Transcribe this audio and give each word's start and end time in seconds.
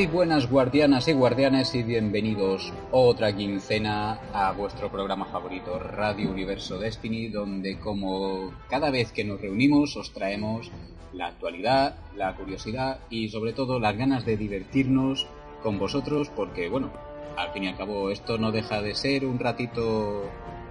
Muy 0.00 0.06
buenas 0.06 0.48
guardianas 0.48 1.08
y 1.08 1.12
guardianes 1.12 1.74
y 1.74 1.82
bienvenidos 1.82 2.72
otra 2.90 3.36
quincena 3.36 4.18
a 4.32 4.50
vuestro 4.52 4.90
programa 4.90 5.26
favorito, 5.26 5.78
Radio 5.78 6.30
Universo 6.30 6.78
Destiny, 6.78 7.28
donde 7.28 7.78
como 7.78 8.50
cada 8.70 8.90
vez 8.90 9.12
que 9.12 9.24
nos 9.24 9.42
reunimos 9.42 9.98
os 9.98 10.14
traemos 10.14 10.72
la 11.12 11.26
actualidad, 11.26 11.96
la 12.16 12.34
curiosidad 12.34 13.00
y 13.10 13.28
sobre 13.28 13.52
todo 13.52 13.78
las 13.78 13.94
ganas 13.94 14.24
de 14.24 14.38
divertirnos 14.38 15.26
con 15.62 15.78
vosotros 15.78 16.30
porque 16.34 16.70
bueno, 16.70 16.90
al 17.36 17.52
fin 17.52 17.64
y 17.64 17.68
al 17.68 17.76
cabo 17.76 18.10
esto 18.10 18.38
no 18.38 18.52
deja 18.52 18.80
de 18.80 18.94
ser 18.94 19.26
un 19.26 19.38
ratito 19.38 20.22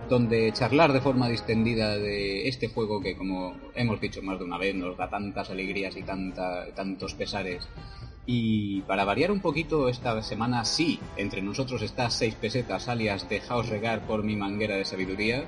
donde 0.10 0.52
charlar 0.54 0.92
de 0.92 1.02
forma 1.02 1.30
distendida 1.30 2.00
de 2.00 2.48
este 2.48 2.68
juego 2.68 3.00
que, 3.00 3.16
como 3.16 3.56
hemos 3.76 4.02
dicho 4.02 4.24
más 4.24 4.40
de 4.40 4.46
una 4.46 4.58
vez, 4.58 4.74
nos 4.74 4.98
da 4.98 5.08
tantas 5.08 5.52
alegrías 5.52 5.96
y 5.96 6.02
tantos 6.02 7.14
pesares. 7.14 7.70
Y 8.32 8.82
para 8.82 9.06
variar 9.06 9.32
un 9.32 9.40
poquito, 9.40 9.90
esta 9.90 10.22
semana 10.22 10.64
sí, 10.64 11.00
entre 11.18 11.42
nosotros 11.42 11.82
está 11.82 12.12
seis 12.12 12.36
pesetas, 12.36 12.88
alias 12.88 13.28
dejaos 13.28 13.70
regar 13.70 14.06
por 14.06 14.24
mi 14.24 14.36
manguera 14.36 14.76
de 14.76 14.86
sabiduría. 14.86 15.46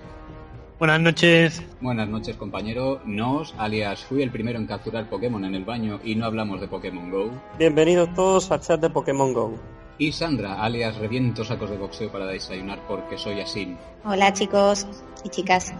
Buenas 0.80 1.00
noches. 1.00 1.62
Buenas 1.80 2.10
noches, 2.10 2.38
compañero. 2.38 3.00
Nos, 3.06 3.54
alias 3.60 4.04
fui 4.04 4.24
el 4.24 4.32
primero 4.32 4.58
en 4.58 4.66
capturar 4.66 5.08
Pokémon 5.12 5.46
en 5.46 5.54
el 5.54 5.64
baño 5.64 6.00
y 6.04 6.16
no 6.16 6.26
hablamos 6.26 6.60
de 6.60 6.68
Pokémon 6.68 7.12
Go. 7.12 7.30
Bienvenidos 7.60 8.12
todos 8.16 8.50
al 8.50 8.62
chat 8.62 8.82
de 8.82 8.90
Pokémon 8.90 9.32
Go. 9.32 9.54
Y 10.00 10.12
Sandra, 10.12 10.64
alias 10.64 10.98
reviento 10.98 11.46
sacos 11.46 11.70
de 11.70 11.78
boxeo 11.78 12.12
para 12.12 12.26
desayunar 12.26 12.80
porque 12.88 13.16
soy 13.16 13.42
así. 13.42 13.78
Hola 14.06 14.34
chicos 14.34 14.88
y 15.24 15.30
chicas. 15.30 15.72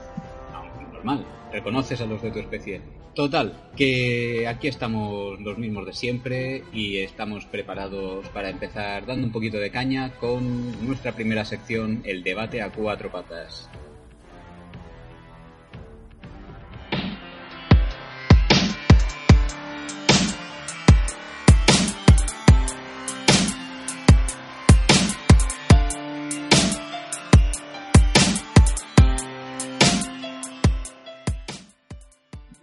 normal, 0.94 1.26
reconoces 1.52 2.00
a 2.00 2.06
los 2.06 2.22
de 2.22 2.30
tu 2.30 2.38
especie. 2.38 3.01
Total, 3.14 3.54
que 3.76 4.48
aquí 4.48 4.70
estamos 4.70 5.40
los 5.42 5.58
mismos 5.58 5.86
de 5.86 5.94
siempre 5.94 6.64
y 6.72 7.00
estamos 7.00 7.46
preparados 7.46 8.26
para 8.30 8.50
empezar 8.50 9.06
dando 9.06 9.28
un 9.28 9.34
poquito 9.34 9.58
de 9.58 9.70
caña 9.70 10.12
con 10.18 10.88
nuestra 10.88 11.12
primera 11.12 11.44
sección, 11.44 12.02
el 12.06 12.24
debate 12.24 12.62
a 12.62 12.72
cuatro 12.72 13.12
patas. 13.12 13.70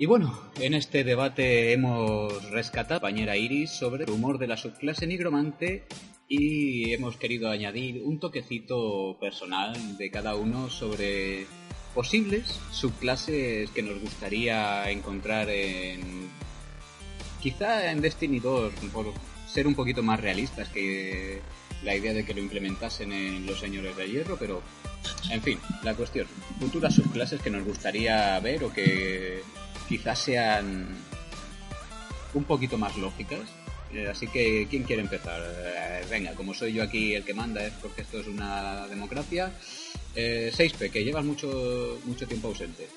Y 0.01 0.07
bueno, 0.07 0.33
en 0.61 0.75
este 0.75 1.03
debate 1.03 1.73
hemos 1.73 2.53
rescatado 2.53 2.99
a 2.99 3.01
compañera 3.01 3.37
Iris 3.37 3.73
sobre 3.73 4.05
el 4.05 4.11
humor 4.11 4.39
de 4.39 4.47
la 4.47 4.57
subclase 4.57 5.09
nigromante 5.09 5.87
y 6.29 6.93
hemos 6.93 7.17
querido 7.17 7.51
añadir 7.51 8.05
un 8.05 8.21
toquecito 8.21 9.17
personal 9.19 9.99
de 9.99 10.09
cada 10.13 10.37
uno 10.37 10.71
sobre 10.71 11.49
posibles 11.97 12.61
subclases 12.71 13.71
que 13.71 13.83
nos 13.83 14.01
gustaría 14.01 14.89
encontrar 14.89 15.51
en 15.51 16.31
quizá 17.42 17.91
en 17.91 18.01
Destiny 18.01 18.39
2 18.39 18.75
por 18.92 19.13
ser 19.48 19.67
un 19.67 19.75
poquito 19.75 20.05
más 20.05 20.20
realistas 20.20 20.69
que 20.69 21.41
la 21.83 21.97
idea 21.97 22.14
de 22.14 22.25
que 22.25 22.35
lo 22.35 22.41
implementasen 22.41 23.13
en 23.13 23.47
los 23.47 23.58
señores 23.58 23.97
de 23.97 24.08
hierro, 24.08 24.37
pero 24.39 24.63
en 25.33 25.42
fin, 25.42 25.58
la 25.83 25.95
cuestión, 25.95 26.29
futuras 26.61 26.95
subclases 26.95 27.42
que 27.42 27.51
nos 27.51 27.64
gustaría 27.64 28.39
ver 28.39 28.63
o 28.63 28.73
que 28.73 29.42
quizás 29.89 30.19
sean 30.19 30.87
un 32.35 32.45
poquito 32.45 32.79
más 32.79 32.97
lógicas. 32.97 33.41
Eh, 33.93 34.07
así 34.11 34.27
que, 34.29 34.67
¿quién 34.69 34.83
quiere 34.83 35.03
empezar? 35.03 35.41
Eh, 35.43 36.05
venga, 36.11 36.33
como 36.33 36.53
soy 36.53 36.75
yo 36.75 36.83
aquí 36.83 37.15
el 37.15 37.25
que 37.25 37.35
manda, 37.35 37.65
es 37.65 37.73
porque 37.81 38.03
esto 38.03 38.21
es 38.21 38.27
una 38.27 38.87
democracia. 38.87 39.51
Eh, 40.15 40.53
6P, 40.55 40.91
que 40.91 41.05
llevas 41.05 41.25
mucho, 41.25 41.99
mucho 42.05 42.27
tiempo 42.27 42.49
ausente. 42.49 42.89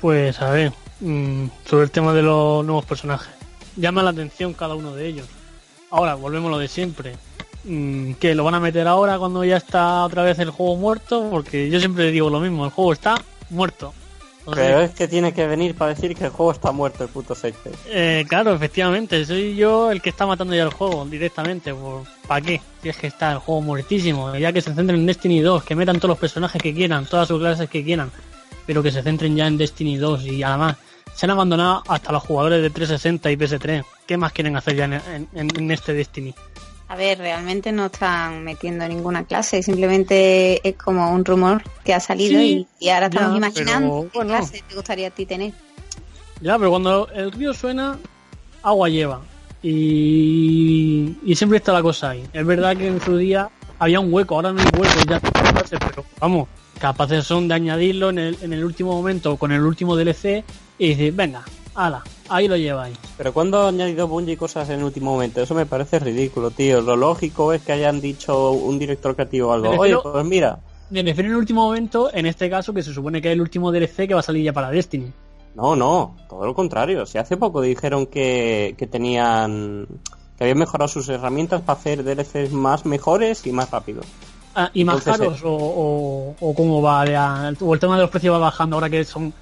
Pues 0.00 0.40
a 0.40 0.50
ver, 0.50 0.72
mm, 1.00 1.46
sobre 1.66 1.84
el 1.84 1.90
tema 1.90 2.14
de 2.14 2.22
los 2.22 2.64
nuevos 2.64 2.84
personajes. 2.84 3.34
Llama 3.76 4.02
la 4.02 4.10
atención 4.10 4.54
cada 4.54 4.74
uno 4.74 4.94
de 4.94 5.06
ellos. 5.06 5.26
Ahora, 5.90 6.14
volvemos 6.14 6.48
a 6.48 6.52
lo 6.52 6.58
de 6.58 6.68
siempre. 6.68 7.14
Mm, 7.64 8.12
que 8.14 8.34
lo 8.34 8.44
van 8.44 8.54
a 8.54 8.60
meter 8.60 8.86
ahora 8.86 9.18
cuando 9.18 9.44
ya 9.44 9.56
está 9.56 10.04
otra 10.04 10.22
vez 10.22 10.38
el 10.38 10.50
juego 10.50 10.76
muerto, 10.76 11.28
porque 11.30 11.68
yo 11.68 11.78
siempre 11.80 12.10
digo 12.10 12.30
lo 12.30 12.40
mismo, 12.40 12.64
el 12.64 12.70
juego 12.70 12.92
está 12.92 13.16
muerto. 13.50 13.92
Pero 14.54 14.80
es 14.80 14.90
que 14.92 15.08
tiene 15.08 15.32
que 15.32 15.46
venir 15.46 15.74
para 15.74 15.94
decir 15.94 16.14
que 16.14 16.24
el 16.24 16.30
juego 16.30 16.52
está 16.52 16.72
muerto, 16.72 17.04
el 17.04 17.10
puto 17.10 17.34
6 17.34 17.54
eh, 17.86 18.24
claro, 18.28 18.54
efectivamente, 18.54 19.24
soy 19.24 19.56
yo 19.56 19.90
el 19.90 20.00
que 20.00 20.10
está 20.10 20.26
matando 20.26 20.54
ya 20.54 20.62
el 20.62 20.72
juego 20.72 21.04
directamente. 21.04 21.74
¿Para 22.26 22.40
qué? 22.40 22.60
Si 22.82 22.88
es 22.88 22.96
que 22.96 23.08
está 23.08 23.32
el 23.32 23.38
juego 23.38 23.60
muertísimo. 23.60 24.34
Ya 24.36 24.52
que 24.52 24.60
se 24.60 24.74
centren 24.74 25.00
en 25.00 25.06
Destiny 25.06 25.40
2, 25.40 25.64
que 25.64 25.74
metan 25.74 25.96
todos 25.96 26.10
los 26.10 26.18
personajes 26.18 26.60
que 26.62 26.74
quieran, 26.74 27.06
todas 27.06 27.28
sus 27.28 27.38
clases 27.38 27.68
que 27.68 27.84
quieran, 27.84 28.10
pero 28.66 28.82
que 28.82 28.90
se 28.90 29.02
centren 29.02 29.36
ya 29.36 29.46
en 29.46 29.58
Destiny 29.58 29.96
2 29.96 30.24
y 30.26 30.42
además 30.42 30.76
se 31.14 31.26
han 31.26 31.30
abandonado 31.30 31.82
hasta 31.88 32.12
los 32.12 32.22
jugadores 32.22 32.62
de 32.62 32.70
360 32.70 33.30
y 33.30 33.36
PS3. 33.36 33.84
¿Qué 34.06 34.16
más 34.16 34.32
quieren 34.32 34.56
hacer 34.56 34.76
ya 34.76 34.84
en 34.84 35.70
este 35.70 35.92
Destiny? 35.92 36.34
A 36.88 36.96
ver, 36.96 37.18
realmente 37.18 37.70
no 37.70 37.86
están 37.86 38.44
metiendo 38.44 38.88
ninguna 38.88 39.24
clase, 39.24 39.62
simplemente 39.62 40.66
es 40.66 40.74
como 40.76 41.12
un 41.12 41.22
rumor 41.22 41.62
que 41.84 41.92
ha 41.92 42.00
salido 42.00 42.40
y, 42.40 42.66
ahora 42.88 43.06
estamos 43.06 43.36
imaginando 43.36 44.08
qué 44.10 44.20
clase 44.20 44.64
te 44.66 44.74
gustaría 44.74 45.08
a 45.08 45.10
ti 45.10 45.26
tener. 45.26 45.52
Ya, 46.40 46.56
pero 46.56 46.70
cuando 46.70 47.08
el 47.12 47.30
río 47.30 47.52
suena, 47.52 47.98
agua 48.62 48.88
lleva. 48.88 49.20
Y, 49.62 51.14
siempre 51.34 51.58
está 51.58 51.74
la 51.74 51.82
cosa 51.82 52.10
ahí. 52.10 52.24
Es 52.32 52.46
verdad 52.46 52.74
que 52.74 52.86
en 52.86 53.02
su 53.02 53.18
día 53.18 53.50
había 53.78 54.00
un 54.00 54.10
hueco, 54.12 54.36
ahora 54.36 54.52
no 54.52 54.60
hay 54.60 54.68
hueco, 54.78 55.00
ya 55.06 55.20
pero 55.20 56.04
vamos, 56.18 56.48
capaces 56.78 57.26
son 57.26 57.48
de 57.48 57.54
añadirlo 57.54 58.08
en 58.10 58.18
el, 58.18 58.38
en 58.40 58.54
el 58.54 58.64
último 58.64 58.92
momento 58.92 59.36
con 59.36 59.52
el 59.52 59.60
último 59.60 59.94
DLC 59.94 60.42
y 60.78 60.88
decir, 60.88 61.12
venga, 61.12 61.44
ala, 61.78 62.02
ahí 62.28 62.48
lo 62.48 62.56
lleváis. 62.56 62.98
Pero 63.16 63.32
cuando 63.32 63.58
ha 63.60 63.68
añadido 63.68 64.08
Bungie 64.08 64.36
cosas 64.36 64.68
en 64.70 64.80
el 64.80 64.84
último 64.84 65.12
momento, 65.12 65.40
eso 65.40 65.54
me 65.54 65.64
parece 65.64 65.98
ridículo, 66.00 66.50
tío. 66.50 66.80
Lo 66.80 66.96
lógico 66.96 67.52
es 67.52 67.62
que 67.62 67.72
hayan 67.72 68.00
dicho 68.00 68.50
un 68.50 68.78
director 68.78 69.14
creativo 69.14 69.48
o 69.48 69.52
algo. 69.52 69.70
Oye, 69.70 69.96
pues 70.02 70.24
mira. 70.24 70.58
Me 70.90 71.02
refiero 71.02 71.28
en 71.28 71.34
el 71.34 71.38
último 71.38 71.62
momento, 71.62 72.10
en 72.12 72.26
este 72.26 72.50
caso, 72.50 72.74
que 72.74 72.82
se 72.82 72.92
supone 72.92 73.22
que 73.22 73.28
es 73.28 73.34
el 73.34 73.40
último 73.40 73.70
DLC 73.70 74.08
que 74.08 74.14
va 74.14 74.20
a 74.20 74.22
salir 74.22 74.44
ya 74.44 74.52
para 74.52 74.70
Destiny. 74.70 75.12
No, 75.54 75.76
no, 75.76 76.16
todo 76.28 76.46
lo 76.46 76.54
contrario. 76.54 77.06
Si 77.06 77.18
hace 77.18 77.36
poco 77.36 77.60
dijeron 77.60 78.06
que, 78.06 78.74
que 78.76 78.86
tenían. 78.86 79.86
que 80.36 80.44
habían 80.44 80.58
mejorado 80.58 80.88
sus 80.88 81.08
herramientas 81.08 81.62
para 81.62 81.78
hacer 81.78 82.04
DLCs 82.04 82.52
más 82.52 82.86
mejores 82.86 83.46
y 83.46 83.52
más 83.52 83.70
rápidos. 83.70 84.06
Ah, 84.54 84.70
¿Y 84.74 84.84
más 84.84 85.02
caros? 85.02 85.40
O, 85.44 86.34
o, 86.40 86.54
cómo 86.54 86.82
va? 86.82 87.04
¿O 87.60 87.74
el 87.74 87.80
tema 87.80 87.96
de 87.96 88.02
los 88.02 88.10
precios 88.10 88.34
va 88.34 88.38
bajando 88.38 88.76
ahora 88.76 88.90
que 88.90 89.04
son, 89.04 89.32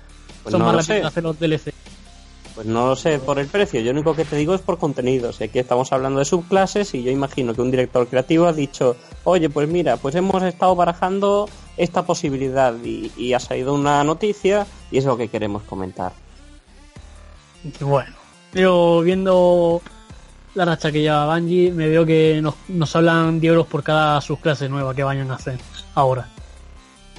pues 0.42 0.52
son 0.52 0.62
más 0.62 0.75
rápidos 0.75 1.06
hacer 1.06 1.22
los 1.22 1.38
DLC? 1.38 1.72
Pues 2.56 2.67
no 2.67 2.87
lo 2.87 2.97
sé 2.97 3.19
por 3.19 3.39
el 3.39 3.49
precio, 3.49 3.81
yo 3.81 3.93
lo 3.93 4.00
único 4.00 4.17
que 4.17 4.25
te 4.25 4.34
digo 4.34 4.55
es 4.55 4.62
por 4.62 4.78
contenido. 4.78 5.31
Sé 5.31 5.50
que 5.50 5.61
estamos 5.61 5.93
hablando 5.93 6.21
de 6.21 6.25
subclases 6.25 6.94
y 6.94 7.03
yo 7.03 7.11
imagino 7.11 7.53
que 7.53 7.61
un 7.61 7.71
director 7.71 8.09
creativo 8.09 8.47
ha 8.47 8.55
dicho, 8.55 8.97
oye, 9.25 9.50
pues 9.50 9.69
mira, 9.69 9.99
pues 9.99 10.15
hemos 10.15 10.43
estado 10.43 10.75
barajando 10.75 11.50
esta 11.76 12.06
posibilidad 12.06 12.75
y, 12.82 13.35
ha 13.35 13.41
salido 13.41 13.75
una 13.75 14.03
noticia 14.05 14.67
y 14.91 14.97
es 14.97 15.05
lo 15.05 15.19
que 15.19 15.29
queremos 15.29 15.64
comentar. 15.64 16.12
Bueno, 17.81 18.17
pero 18.50 19.02
viendo 19.02 19.82
la 20.55 20.64
racha 20.64 20.91
que 20.91 21.02
lleva 21.02 21.26
Bungie, 21.26 21.73
me 21.73 21.88
veo 21.88 22.06
que 22.06 22.41
nos, 22.41 22.55
nos 22.69 22.97
hablan 22.97 23.38
de 23.38 23.49
euros 23.49 23.67
por 23.67 23.82
cada 23.82 24.19
subclase 24.23 24.70
nueva 24.70 24.94
que 24.94 25.05
vayan 25.05 25.31
a 25.31 25.35
hacer 25.35 25.59
ahora. 25.94 26.31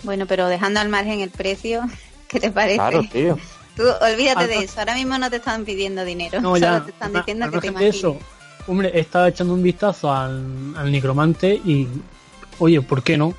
Bueno, 0.02 0.26
pero 0.26 0.48
dejando 0.48 0.80
al 0.80 0.90
margen 0.90 1.20
el 1.20 1.30
precio, 1.30 1.84
¿qué 2.28 2.40
te 2.40 2.50
parece? 2.50 2.78
Claro, 2.78 3.04
tío. 3.12 3.38
Tú 3.78 3.84
olvídate 4.02 4.48
de 4.48 4.58
eso, 4.58 4.80
ahora 4.80 4.96
mismo 4.96 5.18
no 5.18 5.30
te 5.30 5.36
están 5.38 5.64
pidiendo 5.64 6.04
dinero, 6.04 6.42
no, 6.42 6.56
solo 6.58 6.84
te 6.84 6.92
están 6.92 7.14
diciendo 7.14 7.50
que 7.52 7.60
te 7.60 7.68
imagines. 7.68 7.96
eso, 7.96 8.18
hombre, 8.68 8.92
he 8.94 9.00
estado 9.00 9.28
echando 9.28 9.54
un 9.54 9.62
vistazo 9.62 10.12
al, 10.12 10.76
al 10.76 10.92
Necromante 10.92 11.54
y, 11.54 11.88
oye, 12.60 12.82
¿por 12.82 13.04
qué 13.04 13.18
no? 13.18 13.34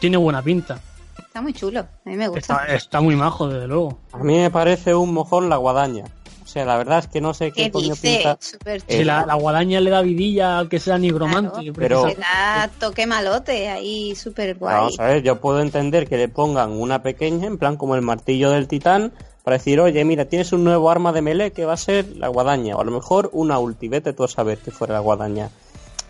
tiene 0.00 0.16
buena 0.16 0.42
pinta. 0.42 0.80
Está 1.18 1.40
muy 1.40 1.52
chulo, 1.52 1.80
a 1.80 2.08
mí 2.08 2.16
me 2.16 2.28
gusta. 2.28 2.64
Está, 2.66 3.00
muy 3.00 3.14
majo, 3.14 3.48
desde 3.48 3.66
luego. 3.66 3.98
A 4.12 4.18
mí 4.18 4.36
me 4.38 4.50
parece 4.50 4.94
un 4.94 5.12
mojón 5.12 5.48
la 5.48 5.56
guadaña. 5.56 6.04
O 6.42 6.48
sea, 6.48 6.64
la 6.64 6.78
verdad 6.78 7.00
es 7.00 7.08
que 7.08 7.20
no 7.20 7.34
sé 7.34 7.52
qué, 7.52 7.70
coño 7.70 7.94
pinta. 7.94 8.38
Si 8.40 9.04
la, 9.04 9.34
guadaña 9.34 9.80
le 9.80 9.90
da 9.90 10.00
vidilla 10.00 10.58
al 10.58 10.68
que 10.68 10.80
sea 10.80 10.96
nigromante. 10.96 11.72
pero... 11.74 12.08
Se 12.08 12.14
da 12.14 12.70
toque 12.80 13.06
malote 13.06 13.68
ahí, 13.68 14.14
súper 14.14 14.56
guay. 14.56 14.74
Vamos 14.74 15.00
a 15.00 15.04
ver, 15.04 15.22
yo 15.22 15.40
puedo 15.40 15.60
entender 15.60 16.08
que 16.08 16.16
le 16.16 16.28
pongan 16.28 16.70
una 16.72 17.02
pequeña, 17.02 17.46
en 17.46 17.58
plan 17.58 17.76
como 17.76 17.96
el 17.96 18.02
martillo 18.02 18.50
del 18.50 18.68
titán, 18.68 19.12
para 19.46 19.58
decir, 19.58 19.78
oye, 19.78 20.04
mira, 20.04 20.24
tienes 20.24 20.52
un 20.52 20.64
nuevo 20.64 20.90
arma 20.90 21.12
de 21.12 21.22
melee 21.22 21.52
que 21.52 21.64
va 21.64 21.74
a 21.74 21.76
ser 21.76 22.16
la 22.16 22.26
guadaña, 22.26 22.74
o 22.74 22.80
a 22.80 22.84
lo 22.84 22.90
mejor 22.90 23.30
una 23.32 23.60
ulti, 23.60 23.86
vete 23.86 24.12
tú 24.12 24.24
a 24.24 24.28
saber 24.28 24.58
que 24.58 24.72
fuera 24.72 24.94
la 24.94 24.98
guadaña. 24.98 25.50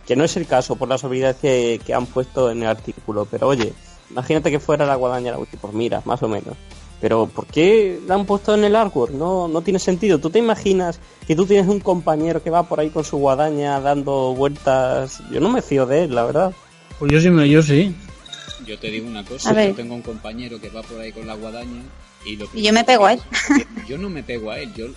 Que 0.07 0.17
no 0.17 0.25
es 0.25 0.39
el 0.39 0.47
caso 0.47 0.77
por 0.77 0.89
las 0.89 1.05
habilidades 1.05 1.37
que, 1.37 1.95
han 1.95 2.07
puesto 2.07 2.51
en 2.51 2.63
el 2.63 2.69
artículo, 2.69 3.29
pero 3.31 3.49
oye, 3.49 3.75
imagínate 4.11 4.51
que 4.51 4.59
fuera 4.59 4.87
la 4.87 4.95
guadaña 4.95 5.33
la 5.33 5.39
ulti, 5.39 5.59
pues 5.59 5.75
mira, 5.75 6.01
más 6.07 6.23
o 6.23 6.29
menos. 6.29 6.57
Pero 6.99 7.27
¿por 7.27 7.45
qué 7.45 8.01
la 8.07 8.15
han 8.15 8.25
puesto 8.25 8.55
en 8.55 8.65
el 8.65 8.75
artwork? 8.75 9.13
No, 9.13 9.49
no 9.49 9.61
tiene 9.61 9.81
sentido. 9.81 10.19
¿Tú 10.19 10.31
te 10.31 10.39
imaginas 10.39 10.99
que 11.27 11.37
tú 11.37 11.45
tienes 11.45 11.69
un 11.69 11.81
compañero 11.81 12.43
que 12.43 12.49
va 12.49 12.63
por 12.63 12.81
ahí 12.81 12.89
con 12.89 13.05
su 13.05 13.19
guadaña 13.19 13.79
dando 13.81 14.35
vueltas? 14.35 15.21
Yo 15.31 15.43
no 15.43 15.51
me 15.51 15.61
fío 15.61 15.85
de 15.85 16.05
él, 16.05 16.15
la 16.15 16.25
verdad. 16.25 16.55
Pues 16.99 17.13
yo 17.13 17.21
sí, 17.21 17.51
yo 17.51 17.61
sí. 17.61 17.95
Yo 18.65 18.79
te 18.79 18.91
digo 18.91 19.07
una 19.07 19.27
cosa, 19.27 19.63
yo 19.63 19.75
tengo 19.75 19.95
un 19.95 20.01
compañero 20.01 20.59
que 20.59 20.71
va 20.71 20.81
por 20.81 20.99
ahí 21.01 21.13
con 21.13 21.27
la 21.27 21.35
guadaña 21.35 21.83
y, 22.27 22.37
lo 22.37 22.47
y 22.53 22.63
yo 22.63 22.73
me 22.73 22.85
pego 22.85 23.07
a 23.07 23.15
él. 23.15 23.21
Yo 23.89 23.97
no 23.97 24.11
me 24.11 24.23
pego 24.23 24.51
a 24.51 24.59
él, 24.59 24.73
yo, 24.75 24.89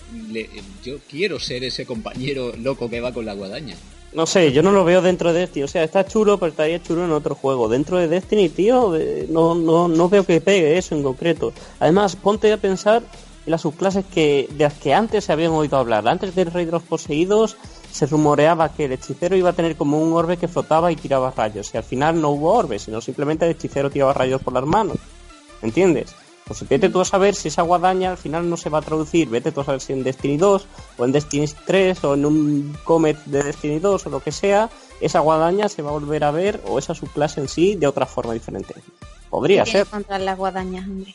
yo 0.84 0.98
quiero 1.08 1.38
ser 1.38 1.62
ese 1.62 1.86
compañero 1.86 2.52
loco 2.58 2.90
que 2.90 3.00
va 3.00 3.12
con 3.12 3.24
la 3.24 3.34
guadaña. 3.34 3.76
No 4.12 4.26
sé, 4.26 4.52
yo 4.52 4.62
no 4.62 4.72
lo 4.72 4.84
veo 4.84 5.02
dentro 5.02 5.32
de 5.32 5.40
Destiny. 5.40 5.62
O 5.62 5.68
sea, 5.68 5.84
está 5.84 6.04
chulo, 6.04 6.38
pero 6.38 6.50
estaría 6.50 6.82
chulo 6.82 7.04
en 7.04 7.12
otro 7.12 7.36
juego. 7.36 7.68
Dentro 7.68 7.98
de 7.98 8.08
Destiny, 8.08 8.48
tío, 8.48 8.92
no, 9.28 9.54
no, 9.54 9.86
no 9.86 10.08
veo 10.08 10.26
que 10.26 10.40
pegue 10.40 10.76
eso 10.76 10.96
en 10.96 11.04
concreto. 11.04 11.52
Además, 11.78 12.16
ponte 12.16 12.52
a 12.52 12.56
pensar 12.56 13.04
en 13.46 13.50
las 13.50 13.60
subclases 13.60 14.04
que, 14.12 14.48
de 14.50 14.64
las 14.64 14.74
que 14.74 14.92
antes 14.92 15.24
se 15.24 15.32
habían 15.32 15.52
oído 15.52 15.78
hablar. 15.78 16.08
Antes 16.08 16.34
del 16.34 16.50
Rey 16.50 16.64
de 16.64 16.72
los 16.72 16.82
Poseídos 16.82 17.56
se 17.92 18.06
rumoreaba 18.06 18.74
que 18.74 18.86
el 18.86 18.92
hechicero 18.92 19.36
iba 19.36 19.50
a 19.50 19.52
tener 19.52 19.76
como 19.76 20.02
un 20.02 20.12
orbe 20.12 20.36
que 20.36 20.48
flotaba 20.48 20.90
y 20.90 20.96
tiraba 20.96 21.32
rayos. 21.36 21.70
Y 21.72 21.76
al 21.76 21.84
final 21.84 22.20
no 22.20 22.30
hubo 22.30 22.52
orbe, 22.52 22.80
sino 22.80 23.00
simplemente 23.00 23.44
el 23.44 23.52
hechicero 23.52 23.90
tiraba 23.90 24.12
rayos 24.12 24.42
por 24.42 24.52
las 24.52 24.64
manos. 24.64 24.96
¿Entiendes? 25.62 26.14
Pues 26.50 26.68
vete 26.68 26.88
tú 26.88 27.00
a 27.00 27.04
saber 27.04 27.36
si 27.36 27.46
esa 27.46 27.62
guadaña 27.62 28.10
al 28.10 28.16
final 28.18 28.50
no 28.50 28.56
se 28.56 28.70
va 28.70 28.78
a 28.78 28.82
traducir, 28.82 29.28
vete 29.28 29.52
tú 29.52 29.60
a 29.60 29.64
saber 29.64 29.80
si 29.80 29.92
en 29.92 30.02
Destiny 30.02 30.36
2 30.36 30.66
o 30.98 31.04
en 31.04 31.12
Destiny 31.12 31.46
3 31.64 32.02
o 32.02 32.14
en 32.14 32.26
un 32.26 32.76
comet 32.82 33.16
de 33.26 33.44
Destiny 33.44 33.78
2 33.78 34.06
o 34.06 34.10
lo 34.10 34.18
que 34.18 34.32
sea, 34.32 34.68
esa 35.00 35.20
guadaña 35.20 35.68
se 35.68 35.80
va 35.80 35.90
a 35.90 35.92
volver 35.92 36.24
a 36.24 36.32
ver 36.32 36.60
o 36.66 36.80
esa 36.80 36.92
subclase 36.92 37.40
en 37.40 37.46
sí 37.46 37.76
de 37.76 37.86
otra 37.86 38.04
forma 38.04 38.32
diferente. 38.32 38.74
Podría 39.28 39.64
ser. 39.64 39.86
contra 39.86 40.18
las 40.18 40.36
guadañas, 40.36 40.88
hombre. 40.88 41.14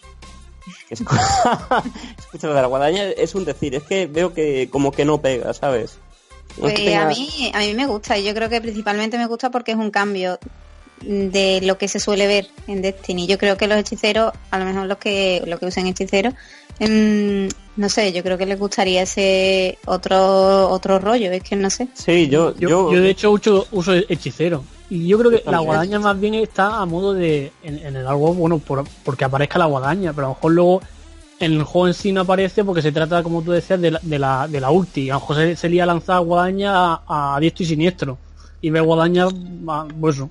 Escucha, 0.90 2.48
lo 2.48 2.54
de 2.54 2.62
la 2.62 2.68
guadaña 2.68 3.04
es 3.04 3.36
un 3.36 3.44
decir, 3.44 3.76
es 3.76 3.84
que 3.84 4.08
veo 4.08 4.34
que 4.34 4.70
como 4.70 4.94
que 4.94 5.04
no 5.04 5.20
pega, 5.20 5.54
¿sabes? 5.54 6.00
pues 6.58 6.96
a, 6.96 7.08
mí, 7.08 7.52
a 7.54 7.60
mí 7.60 7.74
me 7.74 7.88
gusta 7.88 8.18
y 8.18 8.24
yo 8.24 8.34
creo 8.34 8.48
que 8.48 8.62
principalmente 8.62 9.18
me 9.18 9.26
gusta 9.26 9.52
porque 9.52 9.74
es 9.74 9.78
un 9.78 9.92
cambio 9.92 10.40
de 11.02 11.62
lo 11.62 11.78
que 11.78 11.88
se 11.88 12.00
suele 12.00 12.28
ver 12.28 12.48
en 12.68 12.82
Destiny. 12.82 13.28
Yo 13.28 13.38
creo 13.38 13.58
que 13.58 13.68
los 13.68 13.78
hechiceros, 13.78 14.34
a 14.52 14.60
lo 14.60 14.66
mejor 14.66 14.88
los 14.88 14.98
que 14.98 15.44
lo 15.46 15.58
que 15.60 15.66
usan 15.66 15.88
hechiceros, 15.88 16.34
em, 16.80 17.50
no 17.76 17.90
sé, 17.90 18.14
yo 18.14 18.24
creo 18.24 18.38
que 18.38 18.46
les 18.46 18.60
gustaría 18.60 19.04
ese 19.04 19.78
otro 19.86 20.70
otro 20.70 21.00
rollo, 21.00 21.32
es 21.32 21.44
que 21.44 21.56
no 21.56 21.70
sé. 21.70 21.88
Sí, 21.94 22.28
yo 22.28 22.56
yo, 22.58 22.92
yo, 22.92 23.02
de 23.02 23.10
hecho 23.10 23.32
uso, 23.32 23.68
uso 23.72 23.94
hechicero 23.94 24.64
y 24.90 25.08
yo 25.08 25.18
creo 25.18 25.32
que 25.32 25.44
la 25.50 25.60
guadaña 25.60 26.00
más 26.00 26.20
bien 26.20 26.36
está 26.36 26.80
a 26.80 26.86
modo 26.86 27.14
de 27.14 27.52
en, 27.64 27.96
el 27.96 28.08
algo 28.08 28.34
bueno 28.34 28.60
por, 28.60 28.86
porque 29.04 29.26
aparezca 29.26 29.60
la 29.60 29.66
guadaña, 29.66 30.14
pero 30.14 30.28
a 30.28 30.30
lo 30.30 30.36
mejor 30.36 30.52
luego 30.52 30.82
en 31.40 31.54
el 31.54 31.64
juego 31.64 31.88
en 31.88 31.94
sí 31.94 32.12
no 32.12 32.22
aparece 32.22 32.64
porque 32.64 32.82
se 32.82 32.94
trata, 32.94 33.22
como 33.22 33.42
tú 33.42 33.52
decías, 33.52 33.82
de 33.82 33.92
la, 33.92 34.00
de 34.02 34.20
la, 34.20 34.48
de 34.48 34.62
la 34.62 34.72
ulti. 34.72 35.10
A 35.10 35.16
lo 35.16 35.20
mejor 35.20 35.36
se, 35.36 35.56
sería 35.58 35.86
lanzar 35.86 36.22
guadaña 36.22 36.94
a, 36.94 37.36
a 37.36 37.40
diestro 37.42 37.64
y 37.64 37.68
siniestro 37.68 38.18
y 38.62 38.70
ver 38.70 38.84
guadaña, 38.84 39.28
pues 40.00 40.22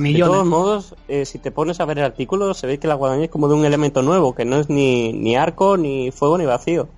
de 0.00 0.18
todos 0.18 0.46
modos, 0.46 0.94
eh, 1.08 1.24
si 1.26 1.38
te 1.38 1.50
pones 1.50 1.80
a 1.80 1.84
ver 1.84 1.98
el 1.98 2.04
artículo, 2.04 2.54
se 2.54 2.66
ve 2.66 2.78
que 2.78 2.88
la 2.88 2.94
guadaña 2.94 3.24
es 3.24 3.30
como 3.30 3.48
de 3.48 3.54
un 3.54 3.64
elemento 3.64 4.02
nuevo, 4.02 4.34
que 4.34 4.44
no 4.44 4.58
es 4.58 4.68
ni, 4.68 5.12
ni 5.12 5.36
arco, 5.36 5.76
ni 5.76 6.10
fuego, 6.10 6.38
ni 6.38 6.46
vacío. 6.46 6.88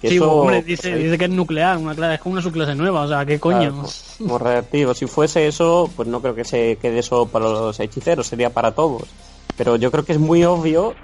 sí, 0.00 0.18
hombre, 0.20 0.62
dice, 0.62 0.94
dice, 0.94 1.18
que 1.18 1.24
es 1.24 1.30
nuclear, 1.30 1.78
una, 1.78 2.14
es 2.14 2.20
como 2.20 2.34
una 2.34 2.42
subclase 2.42 2.74
nueva, 2.74 3.02
o 3.02 3.08
sea, 3.08 3.26
¿qué 3.26 3.40
coño? 3.40 3.84
como 4.18 4.38
reactivo. 4.38 4.94
Si 4.94 5.06
fuese 5.06 5.46
eso, 5.48 5.90
pues 5.96 6.08
no 6.08 6.20
creo 6.20 6.34
que 6.34 6.44
se 6.44 6.76
quede 6.80 7.00
eso 7.00 7.26
para 7.26 7.46
los 7.46 7.80
hechiceros, 7.80 8.26
sería 8.26 8.50
para 8.50 8.72
todos. 8.72 9.02
Pero 9.56 9.76
yo 9.76 9.90
creo 9.90 10.04
que 10.04 10.12
es 10.12 10.20
muy 10.20 10.44
obvio 10.44 10.94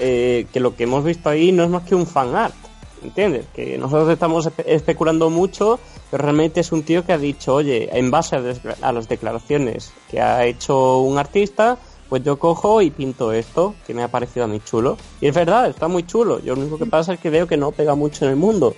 eh, 0.00 0.46
que 0.52 0.60
lo 0.60 0.76
que 0.76 0.84
hemos 0.84 1.04
visto 1.04 1.28
ahí 1.28 1.52
no 1.52 1.64
es 1.64 1.70
más 1.70 1.84
que 1.84 1.94
un 1.94 2.06
fan 2.06 2.34
art. 2.34 2.54
¿Entiendes? 3.02 3.46
Que 3.54 3.78
nosotros 3.78 4.10
estamos 4.10 4.50
especulando 4.66 5.30
mucho, 5.30 5.80
pero 6.10 6.22
realmente 6.22 6.60
es 6.60 6.72
un 6.72 6.82
tío 6.82 7.04
que 7.04 7.12
ha 7.12 7.18
dicho, 7.18 7.54
oye, 7.54 7.88
en 7.96 8.10
base 8.10 8.36
a, 8.36 8.92
las 8.92 9.08
declaraciones 9.08 9.92
que 10.10 10.20
ha 10.20 10.44
hecho 10.44 10.98
un 10.98 11.18
artista, 11.18 11.78
pues 12.08 12.22
yo 12.22 12.38
cojo 12.38 12.82
y 12.82 12.90
pinto 12.90 13.32
esto, 13.32 13.74
que 13.86 13.94
me 13.94 14.02
ha 14.02 14.08
parecido 14.08 14.44
a 14.44 14.48
mí 14.48 14.60
chulo. 14.64 14.98
Y 15.20 15.28
es 15.28 15.34
verdad, 15.34 15.68
está 15.70 15.88
muy 15.88 16.04
chulo. 16.06 16.40
Yo 16.40 16.54
lo 16.54 16.62
único 16.62 16.78
que 16.78 16.86
pasa 16.86 17.14
es 17.14 17.20
que 17.20 17.30
veo 17.30 17.46
que 17.46 17.56
no 17.56 17.72
pega 17.72 17.94
mucho 17.94 18.24
en 18.24 18.32
el 18.32 18.36
mundo. 18.36 18.74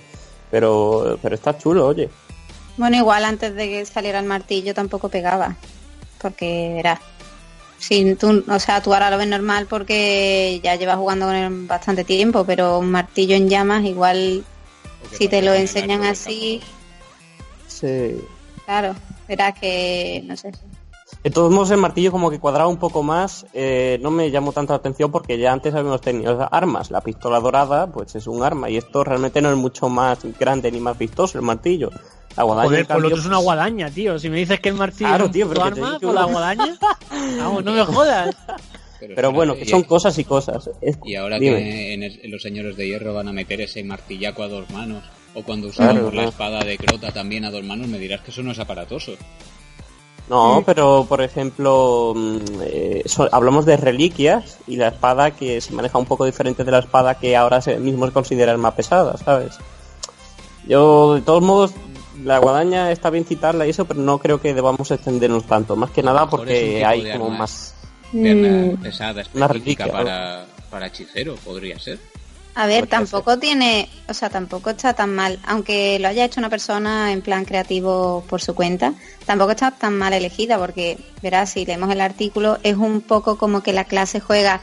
Pero, 0.51 1.17
pero 1.21 1.35
está 1.35 1.57
chulo, 1.57 1.87
oye. 1.87 2.09
Bueno, 2.77 2.95
igual 2.97 3.25
antes 3.25 3.55
de 3.55 3.69
que 3.69 3.85
saliera 3.85 4.19
el 4.19 4.25
martillo 4.25 4.73
tampoco 4.73 5.09
pegaba. 5.09 5.57
Porque 6.21 6.79
era 6.79 7.01
Sí, 7.83 8.15
tú, 8.15 8.45
o 8.47 8.59
sea, 8.59 8.81
tú 8.81 8.93
ahora 8.93 9.11
lo 9.11 9.17
ves 9.17 9.27
normal 9.27 9.67
porque 9.69 10.61
ya 10.63 10.75
llevas 10.75 10.95
jugando 10.95 11.25
con 11.25 11.35
él 11.35 11.65
bastante 11.67 12.05
tiempo, 12.05 12.45
pero 12.45 12.79
un 12.79 12.89
martillo 12.89 13.35
en 13.35 13.49
llamas 13.49 13.83
igual 13.83 14.45
si 15.11 15.27
te 15.27 15.41
lo 15.41 15.53
enseñan 15.53 16.05
así. 16.05 16.61
Sí. 17.67 18.21
Claro, 18.63 18.95
verás 19.27 19.59
que 19.59 20.23
no 20.25 20.37
sé. 20.37 20.53
De 21.25 21.29
todos 21.29 21.51
modos, 21.51 21.71
el 21.71 21.77
martillo 21.77 22.09
como 22.09 22.31
que 22.31 22.39
cuadraba 22.39 22.69
un 22.69 22.77
poco 22.77 23.03
más, 23.03 23.45
eh, 23.51 23.99
no 24.01 24.11
me 24.11 24.31
llamó 24.31 24.53
tanta 24.53 24.75
atención 24.75 25.11
porque 25.11 25.37
ya 25.37 25.51
antes 25.51 25.75
habíamos 25.75 25.99
tenido 25.99 26.47
armas. 26.53 26.89
La 26.89 27.01
pistola 27.01 27.41
dorada, 27.41 27.87
pues 27.87 28.15
es 28.15 28.27
un 28.27 28.43
arma 28.43 28.69
y 28.69 28.77
esto 28.77 29.03
realmente 29.03 29.41
no 29.41 29.49
es 29.49 29.57
mucho 29.57 29.89
más 29.89 30.19
grande 30.39 30.71
ni 30.71 30.79
más 30.79 30.97
vistoso 30.97 31.37
el 31.37 31.43
martillo. 31.43 31.89
La 32.35 32.43
guadaña. 32.43 32.67
Joder, 32.67 33.01
lo 33.01 33.07
otro 33.07 33.19
es 33.19 33.25
una 33.25 33.37
guadaña, 33.37 33.89
tío. 33.89 34.17
Si 34.19 34.29
me 34.29 34.37
dices 34.37 34.59
que 34.59 34.69
el 34.69 34.75
martillo 34.75 35.09
claro, 35.09 35.29
tío, 35.29 35.45
es 35.45 35.53
tu 35.53 35.61
arma, 35.61 35.99
por 35.99 36.13
la 36.13 36.25
guadaña. 36.25 36.77
Vamos, 37.37 37.63
no 37.63 37.73
me 37.73 37.83
jodas. 37.83 38.35
Pero, 39.15 39.31
bueno, 39.31 39.55
que 39.55 39.65
son 39.65 39.83
cosas 39.83 40.17
y 40.17 40.23
cosas. 40.23 40.69
y 41.03 41.15
ahora 41.15 41.39
que 41.39 41.93
en, 41.93 42.31
los 42.31 42.41
señores 42.41 42.77
de 42.77 42.87
hierro 42.87 43.13
van 43.13 43.27
a 43.27 43.33
meter 43.33 43.61
ese 43.61 43.83
martillaco 43.83 44.43
a 44.43 44.47
dos 44.47 44.69
manos, 44.69 45.03
o 45.33 45.43
cuando 45.43 45.67
usamos 45.67 46.13
la 46.13 46.25
espada 46.25 46.63
de 46.63 46.77
Crota 46.77 47.11
también 47.11 47.45
a 47.45 47.51
dos 47.51 47.63
manos, 47.63 47.87
me 47.87 47.99
dirás 47.99 48.21
que 48.21 48.31
eso 48.31 48.43
no 48.43 48.51
es 48.51 48.59
aparatoso. 48.59 49.13
No, 50.29 50.63
pero 50.65 51.05
por 51.07 51.21
ejemplo, 51.21 52.13
mm, 52.15 52.37
eh, 52.61 53.03
hablamos 53.31 53.65
de 53.65 53.75
reliquias 53.75 54.57
y 54.67 54.77
la 54.77 54.87
espada 54.87 55.31
que 55.31 55.59
se 55.59 55.73
maneja 55.73 55.97
un 55.97 56.05
poco 56.05 56.25
diferente 56.25 56.63
de 56.63 56.71
la 56.71 56.79
espada 56.79 57.15
que 57.15 57.35
ahora 57.35 57.61
se, 57.61 57.77
mismo 57.77 58.05
se 58.05 58.13
considera 58.13 58.55
más 58.55 58.73
pesada, 58.73 59.17
¿sabes? 59.17 59.57
Yo, 60.65 61.15
de 61.15 61.21
todos 61.21 61.43
modos, 61.43 61.73
la 62.23 62.37
guadaña 62.39 62.91
está 62.91 63.09
bien 63.09 63.25
citarla 63.25 63.65
y 63.65 63.71
eso, 63.71 63.85
pero 63.85 63.99
no 63.99 64.19
creo 64.19 64.41
que 64.41 64.53
debamos 64.53 64.91
extendernos 64.91 65.45
tanto. 65.45 65.75
Más 65.75 65.91
que 65.91 66.03
nada 66.03 66.29
porque 66.29 66.85
hay 66.85 67.11
como 67.11 67.29
más. 67.29 67.75
Mm. 68.11 68.75
pesada, 68.81 69.21
específica 69.21 69.87
para, 69.87 70.45
para 70.69 70.87
hechicero, 70.87 71.35
podría 71.37 71.79
ser. 71.79 71.99
A 72.55 72.67
ver, 72.67 72.85
tampoco 72.85 73.39
tiene, 73.39 73.89
o 74.07 74.13
sea, 74.13 74.29
tampoco 74.29 74.69
está 74.69 74.93
tan 74.93 75.15
mal, 75.15 75.39
aunque 75.43 75.97
lo 75.97 76.07
haya 76.07 76.23
hecho 76.23 76.39
una 76.39 76.51
persona 76.51 77.11
en 77.11 77.23
plan 77.23 77.45
creativo 77.45 78.23
por 78.29 78.41
su 78.41 78.53
cuenta, 78.53 78.93
tampoco 79.25 79.51
está 79.51 79.71
tan 79.71 79.97
mal 79.97 80.13
elegida 80.13 80.59
porque, 80.59 80.99
verás, 81.23 81.49
si 81.49 81.65
leemos 81.65 81.89
el 81.89 81.99
artículo, 81.99 82.59
es 82.61 82.77
un 82.77 83.01
poco 83.01 83.39
como 83.39 83.63
que 83.63 83.73
la 83.73 83.85
clase 83.85 84.19
juega 84.19 84.61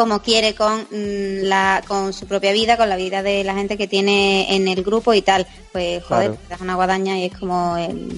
como 0.00 0.22
quiere 0.22 0.54
con 0.54 0.80
mm, 0.90 1.42
la 1.42 1.82
con 1.86 2.14
su 2.14 2.26
propia 2.26 2.52
vida, 2.52 2.78
con 2.78 2.88
la 2.88 2.96
vida 2.96 3.22
de 3.22 3.44
la 3.44 3.52
gente 3.52 3.76
que 3.76 3.86
tiene 3.86 4.56
en 4.56 4.66
el 4.66 4.82
grupo 4.82 5.12
y 5.12 5.20
tal. 5.20 5.46
Pues 5.72 6.02
joder, 6.04 6.36
te 6.36 6.48
das 6.48 6.62
una 6.62 6.74
guadaña 6.74 7.18
y 7.18 7.26
es 7.26 7.36
como 7.36 7.76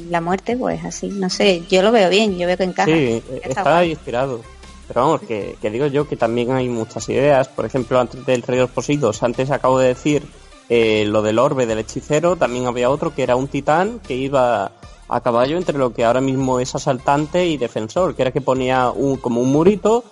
la 0.08 0.20
muerte, 0.20 0.56
pues 0.56 0.84
así, 0.84 1.08
no 1.08 1.28
sé, 1.28 1.64
yo 1.68 1.82
lo 1.82 1.90
veo 1.90 2.08
bien, 2.08 2.38
yo 2.38 2.46
veo 2.46 2.56
que 2.56 2.62
encaja. 2.62 2.88
Sí, 2.88 3.20
está, 3.42 3.84
inspirado. 3.84 4.42
Pero 4.86 5.00
vamos, 5.00 5.22
que, 5.22 5.56
digo 5.60 5.86
yo 5.86 6.06
que 6.06 6.16
también 6.16 6.52
hay 6.52 6.68
muchas 6.68 7.08
ideas. 7.08 7.48
Por 7.48 7.66
ejemplo, 7.66 7.98
antes 7.98 8.24
del 8.24 8.42
Rey 8.42 8.58
de 8.58 8.62
los 8.62 8.70
Posidos, 8.70 9.20
antes 9.24 9.50
acabo 9.50 9.80
de 9.80 9.88
decir 9.88 10.22
eh, 10.68 11.04
lo 11.04 11.20
del 11.22 11.40
orbe 11.40 11.66
del 11.66 11.80
hechicero, 11.80 12.36
también 12.36 12.66
había 12.66 12.90
otro 12.90 13.12
que 13.12 13.24
era 13.24 13.34
un 13.34 13.48
titán 13.48 13.98
que 14.06 14.14
iba 14.14 14.70
a 15.08 15.20
caballo 15.20 15.56
entre 15.56 15.76
lo 15.76 15.92
que 15.92 16.04
ahora 16.04 16.20
mismo 16.20 16.60
es 16.60 16.76
asaltante 16.76 17.44
y 17.46 17.56
defensor, 17.56 18.14
que 18.14 18.22
era 18.22 18.30
que 18.30 18.40
ponía 18.40 18.90
un, 18.90 19.16
como 19.16 19.40
un 19.40 19.50
murito 19.50 20.04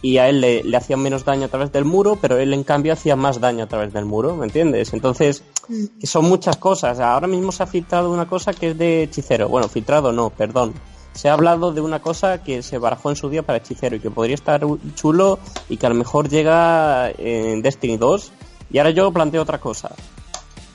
y 0.00 0.18
a 0.18 0.28
él 0.28 0.40
le, 0.40 0.62
le 0.62 0.76
hacían 0.76 1.00
menos 1.00 1.24
daño 1.24 1.46
a 1.46 1.48
través 1.48 1.72
del 1.72 1.84
muro, 1.84 2.16
pero 2.20 2.38
él 2.38 2.54
en 2.54 2.64
cambio 2.64 2.92
hacía 2.92 3.16
más 3.16 3.40
daño 3.40 3.64
a 3.64 3.66
través 3.66 3.92
del 3.92 4.04
muro, 4.04 4.36
¿me 4.36 4.46
entiendes? 4.46 4.92
Entonces, 4.92 5.42
mm. 5.68 6.04
son 6.04 6.26
muchas 6.26 6.56
cosas. 6.56 7.00
Ahora 7.00 7.26
mismo 7.26 7.52
se 7.52 7.62
ha 7.62 7.66
filtrado 7.66 8.10
una 8.10 8.28
cosa 8.28 8.52
que 8.52 8.70
es 8.70 8.78
de 8.78 9.04
hechicero. 9.04 9.48
Bueno, 9.48 9.68
filtrado 9.68 10.12
no, 10.12 10.30
perdón. 10.30 10.74
Se 11.12 11.28
ha 11.28 11.32
hablado 11.32 11.72
de 11.72 11.80
una 11.80 12.00
cosa 12.00 12.44
que 12.44 12.62
se 12.62 12.78
barajó 12.78 13.10
en 13.10 13.16
su 13.16 13.28
día 13.28 13.42
para 13.42 13.58
hechicero 13.58 13.96
y 13.96 14.00
que 14.00 14.10
podría 14.10 14.36
estar 14.36 14.64
chulo 14.94 15.40
y 15.68 15.76
que 15.76 15.86
a 15.86 15.88
lo 15.88 15.96
mejor 15.96 16.28
llega 16.28 17.10
en 17.10 17.60
Destiny 17.60 17.96
2. 17.96 18.32
Y 18.70 18.78
ahora 18.78 18.90
yo 18.90 19.10
planteo 19.10 19.42
otra 19.42 19.58
cosa. 19.58 19.90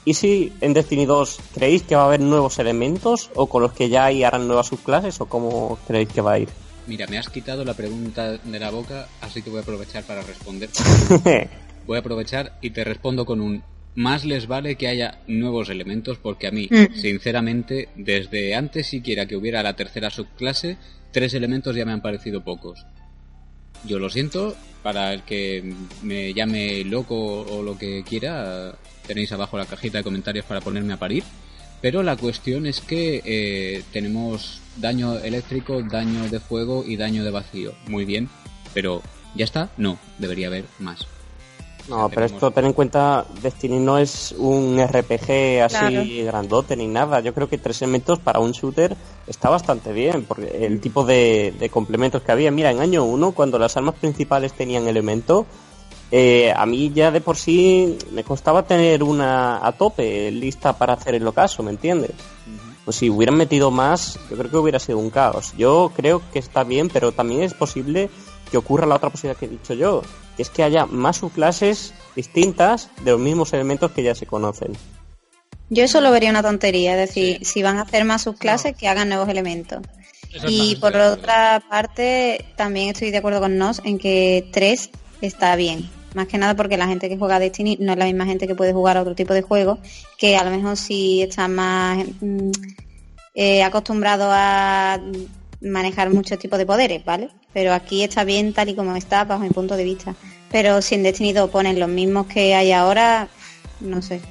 ¿Y 0.03 0.15
si 0.15 0.51
en 0.60 0.74
Destiny 0.74 1.06
2 1.06 1.39
creéis 1.53 1.84
que 1.84 1.96
va 1.96 2.01
a 2.01 2.06
haber 2.08 2.20
nuevos 2.20 2.60
elementos 2.60 3.30
o 3.36 3.48
con 3.48 3.62
los 3.62 3.72
que 3.72 3.88
ya 3.88 4.06
hay 4.06 4.25
harán 4.25 4.48
nuevas 4.48 4.68
subclases 4.68 5.22
o 5.22 5.27
cómo 5.27 5.77
creéis 5.88 6.10
que 6.10 6.20
va 6.20 6.34
a 6.34 6.39
ir? 6.39 6.50
Mira, 6.88 7.08
me 7.08 7.18
has 7.18 7.30
quitado 7.30 7.63
la 7.63 7.74
pregunta 7.74 8.38
de 8.38 8.60
la 8.60 8.70
boca, 8.70 9.08
así 9.22 9.42
que 9.42 9.50
voy 9.50 9.60
a 9.60 9.62
aprovechar 9.62 10.04
para 10.04 10.22
responder. 10.22 10.70
voy 11.88 11.98
a 11.98 12.00
aprovechar 12.00 12.58
y 12.62 12.72
te 12.72 12.84
respondo 12.84 13.25
con 13.25 13.42
un 13.42 13.63
más 13.96 14.25
les 14.25 14.48
vale 14.48 14.75
que 14.75 14.88
haya 14.88 15.20
nuevos 15.28 15.70
elementos 15.70 16.18
porque 16.18 16.48
a 16.48 16.52
mí, 16.52 16.68
mm. 16.70 16.96
sinceramente, 16.96 17.90
desde 17.96 18.56
antes 18.56 18.88
siquiera 18.88 19.28
que 19.28 19.36
hubiera 19.36 19.62
la 19.62 19.75
tercera 19.75 20.10
subclase, 20.10 20.78
tres 21.12 21.34
elementos 21.34 21.75
ya 21.75 21.86
me 21.86 21.92
han 21.92 22.02
parecido 22.02 22.44
pocos. 22.44 22.86
Yo 23.86 24.00
lo 24.00 24.10
siento, 24.10 24.56
para 24.82 25.13
el 25.13 25.24
que 25.24 25.74
me 26.02 26.34
llame 26.34 26.84
loco 26.84 27.42
o 27.42 27.62
lo 27.62 27.78
que 27.78 28.04
quiera, 28.04 28.75
tenéis 29.06 29.32
abajo 29.32 29.58
la 29.58 29.66
cajita 29.66 30.00
de 30.00 30.04
comentarios 30.04 30.46
para 30.46 30.62
ponerme 30.62 30.94
a 30.94 30.98
parir. 30.98 31.24
Pero 31.82 32.02
la 32.02 32.16
cuestión 32.16 32.66
es 32.66 32.80
que 32.80 33.22
eh, 33.25 33.84
tenemos 33.92 34.62
daño 34.77 35.18
eléctrico, 35.18 35.82
daño 35.82 36.30
de 36.30 36.39
fuego 36.39 36.84
y 36.86 36.98
daño 36.98 37.24
de 37.24 37.32
vacío. 37.32 37.74
Muy 37.88 38.06
bien, 38.06 38.30
pero 38.74 39.01
¿ya 39.36 39.46
está? 39.46 39.70
No, 39.77 39.98
debería 40.20 40.48
haber 40.48 40.65
más. 40.80 41.08
No, 41.89 42.08
pero 42.08 42.25
esto 42.25 42.51
ten 42.51 42.65
en 42.65 42.74
cuenta, 42.74 43.25
Destiny 43.42 43.77
no 43.80 43.98
es 43.98 44.34
un 44.38 44.80
RPG 44.82 45.62
así 45.63 46.24
grandote 46.24 46.77
ni 46.77 46.88
nada. 46.88 47.20
Yo 47.20 47.34
creo 47.34 47.50
que 47.50 47.58
tres 47.58 47.82
elementos 47.82 48.20
para 48.20 48.39
un 48.39 48.53
shooter 48.53 48.96
está 49.27 49.50
bastante 49.50 49.92
bien, 49.92 50.24
porque 50.24 50.65
el 50.65 50.80
tipo 50.80 51.03
de, 51.03 51.70
complementos 51.72 52.22
que 52.22 52.32
había. 52.32 52.51
Mira, 52.51 52.72
en 52.72 52.80
año 52.80 53.03
1, 53.03 53.34
cuando 53.34 53.60
las 53.60 53.75
armas 53.75 53.96
principales 53.96 54.53
tenían 54.53 54.88
elemento, 54.88 55.46
eh, 56.10 56.53
a 56.56 56.65
mí 56.65 56.89
ya 56.94 57.12
de 57.12 57.20
por 57.20 57.36
sí 57.36 57.98
me 58.13 58.24
costaba 58.24 58.63
tener 58.63 59.03
una 59.03 59.65
a 59.65 59.74
tope 59.74 60.32
lista 60.32 60.77
para 60.77 60.94
hacer 60.94 61.15
el 61.15 61.27
ocaso, 61.27 61.63
¿me 61.63 61.72
entiendes? 61.72 62.12
Pues 62.86 62.98
si 62.98 63.10
hubieran 63.10 63.38
metido 63.38 63.72
más, 63.72 64.20
yo 64.30 64.38
creo 64.38 64.52
que 64.52 64.58
hubiera 64.58 64.80
sido 64.80 64.98
un 64.98 65.10
caos. 65.10 65.54
Yo 65.58 65.92
creo 65.96 66.22
que 66.32 66.40
está 66.40 66.63
bien, 66.63 66.90
pero 66.90 67.12
también 67.12 67.44
es 67.44 67.54
posible 67.54 68.10
que 68.52 68.58
ocurra 68.58 68.86
la 68.86 68.96
otra 68.96 69.10
posibilidad 69.10 69.40
que 69.40 69.46
he 69.46 69.50
dicho 69.50 69.74
yo, 69.74 70.02
que 70.36 70.44
es 70.44 70.50
que 70.50 70.63
haya 70.63 70.86
más 70.86 71.18
subclases 71.18 71.94
distintas 72.16 72.90
de 73.04 73.12
los 73.12 73.20
mismos 73.20 73.54
elementos 73.54 73.92
que 73.92 74.04
ya 74.04 74.16
se 74.16 74.25
conocen. 74.25 74.74
Yo 75.70 75.84
eso 75.84 76.02
lo 76.02 76.12
vería 76.12 76.30
una 76.30 76.44
tontería, 76.44 76.92
es 76.92 77.10
decir, 77.10 77.46
si 77.46 77.63
van 77.63 77.78
a 77.78 77.84
hacer 77.84 78.06
más 78.06 78.24
subclases, 78.24 78.75
que 78.75 78.88
hagan 78.88 79.10
nuevos 79.10 79.30
elementos. 79.30 79.82
Y 80.48 80.75
por 80.78 80.96
otra 80.96 81.63
parte, 81.70 82.46
también 82.56 82.90
estoy 82.90 83.12
de 83.12 83.18
acuerdo 83.18 83.40
con 83.40 83.58
Nos 83.58 83.82
en 83.86 83.98
que 83.98 84.50
3 84.52 84.90
está 85.22 85.56
bien. 85.56 85.90
Más 86.13 86.27
que 86.27 86.38
nada 86.38 86.55
porque 86.55 86.77
la 86.77 86.88
gente 86.88 87.10
que 87.10 87.17
juega 87.17 87.39
Destiny 87.39 87.77
no 87.79 87.93
es 87.93 87.98
la 87.98 88.05
misma 88.05 88.25
gente 88.25 88.48
que 88.48 88.55
puede 88.55 88.74
jugar 88.74 88.98
a 88.98 89.01
otro 89.01 89.15
tipo 89.15 89.34
de 89.34 89.41
juego, 89.41 89.79
que 90.17 90.38
a 90.38 90.43
lo 90.43 90.51
mejor 90.51 90.77
si 90.77 91.22
está 91.24 91.48
más 91.48 92.05
mm, 92.22 92.51
eh, 93.36 93.63
acostumbrado 93.63 94.29
a 94.29 95.00
manejar 95.62 96.10
muchos 96.12 96.38
tipos 96.38 96.60
de 96.60 96.65
poderes, 96.65 97.03
¿vale? 97.03 97.29
Pero 97.53 97.74
aquí 97.74 98.03
está 98.03 98.24
bien 98.24 98.53
tal 98.53 98.70
y 98.70 98.75
como 98.75 98.96
está, 98.96 99.24
bajo 99.24 99.41
mi 99.41 99.50
punto 99.50 99.75
de 99.75 99.84
vista. 99.84 100.15
Pero 100.51 100.82
si 100.82 100.96
en 100.96 101.03
Destiny 101.03 101.34
2 101.34 101.50
ponen 101.50 101.79
los 101.79 101.89
mismos 101.89 102.27
que 102.27 102.53
hay 102.53 102.72
ahora, 102.72 103.27
no 103.79 104.01
sé. 104.01 104.22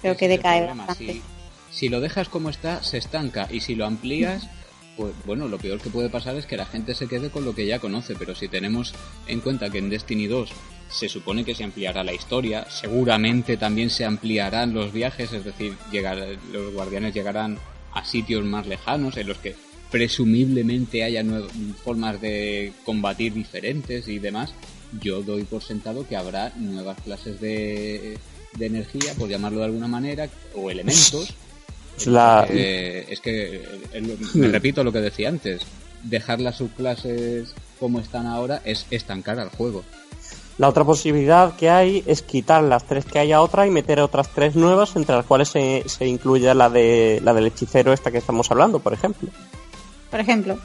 creo 0.00 0.16
que 0.16 0.28
decae 0.28 0.66
bastante. 0.66 1.22
Si, 1.70 1.88
lo 1.88 2.00
dejas 2.00 2.28
como 2.28 2.50
está, 2.50 2.82
se 2.82 2.98
estanca. 2.98 3.48
Y 3.50 3.60
si 3.60 3.74
lo 3.74 3.86
amplías, 3.86 4.48
pues 4.96 5.12
bueno, 5.24 5.48
lo 5.48 5.58
peor 5.58 5.80
que 5.80 5.90
puede 5.90 6.10
pasar 6.10 6.36
es 6.36 6.46
que 6.46 6.56
la 6.56 6.66
gente 6.66 6.94
se 6.94 7.06
quede 7.06 7.30
con 7.30 7.44
lo 7.44 7.54
que 7.54 7.66
ya 7.66 7.78
conoce. 7.78 8.14
Pero 8.18 8.34
si 8.34 8.48
tenemos 8.48 8.94
en 9.28 9.40
cuenta 9.40 9.70
que 9.70 9.78
en 9.78 9.88
Destiny 9.88 10.26
2 10.26 10.50
se 10.92 11.08
supone 11.08 11.44
que 11.44 11.54
se 11.54 11.64
ampliará 11.64 12.04
la 12.04 12.12
historia, 12.12 12.66
seguramente 12.70 13.56
también 13.56 13.90
se 13.90 14.04
ampliarán 14.04 14.74
los 14.74 14.92
viajes, 14.92 15.32
es 15.32 15.44
decir, 15.44 15.74
llegar, 15.90 16.18
los 16.52 16.72
guardianes 16.72 17.14
llegarán 17.14 17.58
a 17.92 18.04
sitios 18.04 18.44
más 18.44 18.66
lejanos 18.66 19.16
en 19.16 19.28
los 19.28 19.38
que 19.38 19.54
presumiblemente 19.90 21.04
haya 21.04 21.24
formas 21.84 22.20
de 22.20 22.72
combatir 22.84 23.34
diferentes 23.34 24.08
y 24.08 24.18
demás, 24.18 24.54
yo 25.00 25.22
doy 25.22 25.44
por 25.44 25.62
sentado 25.62 26.06
que 26.06 26.16
habrá 26.16 26.52
nuevas 26.56 27.00
clases 27.00 27.40
de, 27.40 28.18
de 28.56 28.66
energía, 28.66 29.14
por 29.14 29.28
llamarlo 29.28 29.60
de 29.60 29.66
alguna 29.66 29.88
manera, 29.88 30.28
o 30.54 30.70
elementos. 30.70 31.34
es 33.10 33.20
que, 33.20 33.62
me 34.34 34.48
repito 34.48 34.82
lo 34.82 34.92
que 34.92 35.00
decía 35.00 35.28
antes, 35.28 35.62
dejar 36.02 36.40
las 36.40 36.56
subclases 36.56 37.54
como 37.78 38.00
están 38.00 38.26
ahora 38.26 38.62
es 38.64 38.86
estancar 38.90 39.38
al 39.38 39.50
juego. 39.50 39.84
La 40.58 40.68
otra 40.68 40.84
posibilidad 40.84 41.56
que 41.56 41.70
hay 41.70 42.04
es 42.06 42.22
quitar 42.22 42.62
las 42.62 42.84
tres 42.84 43.04
que 43.04 43.18
haya 43.18 43.40
otra 43.40 43.66
y 43.66 43.70
meter 43.70 44.00
otras 44.00 44.28
tres 44.28 44.54
nuevas, 44.54 44.94
entre 44.96 45.16
las 45.16 45.24
cuales 45.26 45.48
se, 45.48 45.84
se 45.86 46.06
incluye 46.06 46.54
la, 46.54 46.68
de, 46.68 47.20
la 47.24 47.32
del 47.32 47.46
hechicero 47.46 47.92
esta 47.92 48.10
que 48.10 48.18
estamos 48.18 48.50
hablando, 48.50 48.78
por 48.78 48.92
ejemplo 48.92 49.30
por 50.12 50.20
ejemplo. 50.20 50.58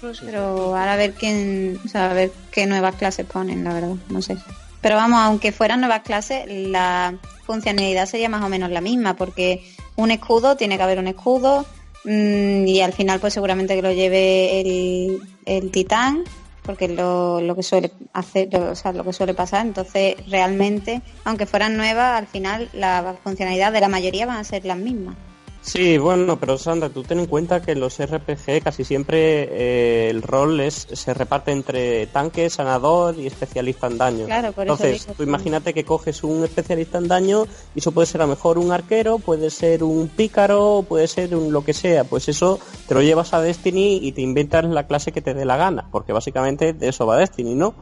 Pero 0.00 0.76
ahora 0.76 0.94
a 0.94 0.96
ver 0.96 1.14
quién, 1.14 1.80
o 1.84 1.88
sea, 1.88 2.10
a 2.10 2.14
ver 2.14 2.32
qué 2.50 2.66
nuevas 2.66 2.94
clases 2.94 3.26
ponen, 3.26 3.62
la 3.64 3.74
verdad, 3.74 3.96
no 4.08 4.22
sé. 4.22 4.36
Pero 4.80 4.96
vamos, 4.96 5.18
aunque 5.20 5.52
fueran 5.52 5.80
nuevas 5.80 6.02
clases, 6.02 6.44
la 6.48 7.14
funcionalidad 7.44 8.06
sería 8.06 8.28
más 8.28 8.42
o 8.42 8.48
menos 8.48 8.70
la 8.70 8.80
misma, 8.80 9.14
porque 9.14 9.64
un 9.96 10.10
escudo 10.12 10.56
tiene 10.56 10.76
que 10.76 10.82
haber 10.82 10.98
un 10.98 11.08
escudo 11.08 11.66
mm, 12.04 12.66
y 12.66 12.80
al 12.80 12.92
final 12.92 13.20
pues 13.20 13.34
seguramente 13.34 13.74
que 13.74 13.82
lo 13.82 13.92
lleve 13.92 14.60
el, 14.60 15.20
el 15.44 15.70
titán, 15.70 16.24
porque 16.62 16.88
lo, 16.88 17.40
lo 17.40 17.54
que 17.56 17.62
suele 17.62 17.90
hacer, 18.12 18.54
o 18.56 18.74
sea, 18.74 18.92
lo 18.92 19.04
que 19.04 19.12
suele 19.12 19.34
pasar. 19.34 19.66
Entonces, 19.66 20.16
realmente, 20.28 21.02
aunque 21.24 21.46
fueran 21.46 21.76
nuevas, 21.76 22.18
al 22.18 22.26
final 22.26 22.68
la 22.72 23.16
funcionalidad 23.22 23.72
de 23.72 23.80
la 23.80 23.88
mayoría 23.88 24.26
van 24.26 24.38
a 24.38 24.44
ser 24.44 24.64
las 24.64 24.78
mismas. 24.78 25.16
Sí, 25.62 25.96
bueno, 25.96 26.40
pero 26.40 26.58
Sandra, 26.58 26.88
tú 26.88 27.04
ten 27.04 27.20
en 27.20 27.26
cuenta 27.26 27.62
que 27.62 27.76
los 27.76 27.98
RPG 28.04 28.62
casi 28.64 28.82
siempre 28.84 29.48
eh, 29.50 30.10
el 30.10 30.20
rol 30.20 30.60
es 30.60 30.88
se 30.92 31.14
reparte 31.14 31.52
entre 31.52 32.08
tanque, 32.08 32.50
sanador 32.50 33.16
y 33.16 33.28
especialista 33.28 33.86
en 33.86 33.96
daño. 33.96 34.26
Claro, 34.26 34.52
por 34.52 34.62
Entonces, 34.62 35.06
tú 35.16 35.22
imagínate 35.22 35.72
que 35.72 35.84
coges 35.84 36.24
un 36.24 36.42
especialista 36.42 36.98
en 36.98 37.06
daño 37.06 37.46
y 37.76 37.78
eso 37.78 37.92
puede 37.92 38.06
ser 38.06 38.22
a 38.22 38.24
lo 38.24 38.30
mejor 38.30 38.58
un 38.58 38.72
arquero, 38.72 39.20
puede 39.20 39.50
ser 39.50 39.84
un 39.84 40.08
pícaro, 40.08 40.84
puede 40.88 41.06
ser 41.06 41.34
un 41.36 41.52
lo 41.52 41.64
que 41.64 41.74
sea. 41.74 42.02
Pues 42.02 42.28
eso 42.28 42.58
te 42.88 42.94
lo 42.94 43.00
llevas 43.00 43.32
a 43.32 43.40
Destiny 43.40 44.00
y 44.02 44.12
te 44.12 44.20
inventas 44.20 44.64
la 44.64 44.88
clase 44.88 45.12
que 45.12 45.22
te 45.22 45.32
dé 45.32 45.44
la 45.44 45.56
gana, 45.56 45.86
porque 45.92 46.12
básicamente 46.12 46.72
de 46.72 46.88
eso 46.88 47.06
va 47.06 47.16
Destiny, 47.16 47.54
¿no? 47.54 47.74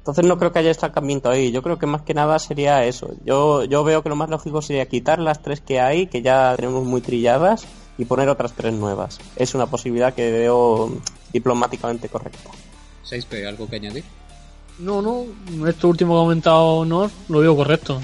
Entonces 0.00 0.24
no 0.24 0.38
creo 0.38 0.50
que 0.50 0.58
haya 0.58 0.70
estancamiento 0.70 1.28
ahí. 1.28 1.52
Yo 1.52 1.62
creo 1.62 1.78
que 1.78 1.86
más 1.86 2.02
que 2.02 2.14
nada 2.14 2.38
sería 2.38 2.84
eso. 2.84 3.12
Yo, 3.24 3.64
yo 3.64 3.84
veo 3.84 4.02
que 4.02 4.08
lo 4.08 4.16
más 4.16 4.30
lógico 4.30 4.62
sería 4.62 4.86
quitar 4.86 5.18
las 5.18 5.42
tres 5.42 5.60
que 5.60 5.78
hay, 5.78 6.06
que 6.06 6.22
ya 6.22 6.56
tenemos 6.56 6.84
muy 6.84 7.02
trilladas, 7.02 7.66
y 8.00 8.06
poner 8.06 8.30
otras 8.30 8.54
tres 8.54 8.72
nuevas. 8.72 9.18
Es 9.36 9.54
una 9.54 9.66
posibilidad 9.66 10.14
que 10.14 10.32
veo 10.32 10.90
diplomáticamente 11.34 12.08
correcta. 12.08 12.50
6P, 13.04 13.46
¿algo 13.46 13.68
que 13.68 13.76
añadir? 13.76 14.04
No, 14.78 15.02
no. 15.02 15.26
Esto 15.68 15.88
último 15.88 16.14
que 16.14 16.18
ha 16.18 16.22
comentado 16.22 16.84
no 16.86 17.10
lo 17.28 17.40
veo 17.40 17.54
correcto. 17.54 18.00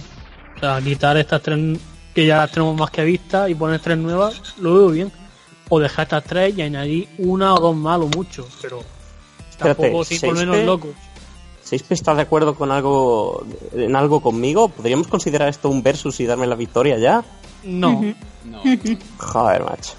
O 0.54 0.60
sea, 0.60 0.82
quitar 0.82 1.16
estas 1.16 1.40
tres 1.40 1.78
que 2.14 2.26
ya 2.26 2.38
las 2.38 2.50
tenemos 2.50 2.76
más 2.76 2.90
que 2.90 3.00
a 3.00 3.04
vista 3.04 3.48
y 3.48 3.54
poner 3.54 3.80
tres 3.80 3.96
nuevas, 3.96 4.54
lo 4.58 4.74
veo 4.74 4.88
bien. 4.88 5.12
O 5.70 5.80
dejar 5.80 6.04
estas 6.04 6.24
tres 6.24 6.58
y 6.58 6.60
añadir 6.60 7.08
una 7.16 7.54
o 7.54 7.60
dos 7.60 7.74
más 7.74 7.98
o 7.98 8.06
mucho, 8.08 8.46
pero 8.60 8.82
tampoco 9.56 10.04
sin 10.04 10.20
ponernos 10.20 10.58
locos. 10.58 10.90
¿Seispe 11.66 11.94
está 11.94 12.14
de 12.14 12.22
acuerdo 12.22 12.54
con 12.54 12.70
algo 12.70 13.44
en 13.72 13.96
algo 13.96 14.20
conmigo? 14.20 14.68
¿Podríamos 14.68 15.08
considerar 15.08 15.48
esto 15.48 15.68
un 15.68 15.82
versus 15.82 16.20
y 16.20 16.24
darme 16.24 16.46
la 16.46 16.54
victoria 16.54 16.96
ya? 16.96 17.24
No. 17.64 18.04
no. 18.44 18.62
Joder, 19.18 19.64
macho. 19.64 19.94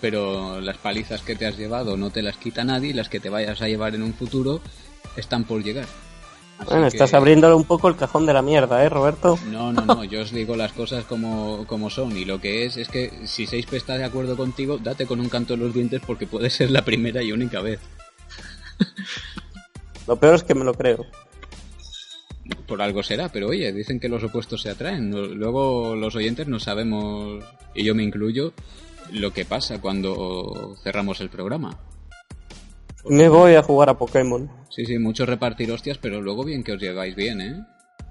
pero 0.00 0.62
las 0.62 0.78
palizas 0.78 1.20
que 1.20 1.36
te 1.36 1.44
has 1.44 1.58
llevado 1.58 1.98
no 1.98 2.08
te 2.08 2.22
las 2.22 2.38
quita 2.38 2.64
nadie 2.64 2.88
y 2.88 2.92
las 2.94 3.10
que 3.10 3.20
te 3.20 3.28
vayas 3.28 3.60
a 3.60 3.68
llevar 3.68 3.94
en 3.94 4.02
un 4.02 4.14
futuro 4.14 4.62
están 5.16 5.44
por 5.44 5.62
llegar. 5.62 5.84
bueno, 6.66 6.86
estás 6.86 7.12
abriéndole 7.12 7.54
un 7.54 7.64
poco 7.64 7.88
el 7.88 7.96
cajón 7.96 8.24
de 8.24 8.32
la 8.32 8.40
mierda, 8.40 8.82
¿eh, 8.82 8.88
Roberto? 8.88 9.38
No, 9.50 9.70
no, 9.70 9.84
no, 9.84 10.02
yo 10.02 10.22
os 10.22 10.32
digo 10.32 10.56
las 10.56 10.72
cosas 10.72 11.04
como, 11.04 11.66
como 11.66 11.90
son 11.90 12.16
y 12.16 12.24
lo 12.24 12.40
que 12.40 12.64
es 12.64 12.78
es 12.78 12.88
que 12.88 13.12
si 13.26 13.46
Seispe 13.46 13.76
está 13.76 13.98
de 13.98 14.04
acuerdo 14.04 14.34
contigo, 14.34 14.78
date 14.78 15.04
con 15.04 15.20
un 15.20 15.28
canto 15.28 15.52
en 15.52 15.60
los 15.60 15.74
dientes 15.74 16.00
porque 16.06 16.26
puede 16.26 16.48
ser 16.48 16.70
la 16.70 16.86
primera 16.86 17.22
y 17.22 17.32
única 17.32 17.60
vez. 17.60 17.80
Lo 20.06 20.16
peor 20.16 20.34
es 20.34 20.44
que 20.44 20.54
me 20.54 20.64
lo 20.64 20.74
creo. 20.74 21.06
Por 22.66 22.82
algo 22.82 23.02
será, 23.02 23.30
pero 23.30 23.48
oye, 23.48 23.72
dicen 23.72 23.98
que 23.98 24.08
los 24.08 24.22
opuestos 24.22 24.62
se 24.62 24.70
atraen. 24.70 25.10
Luego 25.10 25.94
los 25.96 26.14
oyentes 26.14 26.46
no 26.46 26.58
sabemos, 26.58 27.42
y 27.74 27.84
yo 27.84 27.94
me 27.94 28.02
incluyo, 28.02 28.52
lo 29.12 29.32
que 29.32 29.44
pasa 29.44 29.80
cuando 29.80 30.76
cerramos 30.82 31.20
el 31.20 31.30
programa. 31.30 31.78
Me 33.06 33.28
voy 33.28 33.54
a 33.54 33.62
jugar 33.62 33.90
a 33.90 33.98
Pokémon. 33.98 34.50
Sí, 34.70 34.86
sí, 34.86 34.98
mucho 34.98 35.26
repartir 35.26 35.70
hostias, 35.70 35.98
pero 35.98 36.20
luego 36.20 36.44
bien 36.44 36.64
que 36.64 36.72
os 36.72 36.80
lleváis 36.80 37.14
bien, 37.14 37.40
¿eh? 37.40 37.64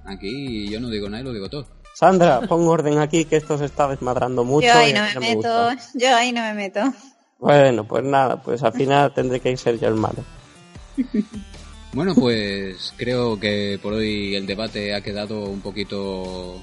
Aquí 0.05 0.69
yo 0.69 0.79
no 0.79 0.89
digo 0.89 1.09
nada 1.09 1.21
y 1.21 1.25
lo 1.25 1.33
digo 1.33 1.50
todo. 1.50 1.67
Sandra, 1.93 2.41
pon 2.41 2.67
orden 2.67 2.97
aquí 2.97 3.25
que 3.25 3.38
esto 3.38 3.57
se 3.57 3.65
está 3.65 3.88
desmadrando 3.88 4.43
mucho. 4.43 4.67
Yo 4.67 4.73
ahí 4.73 4.93
no 4.93 5.01
me, 5.01 5.19
meto, 5.19 5.69
yo 5.93 6.15
ahí 6.15 6.31
no 6.31 6.41
me 6.41 6.53
meto. 6.53 6.81
Bueno, 7.39 7.83
pues 7.85 8.03
nada, 8.03 8.41
pues 8.41 8.63
al 8.63 8.73
final 8.73 9.13
tendré 9.13 9.39
que 9.39 9.55
ser 9.57 9.79
yo 9.79 9.88
el 9.88 9.95
malo. 9.95 10.23
Bueno, 11.93 12.15
pues 12.15 12.91
creo 12.97 13.39
que 13.39 13.79
por 13.81 13.93
hoy 13.93 14.33
el 14.33 14.47
debate 14.47 14.95
ha 14.95 15.01
quedado 15.01 15.45
un 15.45 15.62
poquito, 15.62 16.59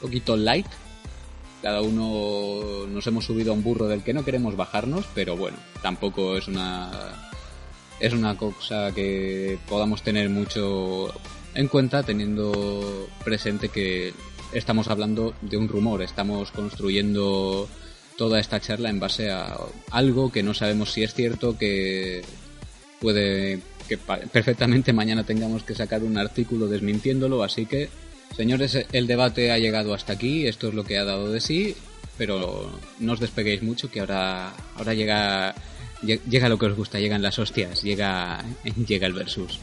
poquito 0.00 0.36
light. 0.36 0.66
Cada 1.60 1.82
uno 1.82 2.86
nos 2.86 3.04
hemos 3.08 3.24
subido 3.24 3.50
a 3.50 3.54
un 3.56 3.64
burro 3.64 3.88
del 3.88 4.04
que 4.04 4.14
no 4.14 4.24
queremos 4.24 4.54
bajarnos, 4.54 5.06
pero 5.12 5.36
bueno, 5.36 5.56
tampoco 5.82 6.36
es 6.36 6.46
una 6.46 6.88
es 7.98 8.12
una 8.12 8.36
cosa 8.36 8.92
que 8.94 9.58
podamos 9.68 10.02
tener 10.02 10.30
mucho 10.30 11.12
en 11.54 11.66
cuenta 11.66 12.04
teniendo 12.04 13.08
presente 13.24 13.70
que 13.70 14.14
estamos 14.52 14.86
hablando 14.86 15.34
de 15.40 15.56
un 15.56 15.66
rumor, 15.66 16.00
estamos 16.00 16.52
construyendo 16.52 17.68
toda 18.16 18.38
esta 18.38 18.60
charla 18.60 18.88
en 18.88 19.00
base 19.00 19.32
a 19.32 19.56
algo 19.90 20.30
que 20.30 20.44
no 20.44 20.54
sabemos 20.54 20.92
si 20.92 21.02
es 21.02 21.12
cierto, 21.12 21.58
que 21.58 22.22
puede 23.00 23.60
que 23.88 23.96
perfectamente 23.96 24.92
mañana 24.92 25.24
tengamos 25.24 25.62
que 25.64 25.74
sacar 25.74 26.04
un 26.04 26.18
artículo 26.18 26.68
desmintiéndolo, 26.68 27.42
así 27.42 27.66
que, 27.66 27.88
señores, 28.36 28.86
el 28.92 29.06
debate 29.06 29.50
ha 29.50 29.58
llegado 29.58 29.94
hasta 29.94 30.12
aquí, 30.12 30.46
esto 30.46 30.68
es 30.68 30.74
lo 30.74 30.84
que 30.84 30.98
ha 30.98 31.04
dado 31.04 31.32
de 31.32 31.40
sí, 31.40 31.74
pero 32.16 32.70
no 33.00 33.12
os 33.12 33.20
despeguéis 33.20 33.62
mucho, 33.62 33.90
que 33.90 34.00
ahora, 34.00 34.52
ahora 34.76 34.94
llega, 34.94 35.54
llega 36.02 36.48
lo 36.48 36.58
que 36.58 36.66
os 36.66 36.76
gusta, 36.76 37.00
llegan 37.00 37.22
las 37.22 37.38
hostias, 37.38 37.82
llega, 37.82 38.44
llega 38.86 39.06
el 39.06 39.14
versus. 39.14 39.58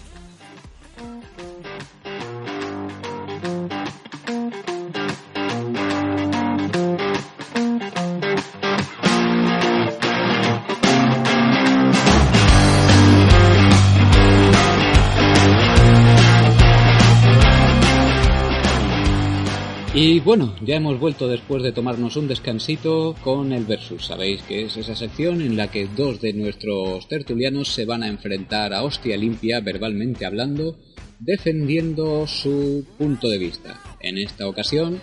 Y 19.97 20.19
bueno, 20.19 20.53
ya 20.61 20.75
hemos 20.75 20.99
vuelto 20.99 21.29
después 21.29 21.63
de 21.63 21.71
tomarnos 21.71 22.17
un 22.17 22.27
descansito 22.27 23.15
con 23.23 23.53
el 23.53 23.63
versus. 23.63 24.07
Sabéis 24.07 24.41
que 24.41 24.65
es 24.65 24.75
esa 24.75 24.93
sección 24.93 25.39
en 25.39 25.55
la 25.55 25.71
que 25.71 25.87
dos 25.87 26.19
de 26.19 26.33
nuestros 26.33 27.07
tertulianos 27.07 27.69
se 27.69 27.85
van 27.85 28.03
a 28.03 28.09
enfrentar 28.09 28.73
a 28.73 28.83
hostia 28.83 29.15
limpia, 29.15 29.61
verbalmente 29.61 30.25
hablando, 30.25 30.75
defendiendo 31.17 32.27
su 32.27 32.85
punto 32.97 33.29
de 33.29 33.37
vista. 33.37 33.79
En 34.01 34.17
esta 34.17 34.49
ocasión 34.49 34.99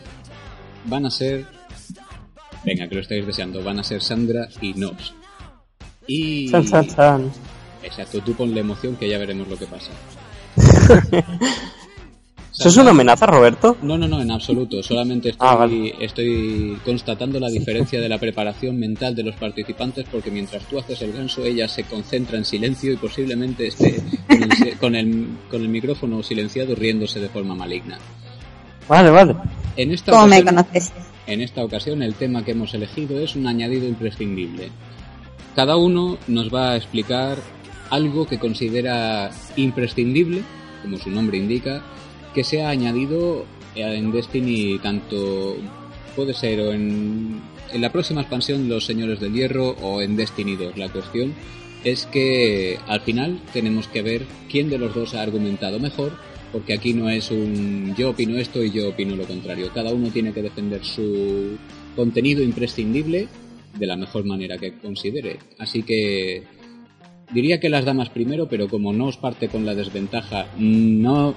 van 0.85 1.07
a 1.07 1.11
ser... 1.11 1.47
Venga, 2.63 2.87
que 2.87 2.97
lo 2.97 3.01
estáis 3.01 3.27
deseando. 3.27 3.65
Van 3.65 3.79
a 3.79 3.85
ser 3.85 4.03
Sandra 4.03 4.47
y 4.61 4.75
Nos. 4.75 5.15
Y... 6.07 6.51
Exacto, 7.83 8.21
tú 8.21 8.35
la 8.45 8.61
emoción 8.61 8.97
que 8.97 9.09
ya 9.09 9.17
veremos 9.17 9.49
lo 9.49 9.57
que 9.57 9.67
pasa. 9.67 9.91
¿Eso 12.63 12.69
es 12.69 12.77
una 12.77 12.91
amenaza, 12.91 13.27
Roberto? 13.27 13.77
No, 13.83 13.99
no, 13.99 14.07
no, 14.07 14.23
en 14.23 14.31
absoluto. 14.31 14.85
Solamente 14.85 15.35
ah, 15.41 15.69
estoy, 15.99 16.79
constatando 16.85 17.41
la 17.41 17.49
diferencia 17.49 18.01
de 18.01 18.09
la 18.09 18.19
preparación 18.19 18.79
mental 18.79 19.17
de 19.17 19.25
los 19.25 19.35
participantes 19.35 20.07
porque 20.09 20.31
mientras 20.31 20.63
tú 20.67 20.79
haces 20.79 21.03
el 21.03 21.13
ganso, 21.13 21.45
ella 21.45 21.67
se 21.67 21.83
concentra 21.83 22.39
en 22.39 22.45
silencio 22.45 22.93
y 22.93 22.97
posiblemente 22.97 23.67
esté 23.67 24.01
con 24.81 24.95
el, 24.95 25.27
con 25.51 25.63
el, 25.63 25.69
micrófono 25.69 26.23
silenciado 26.23 26.77
riéndose 26.77 27.19
de 27.19 27.29
forma 27.29 27.57
maligna. 27.57 27.99
Vale, 28.89 29.11
vale. 29.11 29.35
En 29.77 29.91
esta 29.91 30.13
¿Cómo 30.13 30.29
me 30.29 30.45
conoces? 30.45 30.93
En 31.27 31.41
esta 31.41 31.65
ocasión 31.65 32.01
el 32.01 32.15
tema 32.15 32.45
que 32.45 32.53
hemos 32.53 32.75
elegido 32.75 33.19
es 33.19 33.35
un 33.35 33.49
añadido 33.49 33.89
imprescindible. 33.89 34.71
Cada 35.57 35.77
uno 35.77 36.17
nos 36.29 36.55
va 36.55 36.71
a 36.71 36.77
explicar 36.77 37.39
algo 37.91 38.25
que 38.25 38.39
considera 38.39 39.31
imprescindible, 39.57 40.43
como 40.83 40.97
su 40.99 41.11
nombre 41.11 41.39
indica, 41.39 41.83
que 42.35 42.45
se 42.45 42.63
ha 42.63 42.71
añadido 42.71 43.45
en 43.75 44.13
Destiny 44.13 44.79
tanto 44.79 45.57
puede 46.15 46.35
ser 46.35 46.61
o 46.61 46.73
en, 46.73 47.41
en 47.73 47.81
la 47.81 47.91
próxima 47.91 48.21
expansión 48.21 48.69
Los 48.69 48.85
Señores 48.85 49.21
del 49.21 49.33
Hierro 49.33 49.71
o 49.83 50.03
en 50.03 50.17
Destiny 50.17 50.57
2. 50.57 50.77
La 50.77 50.89
cuestión 50.89 51.35
es 51.85 52.07
que 52.07 52.79
al 52.87 53.01
final 53.01 53.41
tenemos 53.53 53.89
que 53.89 54.03
ver 54.03 54.23
quién 54.51 54.71
de 54.71 54.79
los 54.79 54.95
dos 54.95 55.15
ha 55.15 55.23
argumentado 55.23 55.81
mejor, 55.81 56.13
porque 56.53 56.75
aquí 56.75 56.93
no 56.93 57.09
es 57.09 57.31
un 57.31 57.95
yo 57.97 58.11
opino 58.11 58.39
esto 58.39 58.63
y 58.63 58.71
yo 58.71 58.91
opino 58.91 59.17
lo 59.17 59.25
contrario. 59.25 59.71
Cada 59.75 59.93
uno 59.93 60.11
tiene 60.11 60.33
que 60.33 60.43
defender 60.43 60.85
su 60.85 61.57
contenido 61.97 62.43
imprescindible 62.43 63.29
de 63.79 63.87
la 63.87 63.97
mejor 63.97 64.25
manera 64.25 64.59
que 64.59 64.77
considere. 64.79 65.39
Así 65.59 65.83
que 65.83 66.43
diría 67.33 67.59
que 67.59 67.71
las 67.71 67.85
damas 67.85 68.11
primero, 68.11 68.49
pero 68.49 68.69
como 68.69 68.93
no 68.93 69.07
os 69.07 69.17
parte 69.17 69.49
con 69.49 69.65
la 69.65 69.75
desventaja, 69.75 70.47
no 70.59 71.35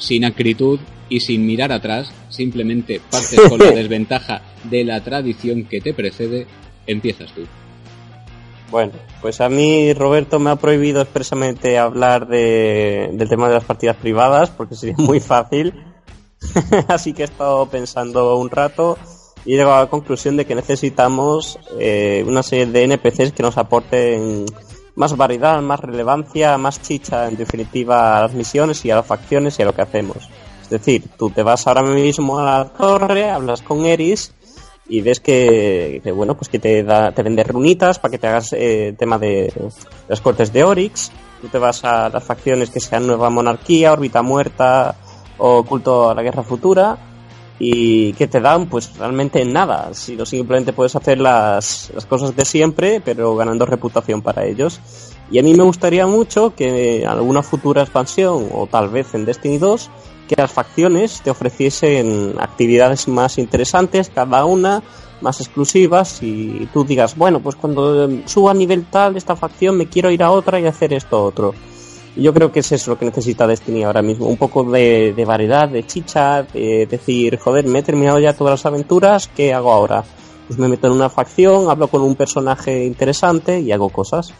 sin 0.00 0.24
acritud 0.24 0.80
y 1.08 1.20
sin 1.20 1.46
mirar 1.46 1.70
atrás, 1.70 2.12
simplemente 2.28 3.00
partes 3.10 3.40
con 3.48 3.60
la 3.60 3.70
desventaja 3.70 4.42
de 4.64 4.84
la 4.84 5.00
tradición 5.04 5.64
que 5.64 5.80
te 5.80 5.94
precede, 5.94 6.48
empiezas 6.86 7.32
tú. 7.32 7.42
Bueno, 8.70 8.92
pues 9.20 9.40
a 9.40 9.48
mí 9.48 9.92
Roberto 9.94 10.38
me 10.38 10.50
ha 10.50 10.56
prohibido 10.56 11.02
expresamente 11.02 11.76
hablar 11.76 12.28
de, 12.28 13.10
del 13.12 13.28
tema 13.28 13.48
de 13.48 13.54
las 13.54 13.64
partidas 13.64 13.96
privadas 13.96 14.50
porque 14.50 14.76
sería 14.76 14.96
muy 14.98 15.20
fácil. 15.20 15.74
Así 16.88 17.12
que 17.12 17.22
he 17.22 17.24
estado 17.24 17.66
pensando 17.66 18.36
un 18.36 18.48
rato 18.48 18.96
y 19.44 19.54
he 19.54 19.56
llegado 19.56 19.76
a 19.76 19.80
la 19.80 19.90
conclusión 19.90 20.36
de 20.36 20.44
que 20.44 20.54
necesitamos 20.54 21.58
eh, 21.78 22.24
una 22.26 22.42
serie 22.42 22.66
de 22.66 22.84
NPCs 22.84 23.32
que 23.32 23.42
nos 23.42 23.58
aporten 23.58 24.46
más 24.94 25.16
variedad, 25.16 25.60
más 25.62 25.80
relevancia, 25.80 26.58
más 26.58 26.80
chicha, 26.82 27.28
en 27.28 27.36
definitiva, 27.36 28.18
a 28.18 28.22
las 28.22 28.34
misiones 28.34 28.84
y 28.84 28.90
a 28.90 28.96
las 28.96 29.06
facciones 29.06 29.58
y 29.58 29.62
a 29.62 29.66
lo 29.66 29.74
que 29.74 29.82
hacemos. 29.82 30.16
Es 30.62 30.70
decir, 30.70 31.04
tú 31.18 31.30
te 31.30 31.42
vas 31.42 31.66
ahora 31.66 31.82
mismo 31.82 32.38
a 32.38 32.44
la 32.44 32.64
torre, 32.68 33.30
hablas 33.30 33.62
con 33.62 33.86
Eris 33.86 34.32
y 34.88 35.00
ves 35.00 35.20
que, 35.20 36.02
bueno, 36.14 36.34
pues 36.36 36.48
que 36.48 36.58
te, 36.58 36.82
da, 36.82 37.12
te 37.12 37.22
vende 37.22 37.44
runitas 37.44 37.98
para 37.98 38.12
que 38.12 38.18
te 38.18 38.26
hagas 38.26 38.52
eh, 38.52 38.94
tema 38.98 39.18
de 39.18 39.52
las 40.08 40.20
cortes 40.20 40.52
de 40.52 40.64
Oryx. 40.64 41.10
Tú 41.40 41.48
te 41.48 41.58
vas 41.58 41.84
a 41.84 42.08
las 42.08 42.22
facciones 42.22 42.70
que 42.70 42.80
sean 42.80 43.06
Nueva 43.06 43.30
Monarquía, 43.30 43.92
Órbita 43.92 44.22
Muerta 44.22 44.94
o 45.38 45.64
Culto 45.64 46.10
a 46.10 46.14
la 46.14 46.22
Guerra 46.22 46.42
Futura 46.42 47.09
y 47.62 48.14
que 48.14 48.26
te 48.26 48.40
dan 48.40 48.66
pues 48.66 48.96
realmente 48.96 49.44
nada, 49.44 49.92
si 49.92 50.16
no 50.16 50.24
simplemente 50.24 50.72
puedes 50.72 50.96
hacer 50.96 51.18
las, 51.20 51.92
las 51.94 52.06
cosas 52.06 52.34
de 52.34 52.46
siempre, 52.46 53.02
pero 53.04 53.36
ganando 53.36 53.66
reputación 53.66 54.22
para 54.22 54.46
ellos. 54.46 54.80
Y 55.30 55.38
a 55.38 55.42
mí 55.42 55.52
me 55.54 55.62
gustaría 55.62 56.06
mucho 56.06 56.54
que 56.56 57.02
en 57.02 57.08
alguna 57.08 57.42
futura 57.42 57.82
expansión, 57.82 58.48
o 58.52 58.66
tal 58.66 58.88
vez 58.88 59.14
en 59.14 59.26
Destiny 59.26 59.58
2, 59.58 59.90
que 60.26 60.36
las 60.38 60.50
facciones 60.50 61.20
te 61.20 61.30
ofreciesen 61.30 62.34
actividades 62.40 63.06
más 63.08 63.36
interesantes, 63.36 64.08
cada 64.08 64.46
una 64.46 64.82
más 65.20 65.40
exclusivas, 65.40 66.22
y 66.22 66.66
tú 66.72 66.84
digas, 66.84 67.14
bueno, 67.14 67.40
pues 67.40 67.56
cuando 67.56 68.08
suba 68.24 68.52
a 68.52 68.54
nivel 68.54 68.86
tal 68.86 69.18
esta 69.18 69.36
facción 69.36 69.76
me 69.76 69.86
quiero 69.86 70.10
ir 70.10 70.22
a 70.22 70.30
otra 70.30 70.58
y 70.58 70.66
hacer 70.66 70.94
esto 70.94 71.22
otro 71.22 71.54
yo 72.16 72.34
creo 72.34 72.50
que 72.50 72.60
es 72.60 72.72
eso 72.72 72.92
lo 72.92 72.98
que 72.98 73.04
necesita 73.04 73.46
Destiny 73.46 73.84
ahora 73.84 74.02
mismo, 74.02 74.26
un 74.26 74.36
poco 74.36 74.64
de, 74.64 75.24
variedad, 75.26 75.68
de 75.68 75.86
chicha, 75.86 76.42
de 76.42 76.86
decir, 76.86 77.38
joder, 77.38 77.66
me 77.66 77.80
he 77.80 77.82
terminado 77.82 78.18
ya 78.18 78.32
todas 78.32 78.52
las 78.52 78.66
aventuras, 78.66 79.28
¿qué 79.28 79.54
hago 79.54 79.72
ahora? 79.72 80.04
Pues 80.46 80.58
me 80.58 80.68
meto 80.68 80.88
en 80.88 80.94
una 80.94 81.08
facción, 81.08 81.70
hablo 81.70 81.88
con 81.88 82.02
un 82.02 82.16
personaje 82.16 82.84
interesante 82.84 83.60
y 83.60 83.70
hago 83.72 83.88
cosas. 83.90 84.34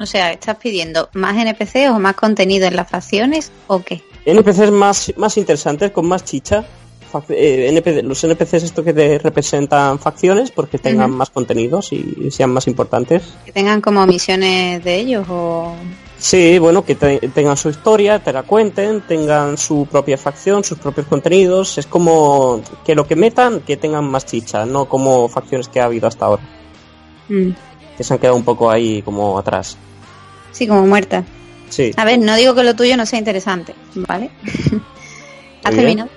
O 0.00 0.06
sea, 0.06 0.32
¿estás 0.32 0.56
pidiendo 0.56 1.08
más 1.14 1.36
NPCs 1.36 1.90
o 1.90 1.98
más 1.98 2.14
contenido 2.14 2.66
en 2.66 2.76
las 2.76 2.88
facciones 2.88 3.50
o 3.66 3.82
qué? 3.82 4.02
NPCs 4.24 4.70
más, 4.70 5.12
más 5.16 5.36
interesantes, 5.36 5.90
con 5.90 6.06
más 6.06 6.24
chicha. 6.24 6.64
Eh, 7.30 8.02
los 8.04 8.24
NPCs 8.24 8.62
esto 8.64 8.84
que 8.84 8.92
te 8.92 9.18
representan 9.18 9.98
facciones 9.98 10.50
porque 10.50 10.78
tengan 10.78 11.10
más 11.10 11.30
contenidos 11.30 11.92
y 11.92 12.30
sean 12.30 12.50
más 12.50 12.66
importantes. 12.66 13.22
Que 13.44 13.52
tengan 13.52 13.80
como 13.80 14.06
misiones 14.06 14.82
de 14.84 14.96
ellos 14.96 15.26
o... 15.28 15.74
Sí, 16.18 16.58
bueno, 16.58 16.84
que 16.84 16.96
tengan 16.96 17.56
su 17.56 17.68
historia, 17.68 18.18
te 18.18 18.32
la 18.32 18.42
cuenten, 18.42 19.02
tengan 19.02 19.56
su 19.56 19.86
propia 19.86 20.18
facción, 20.18 20.64
sus 20.64 20.78
propios 20.78 21.06
contenidos. 21.06 21.78
Es 21.78 21.86
como 21.86 22.60
que 22.84 22.96
lo 22.96 23.06
que 23.06 23.14
metan, 23.14 23.60
que 23.60 23.76
tengan 23.76 24.04
más 24.04 24.26
chicha, 24.26 24.66
no 24.66 24.86
como 24.86 25.28
facciones 25.28 25.68
que 25.68 25.80
ha 25.80 25.84
habido 25.84 26.08
hasta 26.08 26.26
ahora. 26.26 26.42
Mm. 27.28 27.50
Que 27.96 28.04
se 28.04 28.12
han 28.12 28.18
quedado 28.18 28.36
un 28.36 28.44
poco 28.44 28.68
ahí 28.68 29.00
como 29.02 29.38
atrás. 29.38 29.76
Sí, 30.50 30.66
como 30.66 30.84
muerta. 30.86 31.24
Sí. 31.68 31.92
A 31.96 32.04
ver, 32.04 32.18
no 32.18 32.34
digo 32.34 32.54
que 32.54 32.64
lo 32.64 32.74
tuyo 32.74 32.96
no 32.96 33.06
sea 33.06 33.20
interesante, 33.20 33.74
¿vale? 33.94 34.30
¿Has 35.64 35.74
terminado? 35.74 36.10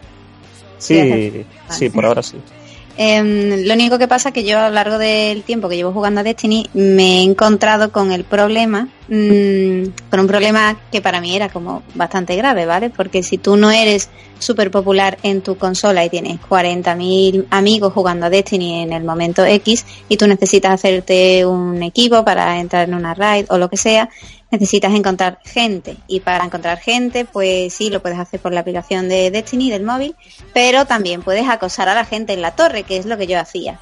Sí, 0.82 1.46
sí, 1.70 1.90
por 1.90 2.06
ahora 2.06 2.24
sí. 2.24 2.38
Em, 2.98 3.66
lo 3.66 3.74
único 3.74 3.98
que 3.98 4.08
pasa 4.08 4.30
es 4.30 4.34
que 4.34 4.44
yo 4.44 4.60
a 4.60 4.68
lo 4.68 4.76
largo 4.76 4.98
del 4.98 5.44
tiempo 5.44 5.70
que 5.70 5.76
llevo 5.76 5.94
jugando 5.94 6.20
a 6.20 6.24
Destiny 6.24 6.70
me 6.74 7.20
he 7.20 7.24
encontrado 7.24 7.92
con 7.92 8.12
el 8.12 8.26
problema, 8.26 8.90
mm, 9.08 10.10
con 10.10 10.20
un 10.20 10.28
problema 10.28 10.78
que 10.92 11.02
para 11.02 11.22
mí 11.22 11.36
era 11.36 11.50
como 11.50 11.84
bastante 11.96 12.36
grave, 12.36 12.66
¿vale? 12.66 12.90
Porque 12.90 13.24
si 13.24 13.38
tú 13.38 13.56
no 13.56 13.72
eres 13.72 14.10
súper 14.40 14.72
popular 14.72 15.18
en 15.24 15.42
tu 15.42 15.58
consola 15.58 16.04
y 16.04 16.10
tienes 16.10 16.40
40.000 16.42 17.48
amigos 17.50 17.94
jugando 17.94 18.26
a 18.26 18.30
Destiny 18.30 18.82
en 18.82 18.94
el 18.94 19.04
momento 19.04 19.46
X 19.46 19.86
y 20.10 20.18
tú 20.18 20.28
necesitas 20.28 20.74
hacerte 20.74 21.46
un 21.46 21.82
equipo 21.84 22.26
para 22.26 22.60
entrar 22.60 22.88
en 22.88 22.94
una 22.94 23.14
raid 23.14 23.46
o 23.50 23.58
lo 23.58 23.70
que 23.70 23.78
sea, 23.78 24.10
necesitas 24.52 24.94
encontrar 24.94 25.40
gente. 25.44 25.98
Y 26.08 26.20
para 26.20 26.46
encontrar 26.46 26.80
gente 26.80 27.26
pues 27.26 27.74
sí 27.74 27.90
lo 27.90 28.02
puedes 28.02 28.20
hacer 28.20 28.40
por 28.40 28.54
la 28.54 28.60
aplicación 28.62 29.10
de 29.10 29.32
Destiny 29.32 29.72
del 29.72 29.84
móvil 29.84 30.16
pero 30.54 30.86
también 30.86 31.22
puedes 31.22 31.48
acosar 31.48 31.90
a 31.90 31.96
la 31.96 32.06
gente 32.06 32.34
en 32.34 32.42
la 32.42 32.56
torre 32.56 32.84
que 32.84 32.98
es 32.98 33.06
lo 33.06 33.18
que 33.18 33.28
yo 33.28 33.40
hacía. 33.40 33.80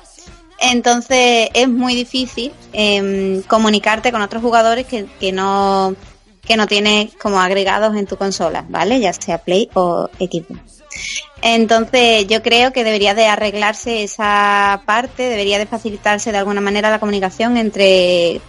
Entonces 0.62 1.49
es 1.53 1.69
muy 1.69 1.95
difícil 1.95 2.51
em, 2.73 3.41
comunicarte 3.43 4.12
con 4.12 4.21
otros 4.21 4.41
jugadores 4.41 4.86
que, 4.86 5.32
no 5.32 5.95
que 6.45 6.58
no 6.58 6.67
tienes 6.67 7.15
como 7.15 7.39
agregados 7.39 7.95
en 7.95 8.05
tu 8.05 8.17
consola 8.17 8.65
vale 8.67 8.99
ya 8.99 9.13
sea 9.13 9.38
play 9.38 9.69
o 9.75 10.10
equipo 10.19 10.55
entonces 11.41 12.27
yo 12.27 12.41
creo 12.41 12.73
que 12.73 12.84
debería 12.84 13.13
de 13.13 13.27
arreglarse 13.27 14.03
esa 14.03 14.82
parte 14.86 15.29
debería 15.29 15.60
de 15.60 15.67
facilitarse 15.67 16.32
de 16.32 16.39
alguna 16.39 16.60
manera 16.60 16.89
la 16.89 16.99
comunicación 16.99 17.55
entre 17.55 18.41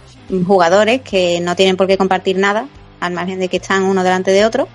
jugadores 0.45 1.01
que 1.01 1.39
no 1.41 1.55
tienen 1.55 1.77
por 1.77 1.87
qué 1.87 1.97
compartir 1.97 2.37
nada, 2.37 2.67
al 2.99 3.13
margen 3.13 3.39
de 3.39 3.49
que 3.49 3.57
están 3.57 3.83
uno 3.83 4.03
delante 4.03 4.31
de 4.31 4.45
otro, 4.45 4.67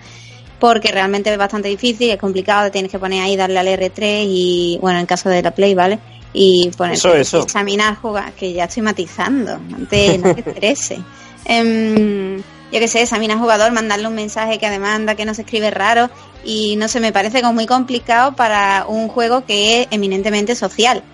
porque 0.58 0.90
realmente 0.90 1.30
es 1.30 1.38
bastante 1.38 1.68
difícil, 1.68 2.10
es 2.10 2.18
complicado, 2.18 2.70
tienes 2.70 2.90
que 2.90 2.98
poner 2.98 3.22
ahí, 3.22 3.36
darle 3.36 3.58
al 3.58 3.66
R3 3.68 4.24
y, 4.26 4.78
bueno, 4.80 4.98
en 4.98 5.06
caso 5.06 5.28
de 5.28 5.42
la 5.42 5.52
Play, 5.52 5.74
¿vale? 5.74 5.98
Y 6.32 6.70
poner 6.76 6.94
Eso, 6.94 7.14
eso. 7.14 7.42
examinar, 7.42 7.96
jugar, 7.96 8.32
que 8.32 8.52
ya 8.52 8.64
estoy 8.64 8.82
matizando, 8.82 9.58
te, 9.88 10.18
no 10.18 10.34
te 10.34 10.40
interese. 10.40 10.98
Em, 11.48 12.38
yo 12.72 12.80
que 12.80 12.88
sé, 12.88 13.02
examinar 13.02 13.38
jugador, 13.38 13.70
mandarle 13.70 14.08
un 14.08 14.16
mensaje 14.16 14.58
que 14.58 14.68
demanda, 14.68 15.14
que 15.14 15.24
no 15.24 15.32
se 15.32 15.42
escribe 15.42 15.70
raro, 15.70 16.10
y 16.44 16.74
no 16.74 16.88
sé, 16.88 16.98
me 16.98 17.12
parece 17.12 17.40
como 17.40 17.52
muy 17.52 17.66
complicado 17.66 18.34
para 18.34 18.84
un 18.88 19.06
juego 19.06 19.44
que 19.44 19.82
es 19.82 19.88
eminentemente 19.92 20.56
social. 20.56 21.04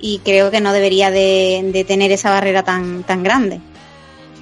Y 0.00 0.20
creo 0.20 0.50
que 0.50 0.62
no 0.62 0.72
debería 0.72 1.10
de, 1.10 1.68
de 1.70 1.84
tener 1.84 2.12
esa 2.12 2.30
barrera 2.30 2.62
tan, 2.62 3.02
tan 3.02 3.22
grande. 3.22 3.60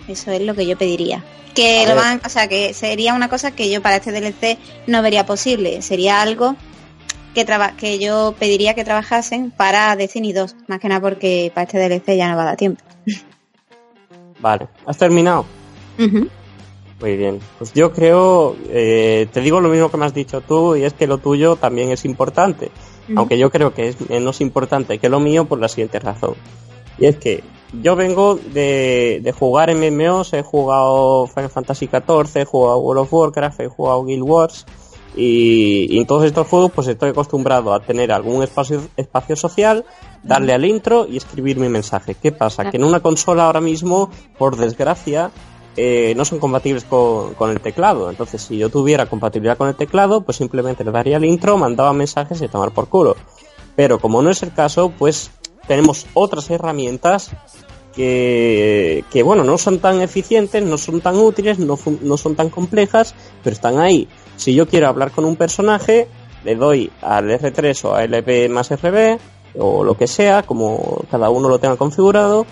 Eso 0.08 0.30
es 0.30 0.40
lo 0.42 0.54
que 0.54 0.66
yo 0.66 0.76
pediría. 0.78 1.24
Que 1.54 1.84
A 1.84 1.88
lo 1.90 1.96
van, 1.96 2.20
o 2.24 2.28
sea, 2.28 2.48
que 2.48 2.74
sería 2.74 3.14
una 3.14 3.28
cosa 3.28 3.50
que 3.50 3.70
yo 3.70 3.80
para 3.82 3.96
este 3.96 4.12
DLC 4.12 4.58
no 4.86 5.02
vería 5.02 5.24
posible. 5.26 5.80
Sería 5.82 6.20
algo 6.22 6.54
que, 7.34 7.44
traba- 7.44 7.76
que 7.76 7.98
yo 7.98 8.34
pediría 8.38 8.74
que 8.74 8.84
trabajasen 8.84 9.50
para 9.50 9.96
Destiny 9.96 10.32
2. 10.32 10.54
Más 10.68 10.80
que 10.80 10.88
nada 10.88 11.00
porque 11.00 11.50
para 11.54 11.64
este 11.64 11.78
DLC 11.78 12.16
ya 12.16 12.28
no 12.30 12.36
va 12.36 12.42
a 12.42 12.46
dar 12.46 12.56
tiempo. 12.56 12.82
Vale, 14.40 14.68
¿has 14.86 14.98
terminado? 14.98 15.46
Muy 15.98 17.16
bien. 17.16 17.40
Pues 17.58 17.72
yo 17.72 17.92
creo, 17.92 18.56
eh, 18.68 19.26
te 19.32 19.40
digo 19.40 19.60
lo 19.60 19.68
mismo 19.68 19.90
que 19.90 19.96
me 19.96 20.06
has 20.06 20.14
dicho 20.14 20.40
tú, 20.42 20.76
y 20.76 20.84
es 20.84 20.92
que 20.92 21.06
lo 21.06 21.18
tuyo 21.18 21.56
también 21.56 21.90
es 21.90 22.04
importante. 22.04 22.70
Aunque 23.16 23.38
yo 23.38 23.50
creo 23.50 23.72
que 23.72 23.88
es 23.88 24.10
menos 24.10 24.40
importante 24.40 24.98
que 24.98 25.08
lo 25.08 25.20
mío 25.20 25.44
por 25.44 25.60
la 25.60 25.68
siguiente 25.68 26.00
razón. 26.00 26.34
Y 26.98 27.06
es 27.06 27.16
que 27.16 27.44
yo 27.72 27.96
vengo 27.96 28.36
de, 28.36 29.20
de 29.22 29.32
jugar 29.32 29.74
MMOs, 29.74 30.32
he 30.32 30.42
jugado 30.42 31.26
Final 31.26 31.50
Fantasy 31.50 31.86
XIV, 31.86 32.42
he 32.42 32.44
jugado 32.44 32.78
World 32.78 33.02
of 33.02 33.12
Warcraft, 33.12 33.60
he 33.60 33.68
jugado 33.68 34.04
Guild 34.04 34.22
Wars, 34.22 34.66
y, 35.16 35.86
y 35.90 35.98
en 35.98 36.06
todos 36.06 36.24
estos 36.24 36.46
juegos 36.46 36.70
pues 36.72 36.88
estoy 36.88 37.10
acostumbrado 37.10 37.72
a 37.72 37.80
tener 37.80 38.12
algún 38.12 38.42
espacio, 38.42 38.82
espacio 38.96 39.34
social, 39.34 39.84
darle 40.22 40.52
al 40.52 40.64
intro 40.64 41.06
y 41.08 41.16
escribir 41.16 41.58
mi 41.58 41.68
mensaje. 41.68 42.14
¿Qué 42.14 42.32
pasa? 42.32 42.70
Que 42.70 42.76
en 42.76 42.84
una 42.84 43.00
consola 43.00 43.46
ahora 43.46 43.60
mismo, 43.60 44.10
por 44.38 44.56
desgracia, 44.56 45.30
eh, 45.76 46.14
no 46.16 46.24
son 46.24 46.38
compatibles 46.38 46.84
con, 46.84 47.34
con 47.34 47.50
el 47.50 47.60
teclado. 47.60 48.10
Entonces, 48.10 48.42
si 48.42 48.58
yo 48.58 48.68
tuviera 48.68 49.06
compatibilidad 49.06 49.56
con 49.56 49.68
el 49.68 49.74
teclado, 49.74 50.22
pues 50.22 50.36
simplemente 50.36 50.84
le 50.84 50.90
daría 50.90 51.16
el 51.16 51.24
intro, 51.24 51.56
mandaba 51.56 51.92
mensajes 51.92 52.40
y 52.42 52.48
tomar 52.48 52.72
por 52.72 52.88
culo. 52.88 53.16
Pero 53.74 53.98
como 53.98 54.22
no 54.22 54.30
es 54.30 54.42
el 54.42 54.52
caso, 54.54 54.90
pues 54.98 55.30
tenemos 55.66 56.06
otras 56.14 56.50
herramientas 56.50 57.30
que, 57.94 59.04
que 59.10 59.22
bueno, 59.22 59.44
no 59.44 59.58
son 59.58 59.78
tan 59.78 60.00
eficientes, 60.00 60.62
no 60.62 60.78
son 60.78 61.00
tan 61.00 61.16
útiles, 61.16 61.58
no, 61.58 61.78
no 62.02 62.16
son 62.16 62.36
tan 62.36 62.50
complejas, 62.50 63.14
pero 63.42 63.54
están 63.54 63.78
ahí. 63.78 64.08
Si 64.36 64.54
yo 64.54 64.68
quiero 64.68 64.88
hablar 64.88 65.10
con 65.10 65.24
un 65.24 65.36
personaje, 65.36 66.08
le 66.44 66.54
doy 66.56 66.90
al 67.00 67.30
R3 67.30 67.84
o 67.84 67.94
a 67.94 68.04
LP 68.04 68.48
más 68.48 68.70
RB 68.70 69.18
o 69.58 69.82
lo 69.82 69.96
que 69.96 70.06
sea, 70.06 70.42
como 70.42 71.02
cada 71.10 71.30
uno 71.30 71.48
lo 71.48 71.58
tenga 71.58 71.76
configurado, 71.76 72.46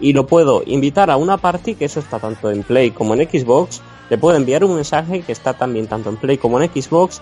y 0.00 0.12
lo 0.12 0.26
puedo 0.26 0.62
invitar 0.66 1.10
a 1.10 1.16
una 1.16 1.38
party, 1.38 1.74
que 1.74 1.84
eso 1.86 2.00
está 2.00 2.18
tanto 2.18 2.50
en 2.50 2.62
Play 2.62 2.90
como 2.90 3.14
en 3.14 3.28
Xbox, 3.28 3.80
le 4.10 4.18
puedo 4.18 4.36
enviar 4.36 4.64
un 4.64 4.74
mensaje 4.74 5.22
que 5.22 5.32
está 5.32 5.54
también 5.54 5.86
tanto 5.86 6.10
en 6.10 6.16
Play 6.16 6.38
como 6.38 6.60
en 6.60 6.70
Xbox, 6.70 7.20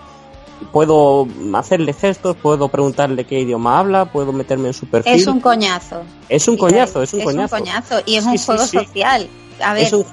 puedo 0.71 1.27
hacerle 1.55 1.93
gestos, 1.93 2.35
puedo 2.35 2.67
preguntarle 2.69 3.25
qué 3.25 3.39
idioma 3.41 3.79
habla, 3.79 4.05
puedo 4.11 4.31
meterme 4.31 4.67
en 4.69 4.73
su 4.73 4.85
perfil. 4.87 5.13
Es 5.13 5.27
un 5.27 5.39
coñazo. 5.39 6.01
Es 6.29 6.47
un 6.47 6.57
coñazo, 6.57 7.01
es 7.03 7.13
un 7.13 7.19
es 7.21 7.25
coñazo. 7.25 7.55
un 7.55 7.61
coñazo 7.61 8.01
y 8.05 8.15
es 8.15 8.23
Sí, 8.23 8.29
un 8.31 8.37
juego 8.37 8.65
sí. 8.65 8.77
social. 8.77 9.27
A 9.61 9.73
ver, 9.73 9.83
Es 9.83 9.93
un 9.93 10.05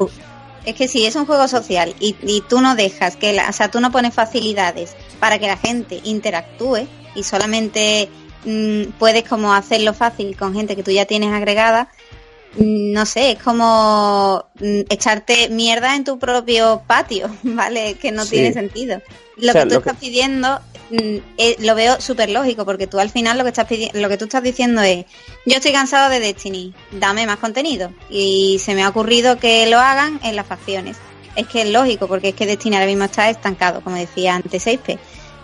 Es 0.66 0.74
que 0.74 0.88
sí, 0.88 1.06
es 1.06 1.16
un 1.16 1.24
juego 1.26 1.48
social 1.48 1.94
y, 2.00 2.14
y 2.22 2.42
tú 2.42 2.60
no 2.60 2.74
dejas 2.74 3.16
que, 3.16 3.32
la, 3.32 3.48
o 3.48 3.52
sea, 3.52 3.70
tú 3.70 3.80
no 3.80 3.90
pones 3.90 4.12
facilidades 4.14 4.94
para 5.18 5.38
que 5.38 5.46
la 5.46 5.56
gente 5.56 6.00
interactúe 6.04 6.86
y 7.14 7.22
solamente 7.22 8.08
mm, 8.44 8.92
puedes 8.98 9.24
como 9.28 9.54
hacerlo 9.54 9.94
fácil 9.94 10.36
con 10.36 10.54
gente 10.54 10.76
que 10.76 10.82
tú 10.82 10.90
ya 10.90 11.06
tienes 11.06 11.32
agregada. 11.32 11.88
No 12.56 13.06
sé, 13.06 13.32
es 13.32 13.38
como 13.42 14.44
mm, 14.60 14.80
echarte 14.90 15.48
mierda 15.50 15.94
en 15.94 16.04
tu 16.04 16.18
propio 16.18 16.82
patio, 16.86 17.30
¿vale? 17.42 17.94
Que 17.94 18.10
no 18.12 18.24
Sí. 18.24 18.30
tiene 18.32 18.52
sentido. 18.52 19.00
Lo 19.36 19.50
O 19.50 19.52
sea, 19.52 19.62
que 19.62 19.68
tú 19.68 19.74
lo 19.76 19.82
que- 19.82 19.88
estás 19.90 20.00
pidiendo 20.00 20.60
mm, 20.90 21.16
eh, 21.38 21.56
lo 21.60 21.74
veo 21.76 22.00
súper 22.00 22.28
lógico 22.30 22.64
porque 22.64 22.86
tú 22.88 22.98
al 22.98 23.08
final 23.10 23.38
lo 23.38 23.44
que 23.44 23.50
estás 23.50 23.66
lo 23.94 24.08
que 24.08 24.18
tú 24.18 24.24
estás 24.24 24.42
diciendo 24.42 24.82
es 24.82 25.04
yo 25.46 25.56
estoy 25.56 25.72
cansado 25.72 26.10
de 26.10 26.18
Destiny, 26.20 26.74
dame 26.90 27.26
más 27.26 27.38
contenido. 27.38 27.92
Y 28.10 28.58
se 28.62 28.74
me 28.74 28.82
ha 28.82 28.88
ocurrido 28.88 29.38
que 29.38 29.66
lo 29.70 29.78
hagan 29.78 30.18
en 30.24 30.34
las 30.34 30.46
facciones. 30.46 30.96
Es 31.36 31.46
que 31.46 31.62
es 31.62 31.68
lógico, 31.70 32.08
porque 32.08 32.30
es 32.30 32.34
que 32.34 32.44
Destiny 32.46 32.74
ahora 32.74 32.86
mismo 32.86 33.04
está 33.04 33.30
estancado, 33.30 33.80
como 33.82 33.94
decía 33.96 34.34
antes 34.34 34.66
6P. 34.66 34.98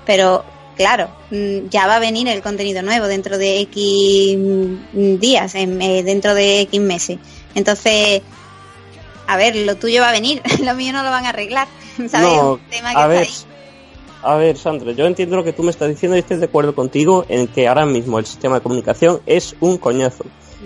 Pero, 0.04 0.44
claro, 0.76 1.08
mm, 1.30 1.68
ya 1.70 1.86
va 1.86 1.96
a 1.96 2.00
venir 2.00 2.28
el 2.28 2.42
contenido 2.42 2.82
nuevo 2.82 3.06
dentro 3.06 3.38
de 3.38 3.60
X 3.60 4.36
mm, 4.38 5.16
días, 5.18 5.54
eh, 5.54 6.02
dentro 6.04 6.34
de 6.34 6.60
X 6.62 6.80
meses. 6.80 7.18
Entonces, 7.54 8.22
a 9.26 9.36
ver, 9.36 9.56
lo 9.56 9.76
tuyo 9.76 10.00
va 10.02 10.10
a 10.10 10.12
venir, 10.12 10.42
lo 10.64 10.74
mío 10.74 10.92
no 10.92 11.02
lo 11.02 11.10
van 11.10 11.26
a 11.26 11.30
arreglar. 11.30 11.68
¿Sabes? 12.08 12.28
No, 12.28 12.52
Un 12.52 12.60
tema 12.70 12.90
que 12.92 12.96
a 12.98 13.02
está 13.02 13.06
ver, 13.06 13.22
ahí. 13.22 13.28
a 14.22 14.34
ver, 14.36 14.58
Sandra, 14.58 14.92
yo 14.92 15.06
entiendo 15.06 15.36
lo 15.36 15.44
que 15.44 15.52
tú 15.52 15.62
me 15.62 15.70
estás 15.70 15.88
diciendo 15.88 16.16
y 16.16 16.20
estoy 16.20 16.36
de 16.36 16.44
acuerdo 16.46 16.74
contigo 16.74 17.24
en 17.28 17.46
que 17.48 17.66
ahora 17.68 17.86
mismo 17.86 18.18
el 18.18 18.26
sistema 18.26 18.56
de 18.56 18.60
comunicación 18.60 19.20
es 19.26 19.56
un 19.60 19.78
coñazo. 19.78 20.24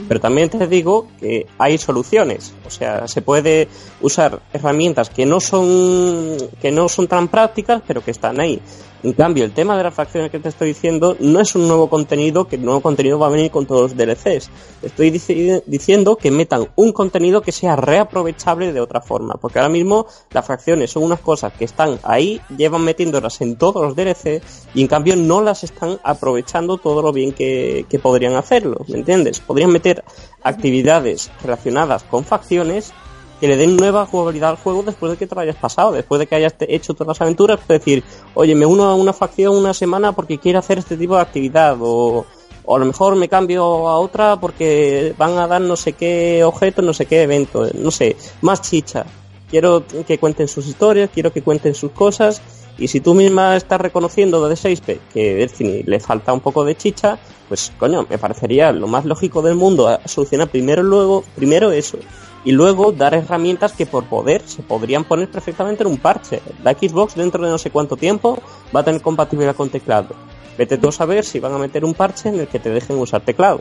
Pero 0.08 0.20
también 0.20 0.48
te 0.48 0.66
digo 0.68 1.08
que 1.18 1.46
hay 1.58 1.76
soluciones, 1.76 2.54
o 2.64 2.70
sea, 2.70 3.08
se 3.08 3.22
puede 3.22 3.68
usar 4.00 4.40
herramientas 4.52 5.10
que 5.10 5.26
no 5.26 5.40
son 5.40 6.36
que 6.62 6.70
no 6.70 6.88
son 6.88 7.08
tan 7.08 7.26
prácticas, 7.26 7.82
pero 7.86 8.02
que 8.02 8.12
están 8.12 8.40
ahí. 8.40 8.60
En 9.02 9.14
cambio, 9.14 9.44
el 9.44 9.52
tema 9.52 9.76
de 9.78 9.82
las 9.84 9.94
facciones 9.94 10.30
que 10.30 10.38
te 10.38 10.50
estoy 10.50 10.68
diciendo 10.68 11.16
no 11.20 11.40
es 11.40 11.54
un 11.54 11.66
nuevo 11.66 11.88
contenido, 11.88 12.46
que 12.46 12.56
el 12.56 12.64
nuevo 12.64 12.82
contenido 12.82 13.18
va 13.18 13.28
a 13.28 13.30
venir 13.30 13.50
con 13.50 13.64
todos 13.64 13.82
los 13.82 13.96
DLCs. 13.96 14.50
Estoy 14.82 15.10
dici- 15.10 15.62
diciendo 15.64 16.16
que 16.16 16.30
metan 16.30 16.68
un 16.76 16.92
contenido 16.92 17.40
que 17.40 17.50
sea 17.50 17.76
reaprovechable 17.76 18.74
de 18.74 18.80
otra 18.80 19.00
forma, 19.00 19.34
porque 19.40 19.58
ahora 19.58 19.70
mismo 19.70 20.06
las 20.32 20.46
fracciones 20.46 20.90
son 20.90 21.04
unas 21.04 21.20
cosas 21.20 21.52
que 21.54 21.64
están 21.64 21.98
ahí, 22.02 22.42
llevan 22.56 22.82
metiéndolas 22.82 23.40
en 23.40 23.56
todos 23.56 23.82
los 23.82 23.96
DLC 23.96 24.42
y 24.74 24.82
en 24.82 24.86
cambio 24.88 25.16
no 25.16 25.40
las 25.40 25.64
están 25.64 25.98
aprovechando 26.04 26.76
todo 26.76 27.00
lo 27.00 27.12
bien 27.12 27.32
que, 27.32 27.86
que 27.88 27.98
podrían 27.98 28.34
hacerlo, 28.34 28.84
¿me 28.88 28.98
entiendes? 28.98 29.40
Podrían 29.40 29.70
meter 29.72 30.04
actividades 30.42 31.30
relacionadas 31.42 32.02
con 32.04 32.24
facciones 32.24 32.92
que 33.40 33.48
le 33.48 33.56
den 33.56 33.76
nueva 33.76 34.06
jugabilidad 34.06 34.50
al 34.50 34.56
juego 34.56 34.82
después 34.82 35.12
de 35.12 35.18
que 35.18 35.26
te 35.26 35.34
lo 35.34 35.40
hayas 35.40 35.56
pasado, 35.56 35.92
después 35.92 36.18
de 36.18 36.26
que 36.26 36.34
hayas 36.34 36.54
hecho 36.60 36.92
todas 36.92 37.08
las 37.08 37.20
aventuras, 37.22 37.58
puedes 37.66 37.80
decir, 37.80 38.04
oye, 38.34 38.54
me 38.54 38.66
uno 38.66 38.84
a 38.84 38.94
una 38.94 39.14
facción 39.14 39.56
una 39.56 39.72
semana 39.72 40.12
porque 40.12 40.38
quiero 40.38 40.58
hacer 40.58 40.78
este 40.78 40.96
tipo 40.96 41.16
de 41.16 41.22
actividad, 41.22 41.76
o, 41.80 42.26
o 42.64 42.76
a 42.76 42.78
lo 42.78 42.84
mejor 42.84 43.16
me 43.16 43.28
cambio 43.28 43.88
a 43.88 43.98
otra 43.98 44.38
porque 44.38 45.14
van 45.16 45.38
a 45.38 45.46
dar 45.46 45.62
no 45.62 45.74
sé 45.74 45.94
qué 45.94 46.44
objeto, 46.44 46.82
no 46.82 46.92
sé 46.92 47.06
qué 47.06 47.22
evento, 47.22 47.66
no 47.74 47.90
sé, 47.90 48.16
más 48.42 48.60
chicha. 48.60 49.06
Quiero 49.48 49.84
que 50.06 50.18
cuenten 50.18 50.46
sus 50.46 50.68
historias, 50.68 51.10
quiero 51.12 51.32
que 51.32 51.42
cuenten 51.42 51.74
sus 51.74 51.90
cosas, 51.90 52.40
y 52.78 52.88
si 52.88 53.00
tú 53.00 53.14
misma 53.14 53.56
estás 53.56 53.80
reconociendo 53.80 54.48
de 54.48 54.54
6P 54.54 54.98
que 55.12 55.34
Destiny 55.34 55.82
le 55.82 55.98
falta 56.00 56.32
un 56.32 56.40
poco 56.40 56.64
de 56.64 56.76
chicha, 56.76 57.18
pues 57.48 57.72
coño, 57.78 58.06
me 58.08 58.16
parecería 58.16 58.72
lo 58.72 58.86
más 58.86 59.04
lógico 59.04 59.42
del 59.42 59.56
mundo 59.56 59.98
solucionar 60.06 60.48
primero 60.48 60.82
luego, 60.82 61.24
primero 61.34 61.72
eso, 61.72 61.98
y 62.44 62.52
luego 62.52 62.92
dar 62.92 63.14
herramientas 63.14 63.72
que 63.72 63.86
por 63.86 64.04
poder 64.04 64.42
se 64.46 64.62
podrían 64.62 65.04
poner 65.04 65.30
perfectamente 65.30 65.82
en 65.82 65.90
un 65.90 65.98
parche. 65.98 66.40
La 66.62 66.72
Xbox 66.72 67.14
dentro 67.14 67.44
de 67.44 67.50
no 67.50 67.58
sé 67.58 67.70
cuánto 67.70 67.96
tiempo 67.96 68.40
va 68.74 68.80
a 68.80 68.84
tener 68.84 69.02
compatibilidad 69.02 69.54
con 69.54 69.68
teclado. 69.68 70.14
Vete 70.56 70.78
tú 70.78 70.88
a 70.88 70.92
saber 70.92 71.24
si 71.24 71.40
van 71.40 71.54
a 71.54 71.58
meter 71.58 71.84
un 71.84 71.94
parche 71.94 72.28
en 72.28 72.40
el 72.40 72.48
que 72.48 72.58
te 72.58 72.70
dejen 72.70 72.98
usar 72.98 73.22
teclado. 73.22 73.60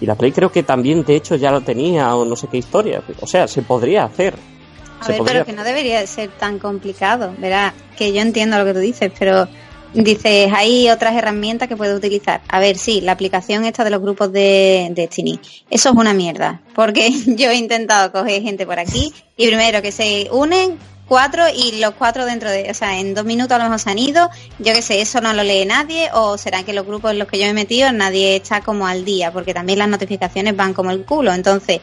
Y 0.00 0.06
la 0.06 0.14
Play 0.14 0.32
creo 0.32 0.50
que 0.50 0.62
también 0.62 1.04
de 1.04 1.14
hecho 1.14 1.36
ya 1.36 1.50
lo 1.50 1.60
tenía 1.60 2.14
o 2.16 2.24
no 2.24 2.36
sé 2.36 2.48
qué 2.48 2.56
historia. 2.56 3.02
O 3.20 3.26
sea, 3.26 3.46
se 3.46 3.62
podría 3.62 4.04
hacer. 4.04 4.34
A 5.00 5.04
Se 5.04 5.12
ver, 5.12 5.18
podría 5.18 5.34
pero 5.34 5.46
que 5.46 5.52
no 5.52 5.64
debería 5.64 6.00
de 6.00 6.06
ser 6.06 6.30
tan 6.30 6.58
complicado, 6.58 7.34
verá, 7.38 7.74
que 7.96 8.12
yo 8.12 8.20
entiendo 8.20 8.58
lo 8.58 8.64
que 8.64 8.74
tú 8.74 8.80
dices, 8.80 9.12
pero 9.18 9.46
dices, 9.94 10.50
hay 10.54 10.88
otras 10.88 11.14
herramientas 11.14 11.68
que 11.68 11.76
puedes 11.76 11.96
utilizar. 11.96 12.40
A 12.48 12.60
ver, 12.60 12.78
sí, 12.78 13.00
la 13.00 13.12
aplicación 13.12 13.64
esta 13.64 13.84
de 13.84 13.90
los 13.90 14.00
grupos 14.00 14.32
de 14.32 14.88
Destiny, 14.92 15.40
eso 15.70 15.88
es 15.90 15.94
una 15.94 16.14
mierda, 16.14 16.60
porque 16.74 17.10
yo 17.26 17.50
he 17.50 17.56
intentado 17.56 18.12
coger 18.12 18.42
gente 18.42 18.66
por 18.66 18.78
aquí 18.78 19.12
y 19.36 19.46
primero 19.46 19.82
que 19.82 19.92
se 19.92 20.28
unen 20.32 20.78
cuatro 21.10 21.44
y 21.52 21.80
los 21.80 21.94
cuatro 21.94 22.24
dentro 22.24 22.48
de, 22.48 22.70
o 22.70 22.74
sea, 22.74 23.00
en 23.00 23.14
dos 23.14 23.24
minutos 23.24 23.52
a 23.52 23.58
lo 23.58 23.64
mejor 23.64 23.80
se 23.80 23.90
han 23.90 23.98
ido, 23.98 24.30
yo 24.60 24.72
qué 24.72 24.80
sé, 24.80 25.00
eso 25.00 25.20
no 25.20 25.32
lo 25.32 25.42
lee 25.42 25.64
nadie 25.66 26.08
o 26.14 26.38
será 26.38 26.62
que 26.62 26.72
los 26.72 26.86
grupos 26.86 27.10
en 27.10 27.18
los 27.18 27.26
que 27.26 27.38
yo 27.38 27.46
he 27.46 27.52
metido 27.52 27.90
nadie 27.90 28.36
está 28.36 28.60
como 28.60 28.86
al 28.86 29.04
día, 29.04 29.32
porque 29.32 29.52
también 29.52 29.80
las 29.80 29.88
notificaciones 29.88 30.54
van 30.54 30.72
como 30.72 30.92
el 30.92 31.04
culo, 31.04 31.32
entonces 31.32 31.80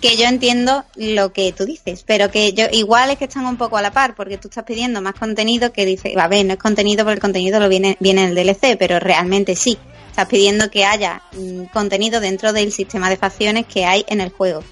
que 0.00 0.16
yo 0.16 0.26
entiendo 0.26 0.84
lo 0.96 1.32
que 1.32 1.52
tú 1.52 1.64
dices, 1.64 2.04
pero 2.06 2.30
que 2.30 2.52
yo 2.52 2.66
igual 2.72 3.10
es 3.10 3.18
que 3.18 3.24
están 3.24 3.46
un 3.46 3.56
poco 3.56 3.76
a 3.76 3.82
la 3.82 3.92
par, 3.92 4.14
porque 4.14 4.38
tú 4.38 4.48
estás 4.48 4.64
pidiendo 4.64 5.00
más 5.02 5.14
contenido 5.14 5.72
que 5.72 5.84
dice, 5.84 6.14
a 6.18 6.28
ver, 6.28 6.46
no 6.46 6.54
es 6.54 6.58
contenido 6.58 7.04
porque 7.04 7.14
el 7.14 7.20
contenido 7.20 7.60
lo 7.60 7.68
viene, 7.68 7.96
viene 8.00 8.24
en 8.24 8.28
el 8.30 8.34
DLC, 8.34 8.76
pero 8.78 8.98
realmente 8.98 9.56
sí. 9.56 9.78
Estás 10.08 10.26
pidiendo 10.26 10.70
que 10.70 10.84
haya 10.84 11.22
mm, 11.32 11.64
contenido 11.72 12.20
dentro 12.20 12.52
del 12.52 12.72
sistema 12.72 13.08
de 13.08 13.16
facciones 13.16 13.66
que 13.66 13.84
hay 13.84 14.04
en 14.08 14.20
el 14.20 14.30
juego. 14.30 14.64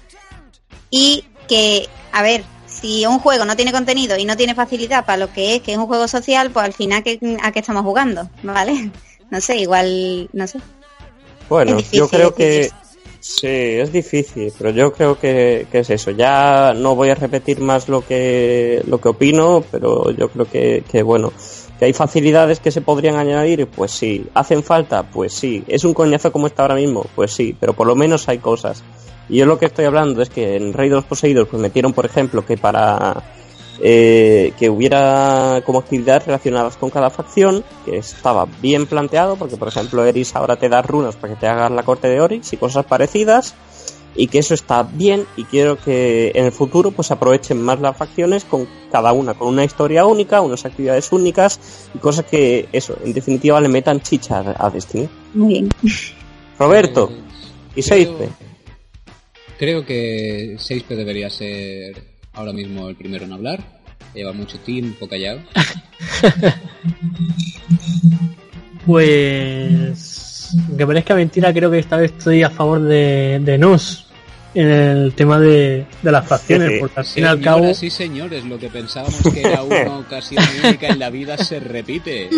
y 0.89 1.25
que, 1.47 1.87
a 2.11 2.21
ver, 2.21 2.43
si 2.67 3.05
un 3.05 3.19
juego 3.19 3.45
no 3.45 3.55
tiene 3.55 3.71
contenido 3.71 4.17
y 4.17 4.25
no 4.25 4.37
tiene 4.37 4.55
facilidad 4.55 5.05
para 5.05 5.17
lo 5.17 5.33
que 5.33 5.55
es, 5.55 5.61
que 5.61 5.71
es 5.73 5.77
un 5.77 5.87
juego 5.87 6.07
social, 6.07 6.51
pues 6.51 6.65
al 6.65 6.73
final 6.73 7.03
¿a 7.41 7.51
qué 7.51 7.59
estamos 7.59 7.83
jugando? 7.83 8.29
¿Vale? 8.43 8.91
No 9.29 9.41
sé, 9.41 9.57
igual, 9.57 10.29
no 10.33 10.47
sé. 10.47 10.59
Bueno, 11.49 11.79
yo 11.91 12.07
creo 12.07 12.35
que 12.35 12.71
sí, 13.19 13.47
es 13.47 13.91
difícil, 13.91 14.51
pero 14.57 14.69
yo 14.71 14.91
creo 14.91 15.19
que, 15.19 15.67
que, 15.71 15.79
es 15.79 15.89
eso. 15.89 16.11
Ya 16.11 16.73
no 16.75 16.95
voy 16.95 17.09
a 17.09 17.15
repetir 17.15 17.59
más 17.61 17.87
lo 17.89 18.05
que, 18.05 18.81
lo 18.87 18.99
que 18.99 19.09
opino, 19.09 19.63
pero 19.71 20.11
yo 20.11 20.29
creo 20.29 20.45
que, 20.45 20.83
que 20.89 21.03
bueno, 21.03 21.31
¿Que 21.79 21.85
hay 21.85 21.93
facilidades 21.93 22.59
que 22.59 22.71
se 22.71 22.81
podrían 22.81 23.15
añadir? 23.15 23.65
Pues 23.67 23.91
sí. 23.91 24.27
¿Hacen 24.33 24.63
falta? 24.63 25.03
Pues 25.03 25.31
sí. 25.31 25.63
¿Es 25.65 25.85
un 25.85 25.93
coñazo 25.93 26.29
como 26.29 26.47
está 26.47 26.63
ahora 26.63 26.75
mismo? 26.75 27.05
Pues 27.15 27.31
sí, 27.31 27.55
pero 27.57 27.71
por 27.71 27.87
lo 27.87 27.95
menos 27.95 28.27
hay 28.27 28.39
cosas. 28.39 28.83
Y 29.29 29.37
yo 29.37 29.45
lo 29.45 29.57
que 29.57 29.67
estoy 29.67 29.85
hablando 29.85 30.21
es 30.21 30.29
que 30.29 30.57
en 30.57 30.73
Rey 30.73 30.89
de 30.89 30.95
los 30.95 31.05
Poseídos 31.05 31.47
pues 31.47 31.61
metieron, 31.61 31.93
por 31.93 32.05
ejemplo, 32.05 32.45
que 32.45 32.57
para 32.57 33.23
eh, 33.81 34.53
que 34.57 34.69
hubiera 34.69 35.61
como 35.65 35.79
actividades 35.79 36.25
relacionadas 36.25 36.77
con 36.77 36.89
cada 36.89 37.09
facción, 37.09 37.63
que 37.85 37.97
estaba 37.97 38.47
bien 38.61 38.85
planteado, 38.87 39.35
porque 39.35 39.57
por 39.57 39.69
ejemplo 39.69 40.05
Eris 40.05 40.35
ahora 40.35 40.57
te 40.57 40.69
da 40.69 40.81
runas 40.81 41.15
para 41.15 41.33
que 41.33 41.39
te 41.39 41.47
hagas 41.47 41.71
la 41.71 41.83
corte 41.83 42.07
de 42.07 42.19
Oryx 42.19 42.53
y 42.53 42.57
cosas 42.57 42.85
parecidas 42.85 43.55
y 44.15 44.27
que 44.27 44.39
eso 44.39 44.53
está 44.53 44.83
bien 44.83 45.25
y 45.37 45.45
quiero 45.45 45.77
que 45.77 46.31
en 46.35 46.45
el 46.45 46.51
futuro 46.51 46.91
pues 46.91 47.11
aprovechen 47.11 47.61
más 47.61 47.79
las 47.79 47.95
facciones 47.95 48.43
con 48.43 48.67
cada 48.91 49.13
una 49.13 49.33
con 49.33 49.47
una 49.47 49.63
historia 49.63 50.05
única, 50.05 50.41
unas 50.41 50.65
actividades 50.65 51.11
únicas 51.11 51.89
y 51.93 51.99
cosas 51.99 52.25
que 52.25 52.67
eso, 52.73 52.97
en 53.03 53.13
definitiva 53.13 53.61
le 53.61 53.69
metan 53.69 54.01
chicha 54.01 54.55
a 54.57 54.69
Destiny. 54.69 55.07
Muy 55.33 55.53
bien. 55.53 55.69
Roberto, 56.57 57.07
pues, 57.07 57.77
y 57.77 57.81
Seipe. 57.81 58.29
Creo 59.57 59.85
que 59.85 60.55
Seipe 60.57 60.95
debería 60.95 61.29
ser 61.29 62.08
ahora 62.39 62.53
mismo 62.53 62.89
el 62.89 62.95
primero 62.95 63.25
en 63.25 63.33
hablar. 63.33 63.59
Lleva 64.13 64.33
mucho 64.33 64.57
tiempo 64.59 65.07
callado. 65.07 65.39
pues 68.85 70.55
aunque 70.67 70.87
parezca 70.87 71.15
mentira, 71.15 71.53
creo 71.53 71.69
que 71.69 71.79
esta 71.79 71.97
vez 71.97 72.13
estoy 72.17 72.43
a 72.43 72.49
favor 72.49 72.81
de, 72.81 73.39
de 73.43 73.57
Nos 73.57 74.05
en 74.55 74.67
el 74.67 75.13
tema 75.13 75.39
de, 75.39 75.85
las 76.01 76.27
facciones, 76.27 76.79
porque 76.79 76.99
al 76.99 77.05
fin 77.05 77.23
y 77.23 77.27
al 77.27 77.39
cabo. 77.39 77.73
Sí, 77.73 77.89
señores, 77.89 78.43
lo 78.45 78.57
que 78.57 78.69
pensábamos 78.69 79.21
que 79.31 79.41
era 79.41 79.61
una 79.61 79.97
ocasión 79.99 80.43
única 80.63 80.87
en 80.87 80.99
la 80.99 81.11
vida 81.11 81.37
se 81.37 81.59
repite. 81.59 82.29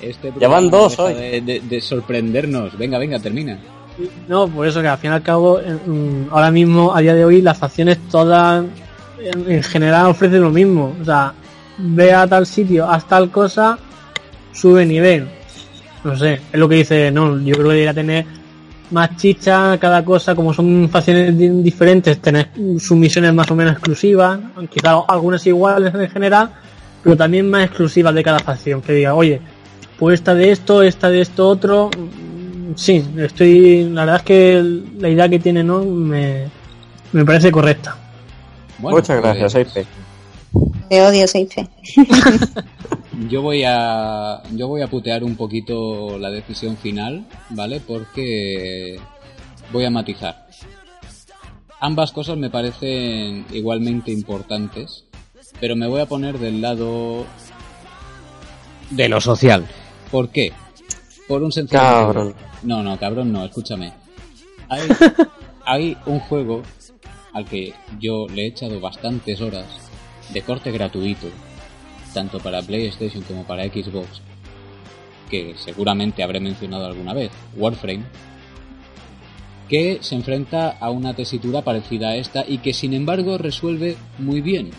Este 0.00 0.32
ya 0.40 0.48
van 0.48 0.70
dos 0.70 0.98
hoy. 0.98 1.40
De, 1.40 1.80
sorprendernos. 1.80 2.76
Venga, 2.78 2.98
venga, 2.98 3.18
termina. 3.18 3.58
No, 4.26 4.48
por 4.48 4.66
eso 4.66 4.80
que 4.80 4.88
al 4.88 4.96
fin 4.96 5.10
y 5.10 5.14
al 5.14 5.22
cabo, 5.22 5.60
mm, 5.60 6.28
ahora 6.30 6.50
mismo, 6.50 6.94
a 6.94 7.00
día 7.00 7.14
de 7.14 7.26
hoy, 7.26 7.42
las 7.42 7.58
facciones 7.58 7.98
todas 8.10 8.64
en 9.20 9.62
general 9.62 10.06
ofrecen 10.06 10.40
lo 10.40 10.50
mismo. 10.50 10.94
O 11.00 11.04
sea, 11.04 11.34
ve 11.78 12.12
a 12.12 12.26
tal 12.26 12.46
sitio, 12.46 12.88
haz 12.88 13.06
tal 13.06 13.30
cosa, 13.30 13.78
sube 14.52 14.86
nivel. 14.86 15.28
No 16.04 16.16
sé, 16.16 16.40
es 16.52 16.58
lo 16.58 16.68
que 16.68 16.76
dice, 16.76 17.10
no, 17.10 17.38
yo 17.38 17.54
creo 17.54 17.68
que 17.68 17.74
debería 17.74 17.94
tener 17.94 18.26
más 18.90 19.16
chicha 19.16 19.78
cada 19.78 20.04
cosa, 20.04 20.34
como 20.34 20.52
son 20.52 20.88
facciones 20.90 21.36
diferentes, 21.64 22.18
tener 22.20 22.48
sus 22.78 22.96
misiones 22.96 23.32
más 23.32 23.50
o 23.50 23.54
menos 23.54 23.74
exclusivas, 23.74 24.38
quizás 24.68 24.96
algunas 25.08 25.46
iguales 25.46 25.94
en 25.94 26.10
general, 26.10 26.50
pero 27.02 27.16
también 27.16 27.48
más 27.48 27.64
exclusivas 27.64 28.14
de 28.14 28.22
cada 28.22 28.38
facción, 28.40 28.82
que 28.82 28.92
diga, 28.92 29.14
oye, 29.14 29.40
pues 29.98 30.20
esta 30.20 30.34
de 30.34 30.50
esto, 30.50 30.82
esta 30.82 31.08
de 31.08 31.20
esto 31.22 31.48
otro, 31.48 31.88
sí, 32.74 33.04
estoy, 33.16 33.84
la 33.84 34.02
verdad 34.02 34.16
es 34.16 34.22
que 34.22 34.80
la 34.98 35.08
idea 35.08 35.28
que 35.28 35.38
tiene 35.38 35.64
no 35.64 35.84
me, 35.84 36.48
me 37.12 37.24
parece 37.24 37.50
correcta. 37.50 37.96
Muchas 38.78 39.20
gracias, 39.20 39.52
Seife. 39.52 39.86
Te 40.88 41.02
odio, 41.02 41.26
Seife. 41.26 41.68
yo 43.28 43.42
voy 43.42 43.62
a 43.66 44.42
yo 44.52 44.68
voy 44.68 44.82
a 44.82 44.88
putear 44.88 45.24
un 45.24 45.36
poquito 45.36 46.18
la 46.18 46.30
decisión 46.30 46.76
final, 46.76 47.26
¿vale? 47.50 47.80
Porque 47.80 48.98
voy 49.72 49.84
a 49.84 49.90
matizar. 49.90 50.46
Ambas 51.80 52.12
cosas 52.12 52.36
me 52.36 52.50
parecen 52.50 53.44
igualmente 53.52 54.12
importantes, 54.12 55.04
pero 55.60 55.74
me 55.74 55.86
voy 55.86 56.00
a 56.00 56.06
poner 56.06 56.38
del 56.38 56.60
lado 56.60 57.24
de 58.90 59.08
lo 59.08 59.20
social. 59.20 59.66
¿Por 60.10 60.28
qué? 60.28 60.52
Por 61.26 61.42
un 61.42 61.52
sencillo 61.52 61.80
cabrón. 61.80 62.34
No, 62.62 62.82
no, 62.82 62.98
cabrón, 62.98 63.32
no, 63.32 63.44
escúchame. 63.44 63.92
Hay, 64.68 64.88
hay 65.66 65.96
un 66.06 66.20
juego 66.20 66.62
al 67.32 67.44
que 67.44 67.72
yo 67.98 68.26
le 68.28 68.42
he 68.42 68.46
echado 68.46 68.80
bastantes 68.80 69.40
horas 69.40 69.66
de 70.32 70.42
corte 70.42 70.70
gratuito 70.70 71.28
tanto 72.12 72.38
para 72.40 72.62
PlayStation 72.62 73.22
como 73.22 73.44
para 73.44 73.64
Xbox, 73.64 74.20
que 75.30 75.54
seguramente 75.56 76.22
habré 76.22 76.40
mencionado 76.40 76.86
alguna 76.86 77.14
vez, 77.14 77.30
Warframe, 77.56 78.04
que 79.68 79.98
se 80.02 80.14
enfrenta 80.14 80.70
a 80.70 80.90
una 80.90 81.14
tesitura 81.14 81.62
parecida 81.62 82.10
a 82.10 82.16
esta 82.16 82.44
y 82.46 82.58
que 82.58 82.74
sin 82.74 82.92
embargo 82.92 83.38
resuelve 83.38 83.96
muy 84.18 84.40
bien. 84.40 84.70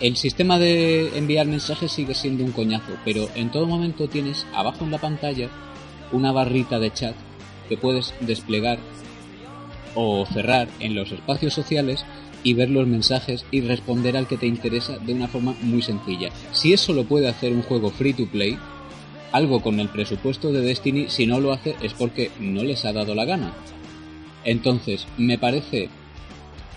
El 0.00 0.16
sistema 0.16 0.58
de 0.58 1.16
enviar 1.16 1.46
mensajes 1.46 1.90
sigue 1.90 2.14
siendo 2.14 2.44
un 2.44 2.52
coñazo, 2.52 2.92
pero 3.04 3.28
en 3.34 3.50
todo 3.50 3.66
momento 3.66 4.08
tienes 4.08 4.46
abajo 4.54 4.84
en 4.84 4.92
la 4.92 4.98
pantalla 4.98 5.48
una 6.12 6.32
barrita 6.32 6.78
de 6.78 6.92
chat 6.92 7.14
que 7.68 7.76
puedes 7.76 8.14
desplegar 8.20 8.78
o 9.94 10.26
cerrar 10.26 10.68
en 10.80 10.94
los 10.94 11.12
espacios 11.12 11.54
sociales 11.54 12.04
y 12.42 12.54
ver 12.54 12.70
los 12.70 12.86
mensajes 12.86 13.44
y 13.50 13.60
responder 13.60 14.16
al 14.16 14.26
que 14.26 14.36
te 14.36 14.46
interesa 14.46 14.98
de 14.98 15.12
una 15.12 15.28
forma 15.28 15.56
muy 15.62 15.82
sencilla. 15.82 16.30
Si 16.52 16.72
eso 16.72 16.92
lo 16.92 17.04
puede 17.04 17.28
hacer 17.28 17.52
un 17.52 17.62
juego 17.62 17.90
free 17.90 18.12
to 18.12 18.26
play, 18.26 18.56
algo 19.32 19.60
con 19.60 19.80
el 19.80 19.88
presupuesto 19.88 20.52
de 20.52 20.60
Destiny, 20.60 21.06
si 21.08 21.26
no 21.26 21.40
lo 21.40 21.52
hace 21.52 21.76
es 21.82 21.92
porque 21.94 22.30
no 22.40 22.62
les 22.62 22.84
ha 22.84 22.92
dado 22.92 23.14
la 23.14 23.24
gana. 23.24 23.52
Entonces, 24.44 25.06
me 25.18 25.38
parece 25.38 25.88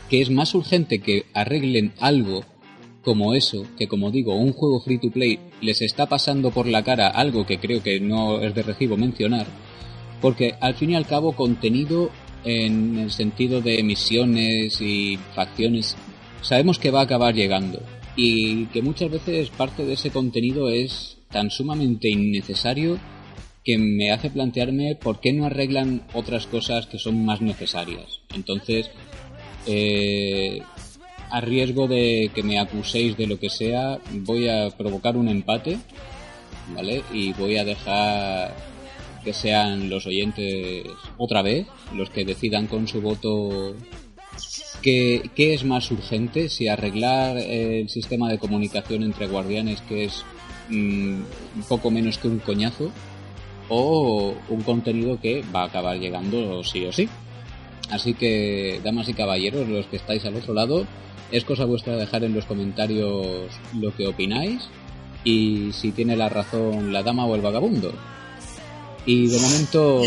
que 0.09 0.21
es 0.21 0.29
más 0.29 0.53
urgente 0.55 0.99
que 0.99 1.25
arreglen 1.33 1.93
algo 1.99 2.43
como 3.03 3.33
eso, 3.33 3.65
que 3.77 3.87
como 3.87 4.11
digo, 4.11 4.35
un 4.35 4.53
juego 4.53 4.79
free 4.79 4.97
to 4.97 5.09
play 5.09 5.39
les 5.61 5.81
está 5.81 6.07
pasando 6.07 6.51
por 6.51 6.67
la 6.67 6.83
cara 6.83 7.07
algo 7.07 7.45
que 7.45 7.59
creo 7.59 7.81
que 7.81 7.99
no 7.99 8.41
es 8.41 8.53
de 8.53 8.63
recibo 8.63 8.97
mencionar, 8.97 9.47
porque 10.21 10.55
al 10.59 10.75
fin 10.75 10.91
y 10.91 10.95
al 10.95 11.07
cabo 11.07 11.33
contenido 11.33 12.11
en 12.43 12.97
el 12.97 13.11
sentido 13.11 13.61
de 13.61 13.83
misiones 13.83 14.81
y 14.81 15.17
facciones, 15.35 15.95
sabemos 16.41 16.79
que 16.79 16.91
va 16.91 17.01
a 17.01 17.03
acabar 17.03 17.33
llegando 17.35 17.81
y 18.15 18.65
que 18.67 18.81
muchas 18.81 19.09
veces 19.09 19.49
parte 19.49 19.85
de 19.85 19.93
ese 19.93 20.11
contenido 20.11 20.69
es 20.69 21.17
tan 21.29 21.49
sumamente 21.49 22.09
innecesario 22.09 22.99
que 23.63 23.77
me 23.77 24.11
hace 24.11 24.29
plantearme 24.29 24.95
por 24.95 25.19
qué 25.19 25.33
no 25.33 25.45
arreglan 25.45 26.03
otras 26.13 26.47
cosas 26.47 26.87
que 26.87 26.97
son 26.97 27.23
más 27.23 27.41
necesarias. 27.41 28.21
Entonces, 28.33 28.89
eh, 29.67 30.61
a 31.29 31.41
riesgo 31.41 31.87
de 31.87 32.31
que 32.33 32.43
me 32.43 32.59
acuséis 32.59 33.15
de 33.17 33.27
lo 33.27 33.39
que 33.39 33.49
sea, 33.49 33.99
voy 34.11 34.49
a 34.49 34.69
provocar 34.71 35.15
un 35.15 35.29
empate, 35.29 35.77
¿vale? 36.75 37.03
Y 37.13 37.33
voy 37.33 37.57
a 37.57 37.63
dejar 37.63 38.55
que 39.23 39.33
sean 39.33 39.89
los 39.89 40.05
oyentes 40.05 40.85
otra 41.17 41.41
vez 41.41 41.67
los 41.95 42.09
que 42.09 42.25
decidan 42.25 42.67
con 42.67 42.87
su 42.87 43.01
voto 43.01 43.75
qué, 44.81 45.29
es 45.35 45.63
más 45.63 45.91
urgente, 45.91 46.49
si 46.49 46.67
arreglar 46.67 47.37
el 47.37 47.89
sistema 47.89 48.29
de 48.29 48.39
comunicación 48.39 49.03
entre 49.03 49.27
guardianes 49.27 49.81
que 49.81 50.05
es 50.05 50.23
mm, 50.69 51.21
poco 51.69 51.91
menos 51.91 52.17
que 52.17 52.27
un 52.27 52.39
coñazo 52.39 52.91
o 53.69 54.33
un 54.49 54.61
contenido 54.63 55.19
que 55.19 55.43
va 55.55 55.61
a 55.61 55.65
acabar 55.65 55.97
llegando 55.97 56.63
sí 56.63 56.85
o 56.85 56.91
sí. 56.91 57.07
Así 57.89 58.13
que, 58.13 58.79
damas 58.83 59.09
y 59.09 59.13
caballeros, 59.13 59.67
los 59.67 59.85
que 59.87 59.97
estáis 59.97 60.23
al 60.25 60.35
otro 60.35 60.53
lado, 60.53 60.85
es 61.31 61.45
cosa 61.45 61.65
vuestra 61.65 61.95
dejar 61.95 62.23
en 62.23 62.33
los 62.33 62.45
comentarios 62.45 63.47
lo 63.77 63.95
que 63.95 64.07
opináis 64.07 64.69
y 65.23 65.71
si 65.73 65.91
tiene 65.91 66.15
la 66.15 66.29
razón 66.29 66.91
la 66.91 67.03
dama 67.03 67.25
o 67.25 67.35
el 67.35 67.41
vagabundo. 67.41 67.93
Y 69.05 69.27
de 69.27 69.39
momento 69.39 70.01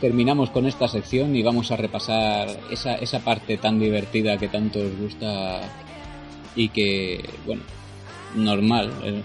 terminamos 0.00 0.50
con 0.50 0.66
esta 0.66 0.88
sección 0.88 1.34
y 1.36 1.42
vamos 1.42 1.70
a 1.70 1.76
repasar 1.76 2.48
esa, 2.70 2.96
esa 2.96 3.20
parte 3.20 3.56
tan 3.56 3.78
divertida 3.78 4.36
que 4.36 4.48
tanto 4.48 4.80
os 4.80 4.96
gusta 4.98 5.60
y 6.56 6.68
que, 6.68 7.24
bueno, 7.46 7.62
normal. 8.34 8.92
Eh, 9.04 9.22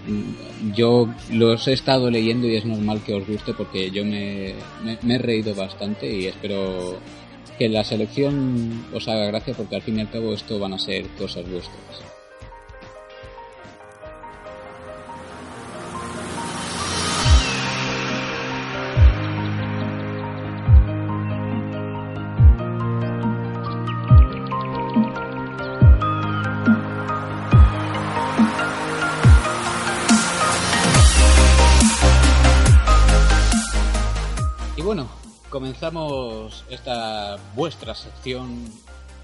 yo 0.74 1.08
los 1.30 1.66
he 1.68 1.72
estado 1.72 2.10
leyendo 2.10 2.46
y 2.46 2.56
es 2.56 2.64
normal 2.64 3.02
que 3.04 3.14
os 3.14 3.26
guste 3.26 3.52
porque 3.54 3.90
yo 3.90 4.04
me, 4.04 4.54
me, 5.02 5.14
he 5.14 5.18
reído 5.18 5.54
bastante 5.54 6.10
y 6.12 6.26
espero 6.26 6.98
que 7.58 7.68
la 7.68 7.84
selección 7.84 8.86
os 8.94 9.06
haga 9.08 9.26
gracia 9.26 9.54
porque 9.54 9.76
al 9.76 9.82
fin 9.82 9.98
y 9.98 10.00
al 10.00 10.10
cabo 10.10 10.32
esto 10.32 10.58
van 10.58 10.74
a 10.74 10.78
ser 10.78 11.06
cosas 11.18 11.48
vuestras. 11.50 12.09
Comenzamos 35.80 36.62
esta 36.68 37.38
vuestra 37.56 37.94
sección 37.94 38.66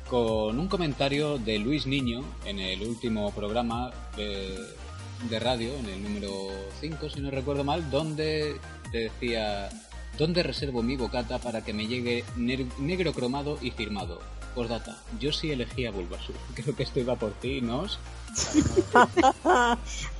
con 0.08 0.58
un 0.58 0.68
comentario 0.68 1.36
de 1.36 1.58
Luis 1.58 1.86
Niño 1.86 2.22
en 2.46 2.60
el 2.60 2.80
último 2.80 3.30
programa 3.32 3.90
de, 4.16 4.56
de 5.28 5.38
radio, 5.38 5.76
en 5.76 5.84
el 5.84 6.02
número 6.02 6.30
5, 6.80 7.10
si 7.10 7.20
no 7.20 7.30
recuerdo 7.30 7.62
mal, 7.62 7.90
donde 7.90 8.56
decía, 8.90 9.68
¿dónde 10.16 10.42
reservo 10.42 10.82
mi 10.82 10.96
bocata 10.96 11.38
para 11.38 11.62
que 11.62 11.74
me 11.74 11.86
llegue 11.86 12.24
negro 12.36 13.12
cromado 13.12 13.58
y 13.60 13.72
firmado? 13.72 14.20
Postdata, 14.54 14.96
yo 15.20 15.32
sí 15.32 15.50
elegía 15.50 15.90
Bulbasur. 15.90 16.36
Creo 16.54 16.74
que 16.74 16.84
esto 16.84 17.00
iba 17.00 17.16
por 17.16 17.32
ti, 17.32 17.60
¿no? 17.60 17.82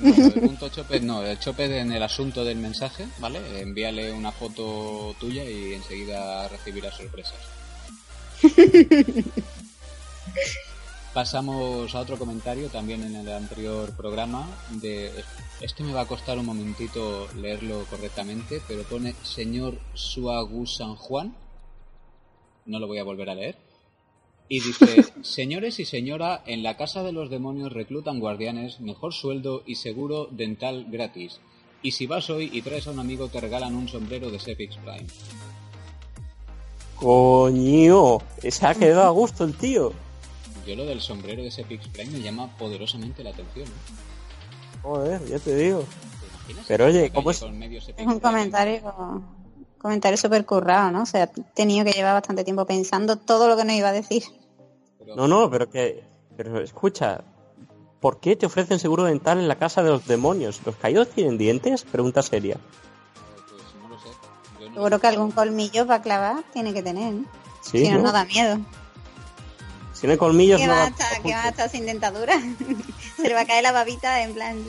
No, 0.00 0.14
el 0.14 0.32
punto 0.32 0.68
chope 0.68 1.00
no, 1.00 1.22
el 1.22 1.38
chope 1.38 1.78
en 1.78 1.92
el 1.92 2.02
asunto 2.02 2.44
del 2.44 2.58
mensaje, 2.58 3.06
¿vale? 3.18 3.60
Envíale 3.60 4.12
una 4.12 4.32
foto 4.32 5.14
tuya 5.18 5.44
y 5.44 5.74
enseguida 5.74 6.48
recibirás 6.48 6.96
sorpresas. 6.96 7.34
Pasamos 11.14 11.94
a 11.94 12.00
otro 12.00 12.18
comentario 12.18 12.68
también 12.68 13.02
en 13.02 13.16
el 13.16 13.32
anterior 13.32 13.96
programa 13.96 14.46
de 14.70 15.10
este 15.62 15.82
me 15.82 15.94
va 15.94 16.02
a 16.02 16.06
costar 16.06 16.38
un 16.38 16.44
momentito 16.44 17.26
leerlo 17.34 17.86
correctamente, 17.88 18.60
pero 18.68 18.82
pone 18.82 19.14
señor 19.22 19.78
Suagu 19.94 20.66
San 20.66 20.96
Juan. 20.96 21.34
No 22.66 22.78
lo 22.78 22.86
voy 22.86 22.98
a 22.98 23.04
volver 23.04 23.30
a 23.30 23.34
leer. 23.34 23.56
Y 24.48 24.60
dice, 24.60 25.04
señores 25.22 25.80
y 25.80 25.86
señora, 25.86 26.42
en 26.46 26.62
la 26.62 26.76
casa 26.76 27.02
de 27.02 27.12
los 27.12 27.30
demonios 27.30 27.72
reclutan 27.72 28.20
guardianes, 28.20 28.80
mejor 28.80 29.14
sueldo 29.14 29.62
y 29.64 29.76
seguro 29.76 30.28
dental 30.30 30.86
gratis. 30.90 31.40
Y 31.82 31.92
si 31.92 32.06
vas 32.06 32.28
hoy 32.28 32.50
y 32.52 32.60
traes 32.60 32.86
a 32.86 32.90
un 32.90 32.98
amigo 32.98 33.28
te 33.28 33.40
regalan 33.40 33.74
un 33.74 33.88
sombrero 33.88 34.30
de 34.30 34.38
Sepix 34.38 34.76
Prime. 34.76 35.06
Coño, 36.96 38.18
se 38.46 38.66
ha 38.66 38.74
quedado 38.74 39.04
a 39.04 39.10
gusto 39.10 39.44
el 39.44 39.54
tío. 39.54 39.92
Yo 40.66 40.74
lo 40.76 40.84
del 40.84 41.00
sombrero 41.00 41.42
de 41.42 41.50
Sepix 41.50 41.88
Prime 41.88 42.10
me 42.10 42.20
llama 42.22 42.48
poderosamente 42.56 43.22
la 43.22 43.30
atención. 43.30 43.66
¿eh? 43.68 43.72
Joder, 44.82 45.24
ya 45.26 45.38
te 45.38 45.54
digo. 45.54 45.84
¿Te 46.20 46.26
imaginas? 46.52 46.64
Pero 46.68 46.86
oye, 46.86 47.10
¿cómo 47.12 47.30
es? 47.30 47.42
Es 47.42 48.06
un 48.06 48.20
comentario 48.20 49.22
comentario 49.78 50.16
súper 50.16 50.44
currado, 50.44 50.90
¿no? 50.90 51.02
O 51.02 51.06
sea, 51.06 51.24
he 51.24 51.28
tenido 51.54 51.84
que 51.84 51.92
llevar 51.92 52.14
bastante 52.14 52.42
tiempo 52.42 52.64
pensando 52.66 53.16
todo 53.16 53.46
lo 53.48 53.56
que 53.56 53.64
nos 53.64 53.74
iba 53.76 53.88
a 53.90 53.92
decir. 53.92 54.24
Pero- 54.98 55.14
No, 55.16 55.28
no, 55.28 55.50
pero 55.50 55.70
que. 55.70 56.02
Pero 56.36 56.60
escucha, 56.60 57.20
¿por 58.00 58.18
qué 58.20 58.36
te 58.36 58.46
ofrecen 58.46 58.78
seguro 58.78 59.04
dental 59.04 59.38
en 59.38 59.48
la 59.48 59.56
casa 59.56 59.82
de 59.82 59.90
los 59.90 60.06
demonios? 60.06 60.60
¿Los 60.66 60.76
caídos 60.76 61.08
tienen 61.10 61.38
dientes? 61.38 61.84
Pregunta 61.84 62.20
seria. 62.22 62.56
Pues 63.48 63.62
no 63.82 63.88
lo 63.88 63.98
sé. 63.98 64.08
Yo 64.60 64.68
no- 64.68 64.74
Seguro 64.74 64.98
que 64.98 65.06
algún 65.06 65.30
colmillo 65.30 65.86
para 65.86 66.02
clavar 66.02 66.42
tiene 66.52 66.74
que 66.74 66.82
tener, 66.82 67.12
¿no? 67.14 67.24
Sí, 67.62 67.84
si 67.86 67.90
no, 67.90 67.98
¿no? 67.98 68.02
no 68.04 68.12
da 68.12 68.24
miedo. 68.24 68.58
Si 69.98 70.06
no 70.06 70.12
hay 70.12 70.18
colmillos, 70.18 70.60
¿Qué 70.60 70.66
no 70.66 70.74
va, 70.74 70.84
a 70.84 70.92
¿Qué 71.22 71.32
va 71.32 71.44
a 71.44 71.48
estar 71.48 71.70
sin 71.70 71.86
dentadura? 71.86 72.34
Se 73.16 73.22
le 73.28 73.32
va 73.34 73.40
a 73.40 73.46
caer 73.46 73.62
la 73.62 73.72
babita 73.72 74.22
en 74.22 74.34
plan... 74.34 74.62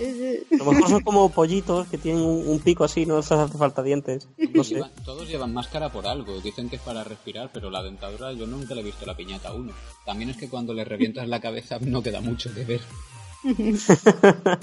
A 0.54 0.56
lo 0.64 0.72
mejor 0.72 0.90
son 0.90 1.02
como 1.02 1.30
pollitos 1.30 1.86
que 1.90 1.98
tienen 1.98 2.22
un, 2.24 2.48
un 2.48 2.60
pico 2.60 2.86
así, 2.86 3.06
no 3.06 3.18
les 3.18 3.30
hace 3.30 3.58
falta 3.58 3.84
dientes. 3.84 4.30
No 4.54 4.64
sé. 4.64 4.76
Llevan- 4.76 4.92
todos 5.04 5.28
llevan 5.28 5.54
máscara 5.54 5.92
por 5.92 6.08
algo. 6.08 6.40
Dicen 6.40 6.70
que 6.70 6.78
es 6.78 6.82
para 6.82 7.04
respirar, 7.04 7.50
pero 7.54 7.70
la 7.70 7.84
dentadura 7.84 8.32
yo 8.32 8.48
nunca 8.48 8.74
le 8.74 8.80
he 8.82 8.84
visto 8.86 9.06
la 9.06 9.18
piñata 9.18 9.50
a 9.50 9.54
uno. 9.54 9.74
También 10.06 10.30
es 10.30 10.38
que 10.38 10.48
cuando 10.48 10.74
le 10.74 10.86
revientas 10.86 11.28
la 11.28 11.42
cabeza 11.42 11.78
no 11.82 12.02
queda 12.02 12.22
mucho 12.22 12.54
que 12.54 12.64
ver. 12.64 12.82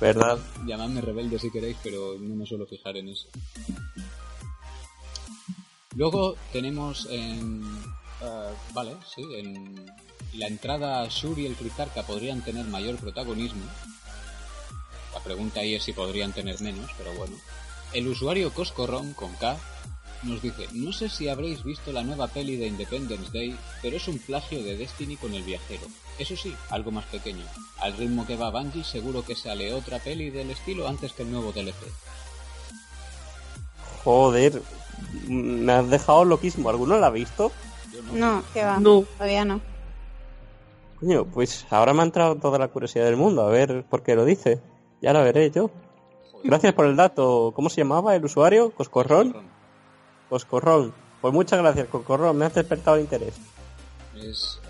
¿Verdad? 0.00 0.38
Llamadme 0.66 1.00
rebelde 1.02 1.38
si 1.38 1.50
queréis, 1.50 1.76
pero 1.82 2.16
no 2.18 2.34
me 2.34 2.46
suelo 2.46 2.66
fijar 2.66 2.96
en 2.96 3.08
eso. 3.10 3.28
Luego 5.94 6.34
tenemos 6.52 7.06
en... 7.10 7.62
eh, 8.22 8.54
vale, 8.72 8.96
sí, 9.14 9.22
en 9.34 9.86
la 10.34 10.46
entrada 10.46 11.06
Shuri 11.08 11.42
y 11.42 11.46
el 11.46 11.56
Crizarca 11.56 12.02
podrían 12.02 12.42
tener 12.42 12.64
mayor 12.66 12.96
protagonismo. 12.96 13.64
La 15.12 15.20
pregunta 15.20 15.60
ahí 15.60 15.74
es 15.74 15.84
si 15.84 15.92
podrían 15.92 16.32
tener 16.32 16.60
menos, 16.60 16.90
pero 16.96 17.12
bueno. 17.14 17.36
El 17.92 18.08
usuario 18.08 18.52
Coscorron 18.54 19.12
con 19.12 19.34
K 19.34 19.58
nos 20.22 20.40
dice, 20.40 20.68
no 20.72 20.92
sé 20.92 21.08
si 21.08 21.28
habréis 21.28 21.64
visto 21.64 21.92
la 21.92 22.02
nueva 22.02 22.28
peli 22.28 22.56
de 22.56 22.68
Independence 22.68 23.30
Day, 23.32 23.56
pero 23.82 23.96
es 23.96 24.08
un 24.08 24.18
plagio 24.18 24.62
de 24.62 24.76
Destiny 24.76 25.16
con 25.16 25.34
el 25.34 25.42
viajero. 25.42 25.86
Eso 26.18 26.36
sí, 26.36 26.54
algo 26.70 26.90
más 26.90 27.04
pequeño. 27.06 27.44
Al 27.78 27.96
ritmo 27.96 28.26
que 28.26 28.36
va 28.36 28.50
Bungie, 28.50 28.84
seguro 28.84 29.24
que 29.24 29.34
sale 29.34 29.74
otra 29.74 29.98
peli 29.98 30.30
del 30.30 30.50
estilo 30.50 30.88
antes 30.88 31.12
que 31.12 31.22
el 31.24 31.32
nuevo 31.32 31.52
DLC. 31.52 31.74
Joder, 34.04 34.62
me 35.28 35.72
has 35.72 35.90
dejado 35.90 36.24
loquísimo. 36.24 36.70
¿Alguno 36.70 36.98
la 36.98 37.08
ha 37.08 37.10
visto? 37.10 37.52
No. 38.12 38.42
Que 38.52 38.64
va. 38.64 38.78
No. 38.78 39.04
Todavía 39.16 39.44
no. 39.44 39.60
Coño, 41.00 41.24
pues 41.24 41.66
ahora 41.70 41.92
me 41.92 42.02
ha 42.02 42.04
entrado 42.04 42.36
toda 42.36 42.58
la 42.58 42.68
curiosidad 42.68 43.06
del 43.06 43.16
mundo. 43.16 43.42
A 43.42 43.50
ver 43.50 43.84
por 43.88 44.02
qué 44.02 44.14
lo 44.14 44.24
dice. 44.24 44.60
Ya 45.00 45.12
la 45.12 45.22
veré 45.22 45.50
yo. 45.50 45.70
Gracias 46.44 46.74
por 46.74 46.86
el 46.86 46.96
dato. 46.96 47.52
¿Cómo 47.54 47.70
se 47.70 47.80
llamaba 47.80 48.14
el 48.14 48.24
usuario? 48.24 48.70
¿Coscorrón? 48.70 49.34
Coscorrón. 50.28 50.94
Pues 51.20 51.32
muchas 51.32 51.60
gracias, 51.60 51.88
Coscorrón. 51.88 52.36
Me 52.36 52.46
has 52.46 52.54
despertado 52.54 52.96
el 52.96 53.02
interés. 53.02 53.34
Es... 54.16 54.60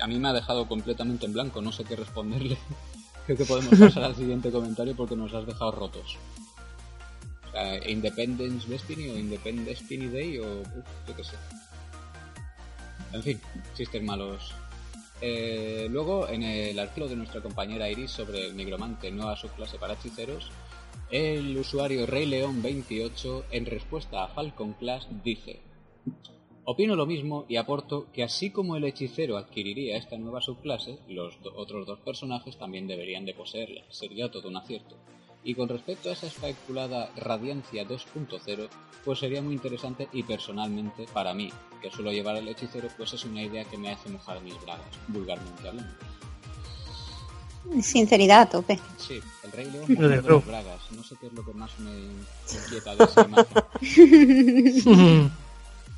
a 0.00 0.06
mí 0.06 0.18
me 0.18 0.28
ha 0.28 0.32
dejado 0.32 0.66
completamente 0.68 1.26
en 1.26 1.32
blanco, 1.32 1.60
no 1.60 1.72
sé 1.72 1.84
qué 1.84 1.96
responderle. 1.96 2.58
Creo 3.26 3.38
que 3.38 3.44
podemos 3.44 3.78
pasar 3.78 4.04
al 4.04 4.16
siguiente 4.16 4.50
comentario 4.50 4.94
porque 4.94 5.16
nos 5.16 5.32
has 5.32 5.46
dejado 5.46 5.70
rotos. 5.72 6.18
Sea, 7.54 7.88
Independence 7.88 8.68
Destiny 8.68 9.08
o 9.10 9.16
Independence 9.16 9.70
Destiny 9.70 10.08
Day 10.08 10.38
o... 10.38 10.62
yo 11.06 11.16
qué 11.16 11.24
sé. 11.24 11.36
En 13.12 13.22
fin, 13.22 13.40
chistes 13.76 14.02
malos. 14.02 14.52
Eh, 15.20 15.86
luego, 15.88 16.28
en 16.28 16.42
el 16.42 16.78
artículo 16.78 17.08
de 17.08 17.16
nuestra 17.16 17.40
compañera 17.40 17.88
Iris 17.88 18.10
sobre 18.10 18.46
el 18.46 18.56
nigromante, 18.56 19.10
nueva 19.12 19.36
subclase 19.36 19.78
para 19.78 19.94
hechiceros, 19.94 20.50
el 21.10 21.56
usuario 21.56 22.06
Rey 22.06 22.26
León 22.26 22.60
28, 22.60 23.46
en 23.52 23.66
respuesta 23.66 24.24
a 24.24 24.28
Falcon 24.28 24.72
Class, 24.72 25.06
dice: 25.22 25.60
Opino 26.64 26.96
lo 26.96 27.06
mismo 27.06 27.44
y 27.48 27.56
aporto 27.56 28.10
que 28.12 28.24
así 28.24 28.50
como 28.50 28.74
el 28.74 28.84
hechicero 28.84 29.36
adquiriría 29.36 29.96
esta 29.96 30.16
nueva 30.16 30.40
subclase, 30.40 30.98
los 31.08 31.38
otros 31.54 31.86
dos 31.86 32.00
personajes 32.00 32.58
también 32.58 32.88
deberían 32.88 33.24
de 33.24 33.34
poseerla. 33.34 33.84
Sería 33.90 34.30
todo 34.30 34.48
un 34.48 34.56
acierto. 34.56 34.96
Y 35.44 35.54
con 35.54 35.68
respecto 35.68 36.08
a 36.08 36.12
esa 36.12 36.26
especulada 36.26 37.10
Radiancia 37.16 37.86
2.0, 37.86 38.68
pues 39.04 39.18
sería 39.18 39.42
muy 39.42 39.54
interesante 39.54 40.08
y 40.12 40.22
personalmente 40.22 41.06
para 41.12 41.34
mí, 41.34 41.52
que 41.82 41.90
suelo 41.90 42.10
llevar 42.10 42.36
al 42.36 42.48
hechicero, 42.48 42.88
pues 42.96 43.12
es 43.12 43.24
una 43.24 43.42
idea 43.42 43.64
que 43.64 43.76
me 43.76 43.92
hace 43.92 44.08
mojar 44.08 44.40
mis 44.40 44.58
bragas, 44.62 44.86
vulgarmente 45.08 45.68
hablando. 45.68 45.92
Sinceridad 47.82 48.40
a 48.42 48.46
tope. 48.46 48.78
Sí, 48.96 49.20
el 49.42 49.52
Rey 49.52 49.70
León 49.70 49.84
mojando 49.88 50.08
luego. 50.08 50.36
las 50.36 50.46
bragas. 50.46 50.80
No 50.92 51.02
sé 51.02 51.16
qué 51.20 51.26
es 51.26 51.32
lo 51.34 51.44
que 51.44 51.52
más 51.52 51.70
me 51.78 51.90
inquieta 51.92 52.96
de 52.96 53.04
esa 53.04 53.26
imagen. 53.26 55.32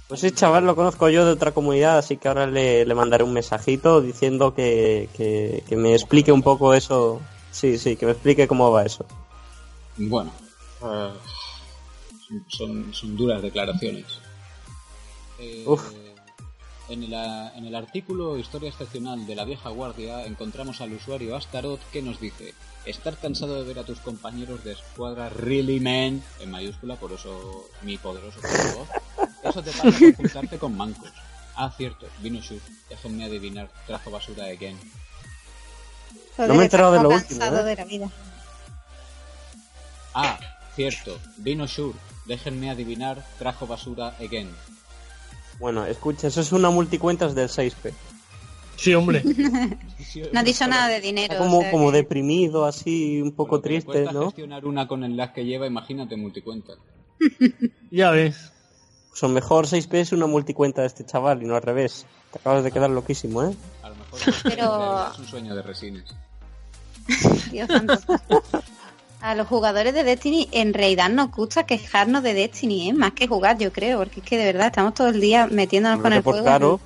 Pues 0.08 0.22
ese 0.22 0.36
chaval 0.36 0.64
lo 0.64 0.76
conozco 0.76 1.08
yo 1.08 1.24
de 1.24 1.32
otra 1.32 1.50
comunidad, 1.50 1.98
así 1.98 2.16
que 2.16 2.28
ahora 2.28 2.46
le, 2.46 2.84
le 2.84 2.94
mandaré 2.94 3.24
un 3.24 3.32
mensajito 3.32 4.00
diciendo 4.00 4.54
que, 4.54 5.08
que, 5.16 5.64
que 5.68 5.76
me 5.76 5.94
explique 5.94 6.30
un 6.30 6.42
poco 6.42 6.74
eso. 6.74 7.20
Sí, 7.50 7.76
sí, 7.76 7.96
que 7.96 8.06
me 8.06 8.12
explique 8.12 8.46
cómo 8.46 8.70
va 8.70 8.84
eso. 8.84 9.04
Bueno, 9.96 10.32
eh, 10.82 11.12
son, 12.48 12.92
son 12.92 13.16
duras 13.16 13.42
declaraciones. 13.42 14.06
Eh, 15.38 15.64
Uf. 15.66 15.92
En 16.88 17.02
el, 17.02 17.12
en 17.12 17.64
el 17.64 17.74
artículo 17.74 18.38
Historia 18.38 18.68
Excepcional 18.68 19.26
de 19.26 19.34
la 19.34 19.44
Vieja 19.44 19.70
Guardia 19.70 20.24
encontramos 20.24 20.80
al 20.80 20.92
usuario 20.92 21.34
Astaroth 21.34 21.80
que 21.90 22.00
nos 22.00 22.20
dice 22.20 22.54
Estar 22.84 23.16
cansado 23.16 23.56
de 23.56 23.64
ver 23.64 23.80
a 23.80 23.84
tus 23.84 23.98
compañeros 23.98 24.62
de 24.62 24.72
escuadra 24.72 25.28
really 25.28 25.80
man, 25.80 26.22
en 26.38 26.50
mayúscula, 26.52 26.94
por 26.94 27.10
eso 27.10 27.68
mi 27.82 27.98
poderoso 27.98 28.38
voz, 28.40 28.88
eso 29.42 29.62
te 29.62 29.72
pasa 29.72 29.90
por 29.90 30.14
juntarte 30.14 30.58
con 30.58 30.76
mancos. 30.76 31.10
Ah, 31.56 31.72
cierto, 31.76 32.06
vino 32.20 32.40
Shur, 32.40 32.60
déjenme 32.88 33.24
adivinar, 33.24 33.68
trajo 33.88 34.12
basura 34.12 34.44
again. 34.44 34.78
No 36.38 36.54
me 36.54 36.60
he 36.60 36.64
enterado 36.64 36.92
de 36.92 37.02
lo 37.02 37.08
último, 37.08 37.40
cansado 37.40 37.60
¿eh? 37.60 37.64
de 37.64 37.76
la 37.76 37.84
vida. 37.84 38.10
Ah, 40.18 40.38
cierto, 40.74 41.18
vino 41.36 41.66
Shur, 41.66 41.94
déjenme 42.24 42.70
adivinar, 42.70 43.22
trajo 43.38 43.66
basura 43.66 44.14
again. 44.18 44.48
Bueno, 45.58 45.84
escucha, 45.84 46.28
eso 46.28 46.40
es 46.40 46.52
una 46.52 46.70
multicuentas 46.70 47.34
del 47.34 47.48
6P. 47.50 47.92
Sí, 48.76 48.94
hombre. 48.94 49.22
No 50.32 50.40
ha 50.40 50.42
dicho 50.42 50.66
nada 50.66 50.88
de 50.88 51.00
dinero. 51.02 51.34
Está 51.34 51.44
como, 51.44 51.58
o 51.58 51.60
sea 51.62 51.70
como 51.70 51.90
que- 51.90 51.98
deprimido, 51.98 52.64
así, 52.64 53.20
un 53.20 53.32
poco 53.32 53.60
triste, 53.60 54.04
¿no? 54.10 54.26
gestionar 54.26 54.64
una 54.64 54.88
con 54.88 55.04
el 55.04 55.16
lag 55.16 55.34
que 55.34 55.44
lleva, 55.44 55.66
imagínate 55.66 56.16
multicuenta. 56.16 56.72
ya 57.90 58.10
ves. 58.12 58.52
Pues 59.18 59.30
mejor 59.32 59.66
6P 59.66 59.94
es 59.94 60.12
una 60.12 60.26
multicuenta 60.26 60.80
de 60.80 60.86
este 60.86 61.04
chaval 61.04 61.42
y 61.42 61.46
no 61.46 61.54
al 61.56 61.62
revés. 61.62 62.06
Te 62.32 62.38
acabas 62.38 62.64
de 62.64 62.72
quedar 62.72 62.88
loquísimo, 62.88 63.42
¿eh? 63.42 63.54
A 63.82 63.90
lo 63.90 63.96
mejor 63.96 64.20
Pero- 64.44 65.10
es 65.12 65.18
un 65.18 65.26
sueño 65.26 65.54
de 65.54 65.62
resines. 65.62 66.04
Dios 67.50 67.68
santo. 67.68 67.98
A 69.20 69.34
los 69.34 69.48
jugadores 69.48 69.94
de 69.94 70.04
Destiny 70.04 70.48
en 70.52 70.74
realidad 70.74 71.08
nos 71.08 71.30
gusta 71.30 71.64
quejarnos 71.64 72.22
de 72.22 72.34
Destiny, 72.34 72.90
¿eh? 72.90 72.92
más 72.92 73.12
que 73.12 73.26
jugar, 73.26 73.58
yo 73.58 73.72
creo, 73.72 73.98
porque 73.98 74.20
es 74.20 74.26
que 74.26 74.36
de 74.36 74.44
verdad 74.44 74.66
estamos 74.66 74.94
todo 74.94 75.08
el 75.08 75.20
día 75.20 75.46
metiéndonos 75.46 76.00
con 76.00 76.12
el 76.12 76.22
juego. 76.22 76.44
Pero 76.44 76.80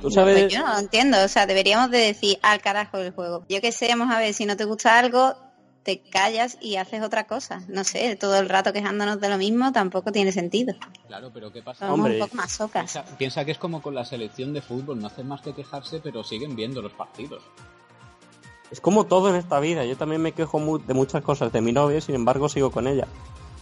tú 0.00 0.10
sabes... 0.10 0.42
Pues 0.42 0.52
yo 0.52 0.64
no 0.64 0.72
lo 0.74 0.78
entiendo, 0.78 1.22
o 1.22 1.28
sea, 1.28 1.46
deberíamos 1.46 1.90
de 1.90 1.98
decir 1.98 2.38
al 2.42 2.60
carajo 2.60 2.98
el 2.98 3.10
juego. 3.12 3.44
Yo 3.48 3.60
que 3.60 3.72
sé, 3.72 3.88
vamos 3.88 4.14
a 4.14 4.18
ver, 4.18 4.32
si 4.32 4.46
no 4.46 4.56
te 4.56 4.64
gusta 4.64 4.98
algo, 4.98 5.34
te 5.82 6.00
callas 6.00 6.56
y 6.60 6.76
haces 6.76 7.02
otra 7.02 7.26
cosa. 7.26 7.62
No 7.68 7.84
sé, 7.84 8.16
todo 8.16 8.38
el 8.38 8.48
rato 8.48 8.72
quejándonos 8.72 9.20
de 9.20 9.28
lo 9.28 9.38
mismo 9.38 9.72
tampoco 9.72 10.12
tiene 10.12 10.32
sentido. 10.32 10.74
Claro, 11.08 11.30
pero 11.32 11.52
¿qué 11.52 11.62
pasa? 11.62 11.86
Somos 11.86 11.94
Hombre. 11.98 12.14
un 12.14 12.20
poco 12.20 12.36
más 12.36 12.52
socas. 12.52 12.92
Piensa, 12.92 13.16
piensa 13.16 13.44
que 13.44 13.52
es 13.52 13.58
como 13.58 13.82
con 13.82 13.94
la 13.94 14.04
selección 14.04 14.52
de 14.52 14.62
fútbol, 14.62 15.00
no 15.00 15.08
hacen 15.08 15.26
más 15.26 15.40
que 15.40 15.52
quejarse, 15.52 16.00
pero 16.00 16.22
siguen 16.22 16.54
viendo 16.54 16.80
los 16.80 16.92
partidos. 16.92 17.42
Es 18.70 18.80
como 18.80 19.04
todo 19.06 19.28
en 19.30 19.36
esta 19.36 19.58
vida. 19.60 19.84
Yo 19.84 19.96
también 19.96 20.20
me 20.22 20.32
quejo 20.32 20.58
mu- 20.58 20.78
de 20.78 20.94
muchas 20.94 21.22
cosas 21.22 21.52
de 21.52 21.60
mi 21.60 21.72
novia, 21.72 22.00
sin 22.00 22.14
embargo 22.14 22.48
sigo 22.48 22.70
con 22.70 22.86
ella. 22.86 23.06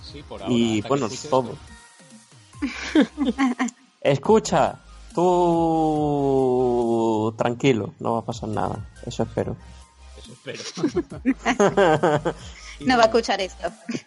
Sí, 0.03 0.23
por 0.29 0.43
ahora. 0.43 0.53
Y 0.55 0.81
bueno, 0.83 1.09
todo. 1.31 1.53
esto. 1.53 1.59
Escucha, 4.01 4.79
tú 5.15 6.45
tranquilo, 7.37 7.95
no 8.01 8.15
va 8.15 8.21
a 8.21 8.25
pasar 8.25 8.49
nada. 8.49 8.89
Eso 9.07 9.23
espero. 9.25 9.57
Eso 10.19 10.33
espero. 10.33 10.63
No 12.81 12.97
va 12.97 13.03
a 13.03 13.07
escuchar 13.07 13.41
esto. 13.41 13.65
va 13.65 13.73
a 13.73 13.73
escuchar 13.73 14.07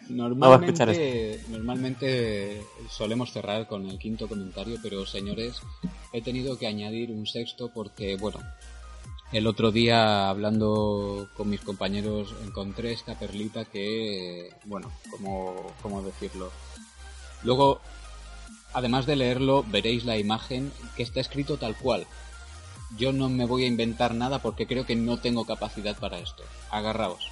Normalmente, 0.88 1.44
normalmente 1.50 2.62
solemos 2.88 3.30
cerrar 3.30 3.66
con 3.68 3.86
el 3.86 3.98
quinto 3.98 4.26
comentario, 4.28 4.78
pero 4.82 5.04
señores, 5.04 5.60
he 6.14 6.22
tenido 6.22 6.56
que 6.58 6.66
añadir 6.66 7.10
un 7.10 7.26
sexto 7.26 7.68
porque, 7.68 8.16
bueno, 8.16 8.38
el 9.32 9.46
otro 9.46 9.72
día 9.72 10.28
hablando 10.28 11.28
con 11.34 11.48
mis 11.48 11.60
compañeros 11.60 12.34
encontré 12.44 12.92
esta 12.92 13.18
perlita 13.18 13.64
que, 13.64 14.50
bueno, 14.64 14.92
¿cómo, 15.10 15.72
cómo 15.80 16.02
decirlo? 16.02 16.50
Luego, 17.42 17.80
además 18.74 19.06
de 19.06 19.16
leerlo, 19.16 19.64
veréis 19.66 20.04
la 20.04 20.18
imagen 20.18 20.70
que 20.96 21.02
está 21.02 21.20
escrito 21.20 21.56
tal 21.56 21.76
cual. 21.76 22.06
Yo 22.98 23.12
no 23.12 23.30
me 23.30 23.46
voy 23.46 23.64
a 23.64 23.68
inventar 23.68 24.14
nada 24.14 24.42
porque 24.42 24.66
creo 24.66 24.84
que 24.84 24.96
no 24.96 25.18
tengo 25.18 25.46
capacidad 25.46 25.96
para 25.96 26.18
esto. 26.18 26.44
Agarraos. 26.70 27.30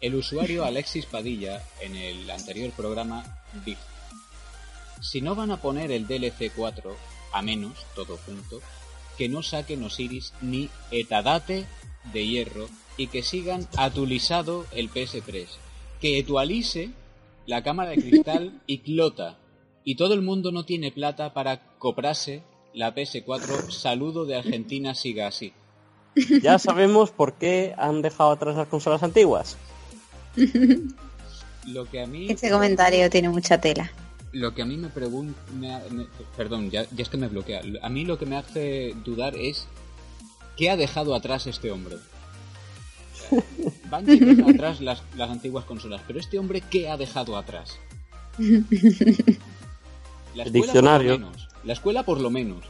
El 0.00 0.16
usuario 0.16 0.64
Alexis 0.66 1.06
Padilla 1.06 1.62
en 1.80 1.96
el 1.96 2.30
anterior 2.30 2.70
programa 2.72 3.24
dijo, 3.64 3.80
si 5.00 5.22
no 5.22 5.34
van 5.34 5.50
a 5.50 5.60
poner 5.60 5.90
el 5.90 6.06
DLC 6.06 6.52
4, 6.54 6.94
a 7.32 7.42
menos, 7.42 7.74
todo 7.94 8.18
junto, 8.26 8.60
que 9.16 9.28
no 9.28 9.42
saquen 9.42 9.82
Osiris 9.82 10.32
ni 10.40 10.70
Etadate 10.90 11.66
de 12.12 12.26
hierro 12.26 12.68
y 12.96 13.08
que 13.08 13.22
sigan 13.22 13.66
actualizado 13.76 14.66
el 14.72 14.90
PS3, 14.90 15.46
que 16.00 16.18
actualice 16.18 16.90
la 17.46 17.62
cámara 17.62 17.90
de 17.90 17.96
cristal 17.96 18.60
y 18.66 18.78
clota, 18.78 19.38
y 19.84 19.96
todo 19.96 20.14
el 20.14 20.22
mundo 20.22 20.52
no 20.52 20.64
tiene 20.64 20.92
plata 20.92 21.34
para 21.34 21.60
comprarse 21.78 22.42
la 22.72 22.94
PS4, 22.94 23.70
saludo 23.70 24.24
de 24.24 24.36
Argentina 24.36 24.94
siga 24.94 25.28
así. 25.28 25.52
Ya 26.42 26.58
sabemos 26.58 27.10
por 27.10 27.34
qué 27.34 27.74
han 27.76 28.02
dejado 28.02 28.32
atrás 28.32 28.56
las 28.56 28.68
consolas 28.68 29.02
antiguas. 29.02 29.56
Lo 31.66 31.88
que 31.90 32.02
a 32.02 32.06
mí... 32.06 32.26
Este 32.30 32.50
comentario 32.50 33.10
tiene 33.10 33.28
mucha 33.28 33.60
tela. 33.60 33.90
Lo 34.34 34.52
que 34.54 34.62
a 34.62 34.64
mí 34.66 34.76
me 34.76 34.88
pregunta... 34.88 35.38
perdón, 36.36 36.70
ya, 36.70 36.82
ya 36.90 37.02
es 37.02 37.08
que 37.08 37.16
me 37.16 37.28
bloquea. 37.28 37.62
A 37.82 37.88
mí 37.88 38.04
lo 38.04 38.18
que 38.18 38.26
me 38.26 38.36
hace 38.36 38.94
dudar 39.04 39.36
es 39.36 39.66
¿qué 40.56 40.70
ha 40.70 40.76
dejado 40.76 41.14
atrás 41.14 41.46
este 41.46 41.70
hombre? 41.70 41.96
O 41.96 41.98
sea, 43.30 43.42
Bungie 43.90 44.18
deja 44.20 44.50
atrás 44.50 44.80
las, 44.80 45.02
las 45.16 45.30
antiguas 45.30 45.64
consolas, 45.64 46.02
pero 46.06 46.18
este 46.20 46.38
hombre 46.38 46.60
¿qué 46.68 46.88
ha 46.90 46.96
dejado 46.96 47.36
atrás? 47.36 47.78
La 48.38 48.44
El 48.44 48.60
escuela 50.34 50.50
diccionario. 50.52 51.12
Por 51.12 51.20
lo 51.20 51.26
menos. 51.30 51.48
La 51.64 51.72
escuela 51.72 52.02
por 52.02 52.20
lo 52.20 52.30
menos. 52.30 52.64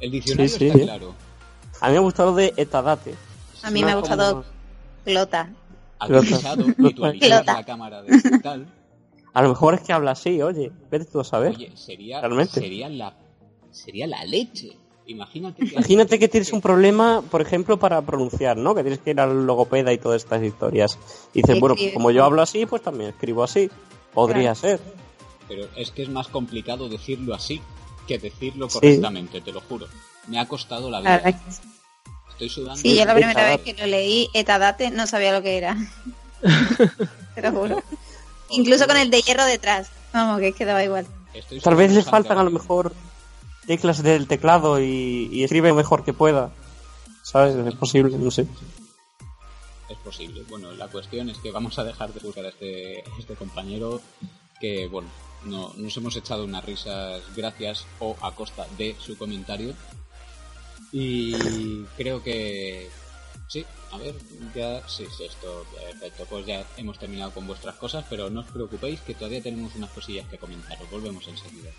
El 0.00 0.10
diccionario 0.10 0.48
Sí, 0.48 0.58
sí. 0.58 0.66
está 0.68 0.78
claro. 0.80 1.14
A 1.80 1.86
mí 1.88 1.92
me 1.92 1.98
ha 1.98 2.02
gustado 2.02 2.34
de 2.34 2.54
Etadate. 2.56 3.14
A 3.62 3.70
mí 3.70 3.84
me 3.84 3.92
ha 3.92 3.96
gustado 3.96 4.30
como- 4.42 4.44
Clota. 5.04 5.50
Actualizado, 5.98 6.66
la 7.46 7.64
cámara 7.64 8.02
de. 8.02 8.66
A 9.32 9.42
lo 9.42 9.48
mejor 9.48 9.74
es 9.74 9.80
que 9.82 9.92
habla 9.92 10.12
así, 10.12 10.42
oye, 10.42 10.72
vete 10.90 11.04
tú 11.04 11.20
a 11.20 11.24
saber. 11.24 11.54
Oye, 11.54 11.72
sería, 11.76 12.20
Realmente. 12.20 12.60
sería 12.60 12.88
la 12.88 13.14
sería 13.70 14.06
la 14.06 14.24
leche. 14.24 14.76
Imagínate 15.06 15.64
que, 15.64 15.72
Imagínate 15.74 16.18
que 16.18 16.28
tienes 16.28 16.52
un 16.52 16.60
problema, 16.60 17.22
por 17.30 17.40
ejemplo, 17.40 17.78
para 17.78 18.00
pronunciar, 18.02 18.56
¿no? 18.56 18.74
Que 18.74 18.82
tienes 18.82 19.00
que 19.00 19.10
ir 19.10 19.20
al 19.20 19.46
logopeda 19.46 19.92
y 19.92 19.98
todas 19.98 20.22
estas 20.22 20.42
historias. 20.42 20.98
Y 21.34 21.42
dices, 21.42 21.58
bueno, 21.58 21.74
pues 21.76 21.92
como 21.92 22.10
yo 22.12 22.24
hablo 22.24 22.42
así, 22.42 22.66
pues 22.66 22.82
también 22.82 23.10
escribo 23.10 23.42
así. 23.42 23.70
Podría 24.14 24.54
ser. 24.54 24.80
Pero 25.48 25.66
es 25.76 25.90
que 25.90 26.02
es 26.02 26.08
más 26.08 26.28
complicado 26.28 26.88
decirlo 26.88 27.34
así 27.34 27.60
que 28.06 28.18
decirlo 28.18 28.68
Sí. 28.68 28.74
correctamente, 28.80 29.40
te 29.40 29.52
lo 29.52 29.60
juro. 29.62 29.86
Me 30.28 30.38
ha 30.38 30.46
costado 30.46 30.90
la 30.90 31.00
vida. 31.00 31.22
Estoy 32.30 32.48
sudando. 32.48 32.76
Sí, 32.80 32.96
yo 32.96 33.04
la 33.04 33.14
primera 33.14 33.32
Etadate. 33.32 33.62
vez 33.64 33.74
que 33.76 33.80
lo 33.82 33.86
leí, 33.88 34.28
Etadate, 34.34 34.90
no 34.90 35.06
sabía 35.06 35.32
lo 35.32 35.42
que 35.42 35.56
era. 35.58 35.76
Te 37.34 37.42
lo 37.42 37.52
juro. 37.52 37.82
Incluso 38.50 38.86
con 38.86 38.96
el 38.96 39.10
de 39.10 39.22
hierro 39.22 39.44
detrás. 39.44 39.90
Vamos, 40.12 40.40
que 40.40 40.48
es 40.48 40.54
que 40.54 40.64
daba 40.64 40.84
igual. 40.84 41.06
Estoy 41.34 41.60
Tal 41.60 41.76
vez 41.76 41.90
sudando 41.90 42.06
le 42.06 42.10
faltan 42.10 42.38
a 42.38 42.44
lo 42.44 42.50
mejor 42.50 42.92
teclas 43.66 44.02
del 44.02 44.26
teclado 44.26 44.80
y, 44.80 45.28
y 45.32 45.44
escribe 45.44 45.68
lo 45.68 45.74
mejor 45.74 46.04
que 46.04 46.12
pueda. 46.12 46.50
¿Sabes? 47.22 47.54
Es 47.54 47.74
posible, 47.74 48.16
no 48.18 48.30
sé. 48.30 48.46
Es 49.88 49.98
posible. 49.98 50.42
Bueno, 50.48 50.72
la 50.72 50.88
cuestión 50.88 51.30
es 51.30 51.38
que 51.38 51.50
vamos 51.50 51.78
a 51.78 51.84
dejar 51.84 52.12
de 52.12 52.20
juzgar 52.20 52.44
a 52.46 52.48
este, 52.48 53.02
a 53.02 53.18
este 53.18 53.34
compañero 53.34 54.00
que, 54.60 54.86
bueno, 54.86 55.08
no, 55.44 55.72
nos 55.76 55.96
hemos 55.96 56.16
echado 56.16 56.44
unas 56.44 56.64
risas 56.64 57.22
gracias 57.36 57.86
o 57.98 58.16
a 58.20 58.32
costa 58.32 58.66
de 58.78 58.96
su 58.98 59.16
comentario. 59.16 59.74
Y 60.92 61.84
creo 61.96 62.22
que... 62.22 62.90
Sí, 63.50 63.66
a 63.90 63.98
ver, 63.98 64.14
ya... 64.54 64.88
Sí, 64.88 65.04
sí, 65.10 65.24
esto, 65.24 65.66
perfecto. 65.74 66.24
Pues 66.30 66.46
ya 66.46 66.64
hemos 66.76 67.00
terminado 67.00 67.32
con 67.32 67.48
vuestras 67.48 67.74
cosas, 67.74 68.04
pero 68.08 68.30
no 68.30 68.42
os 68.42 68.46
preocupéis 68.46 69.00
que 69.00 69.14
todavía 69.14 69.42
tenemos 69.42 69.74
unas 69.74 69.90
cosillas 69.90 70.28
que 70.28 70.38
comentaros. 70.38 70.88
Volvemos 70.88 71.26
enseguida. 71.26 71.72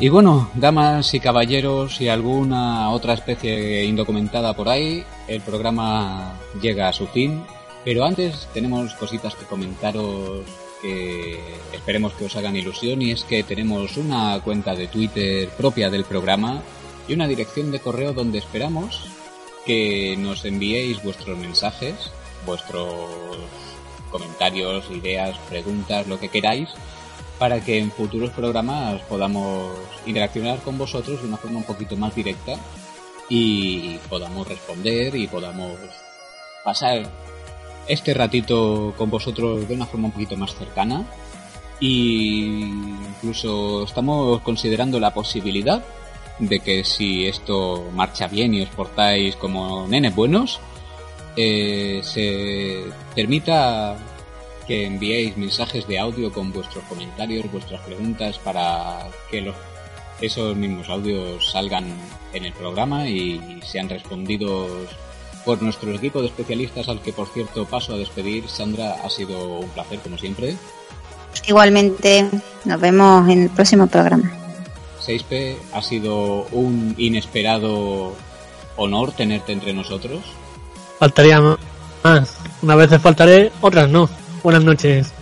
Y 0.00 0.10
bueno, 0.10 0.48
damas 0.54 1.12
y 1.14 1.18
caballeros 1.18 2.00
y 2.00 2.08
alguna 2.08 2.90
otra 2.90 3.14
especie 3.14 3.84
indocumentada 3.84 4.54
por 4.54 4.68
ahí, 4.68 5.04
el 5.26 5.40
programa 5.40 6.38
llega 6.62 6.88
a 6.88 6.92
su 6.92 7.08
fin. 7.08 7.42
Pero 7.84 8.04
antes 8.04 8.46
tenemos 8.54 8.94
cositas 8.94 9.34
que 9.34 9.44
comentaros 9.44 10.46
que 10.80 11.40
esperemos 11.72 12.12
que 12.12 12.26
os 12.26 12.36
hagan 12.36 12.54
ilusión 12.54 13.02
y 13.02 13.10
es 13.10 13.24
que 13.24 13.42
tenemos 13.42 13.96
una 13.96 14.38
cuenta 14.44 14.76
de 14.76 14.86
Twitter 14.86 15.48
propia 15.48 15.90
del 15.90 16.04
programa 16.04 16.62
y 17.08 17.14
una 17.14 17.26
dirección 17.26 17.72
de 17.72 17.80
correo 17.80 18.12
donde 18.12 18.38
esperamos 18.38 19.04
que 19.66 20.16
nos 20.16 20.44
enviéis 20.44 21.02
vuestros 21.02 21.36
mensajes, 21.36 22.12
vuestros 22.46 23.10
comentarios, 24.12 24.88
ideas, 24.92 25.36
preguntas, 25.48 26.06
lo 26.06 26.20
que 26.20 26.28
queráis, 26.28 26.68
para 27.38 27.60
que 27.60 27.78
en 27.78 27.90
futuros 27.90 28.30
programas 28.30 29.00
podamos 29.02 29.72
interaccionar 30.06 30.58
con 30.58 30.76
vosotros 30.76 31.20
de 31.20 31.28
una 31.28 31.36
forma 31.36 31.58
un 31.58 31.64
poquito 31.64 31.96
más 31.96 32.14
directa 32.14 32.54
y 33.28 33.98
podamos 34.08 34.48
responder 34.48 35.14
y 35.14 35.26
podamos 35.26 35.78
pasar 36.64 37.08
este 37.86 38.14
ratito 38.14 38.94
con 38.96 39.10
vosotros 39.10 39.68
de 39.68 39.74
una 39.74 39.86
forma 39.86 40.06
un 40.06 40.12
poquito 40.12 40.36
más 40.36 40.54
cercana. 40.54 41.04
Y 41.80 42.64
incluso 42.64 43.84
estamos 43.84 44.40
considerando 44.40 44.98
la 44.98 45.14
posibilidad 45.14 45.84
de 46.38 46.60
que 46.60 46.84
si 46.84 47.26
esto 47.26 47.88
marcha 47.94 48.26
bien 48.26 48.54
y 48.54 48.62
os 48.62 48.68
portáis 48.70 49.36
como 49.36 49.86
nenes 49.86 50.14
buenos, 50.14 50.60
eh, 51.36 52.00
se 52.02 52.84
permita 53.14 53.96
que 54.68 54.86
enviéis 54.86 55.36
mensajes 55.38 55.88
de 55.88 55.98
audio 55.98 56.30
con 56.30 56.52
vuestros 56.52 56.84
comentarios, 56.84 57.50
vuestras 57.50 57.80
preguntas 57.80 58.38
para 58.38 59.08
que 59.30 59.40
los, 59.40 59.56
esos 60.20 60.54
mismos 60.54 60.90
audios 60.90 61.50
salgan 61.50 61.86
en 62.34 62.44
el 62.44 62.52
programa 62.52 63.08
y 63.08 63.60
sean 63.64 63.88
respondidos 63.88 64.70
por 65.46 65.62
nuestro 65.62 65.90
equipo 65.94 66.20
de 66.20 66.26
especialistas 66.26 66.88
al 66.90 67.00
que 67.00 67.14
por 67.14 67.28
cierto 67.28 67.64
paso 67.64 67.94
a 67.94 67.96
despedir. 67.96 68.46
Sandra, 68.46 68.96
ha 69.02 69.08
sido 69.08 69.60
un 69.60 69.68
placer 69.70 70.00
como 70.00 70.18
siempre. 70.18 70.54
Igualmente, 71.46 72.28
nos 72.66 72.80
vemos 72.80 73.26
en 73.30 73.44
el 73.44 73.50
próximo 73.50 73.86
programa. 73.86 74.30
6P, 75.02 75.56
ha 75.72 75.80
sido 75.80 76.46
un 76.52 76.94
inesperado 76.98 78.14
honor 78.76 79.12
tenerte 79.12 79.52
entre 79.52 79.72
nosotros. 79.72 80.20
Faltaría 80.98 81.40
más. 81.40 82.36
Unas 82.60 82.76
veces 82.76 83.00
faltaré, 83.00 83.50
otras 83.62 83.88
no. 83.88 84.10
Buenas 84.48 84.64
noches. 84.64 85.12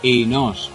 Y 0.00 0.26
nos, 0.26 0.70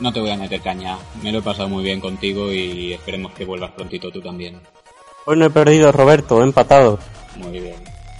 no 0.00 0.12
te 0.12 0.18
voy 0.18 0.30
a 0.30 0.36
meter 0.36 0.60
caña. 0.60 0.98
Me 1.22 1.30
lo 1.30 1.38
he 1.38 1.42
pasado 1.42 1.68
muy 1.68 1.84
bien 1.84 2.00
contigo 2.00 2.52
y 2.52 2.92
esperemos 2.94 3.32
que 3.32 3.44
vuelvas 3.44 3.70
prontito 3.70 4.10
tú 4.10 4.20
también. 4.20 4.56
Hoy 5.26 5.36
no 5.36 5.46
he 5.46 5.50
perdido, 5.50 5.92
Roberto, 5.92 6.40
he 6.40 6.42
empatado. 6.42 6.98
Muy 7.36 7.60
bien. 7.60 7.76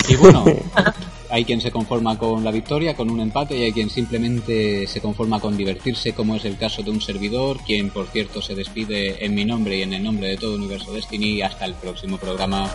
Y 0.09 0.15
bueno, 0.15 0.45
hay 1.31 1.45
quien 1.45 1.61
se 1.61 1.73
conforma 1.73 2.17
con 2.17 2.45
la 2.45 2.53
victoria, 2.53 2.95
con 2.95 3.11
un 3.11 3.19
empate, 3.19 3.59
y 3.59 3.65
hay 3.65 3.73
quien 3.73 3.91
simplemente 3.91 4.87
se 4.87 5.01
conforma 5.01 5.41
con 5.41 5.57
divertirse, 5.57 6.13
como 6.13 6.37
es 6.37 6.45
el 6.45 6.57
caso 6.57 6.85
de 6.85 6.93
un 6.93 7.01
servidor, 7.01 7.59
quien 7.67 7.91
por 7.91 8.07
cierto 8.07 8.41
se 8.41 8.55
despide 8.55 9.25
en 9.25 9.35
mi 9.35 9.45
nombre 9.45 9.79
y 9.79 9.83
en 9.83 9.95
el 9.95 10.05
nombre 10.05 10.29
de 10.29 10.37
todo 10.37 10.55
Universo 10.55 10.93
Destiny. 10.93 11.43
Hasta 11.43 11.65
el 11.65 11.75
próximo 11.75 12.19
programa. 12.19 12.71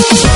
Oh, 0.00 0.27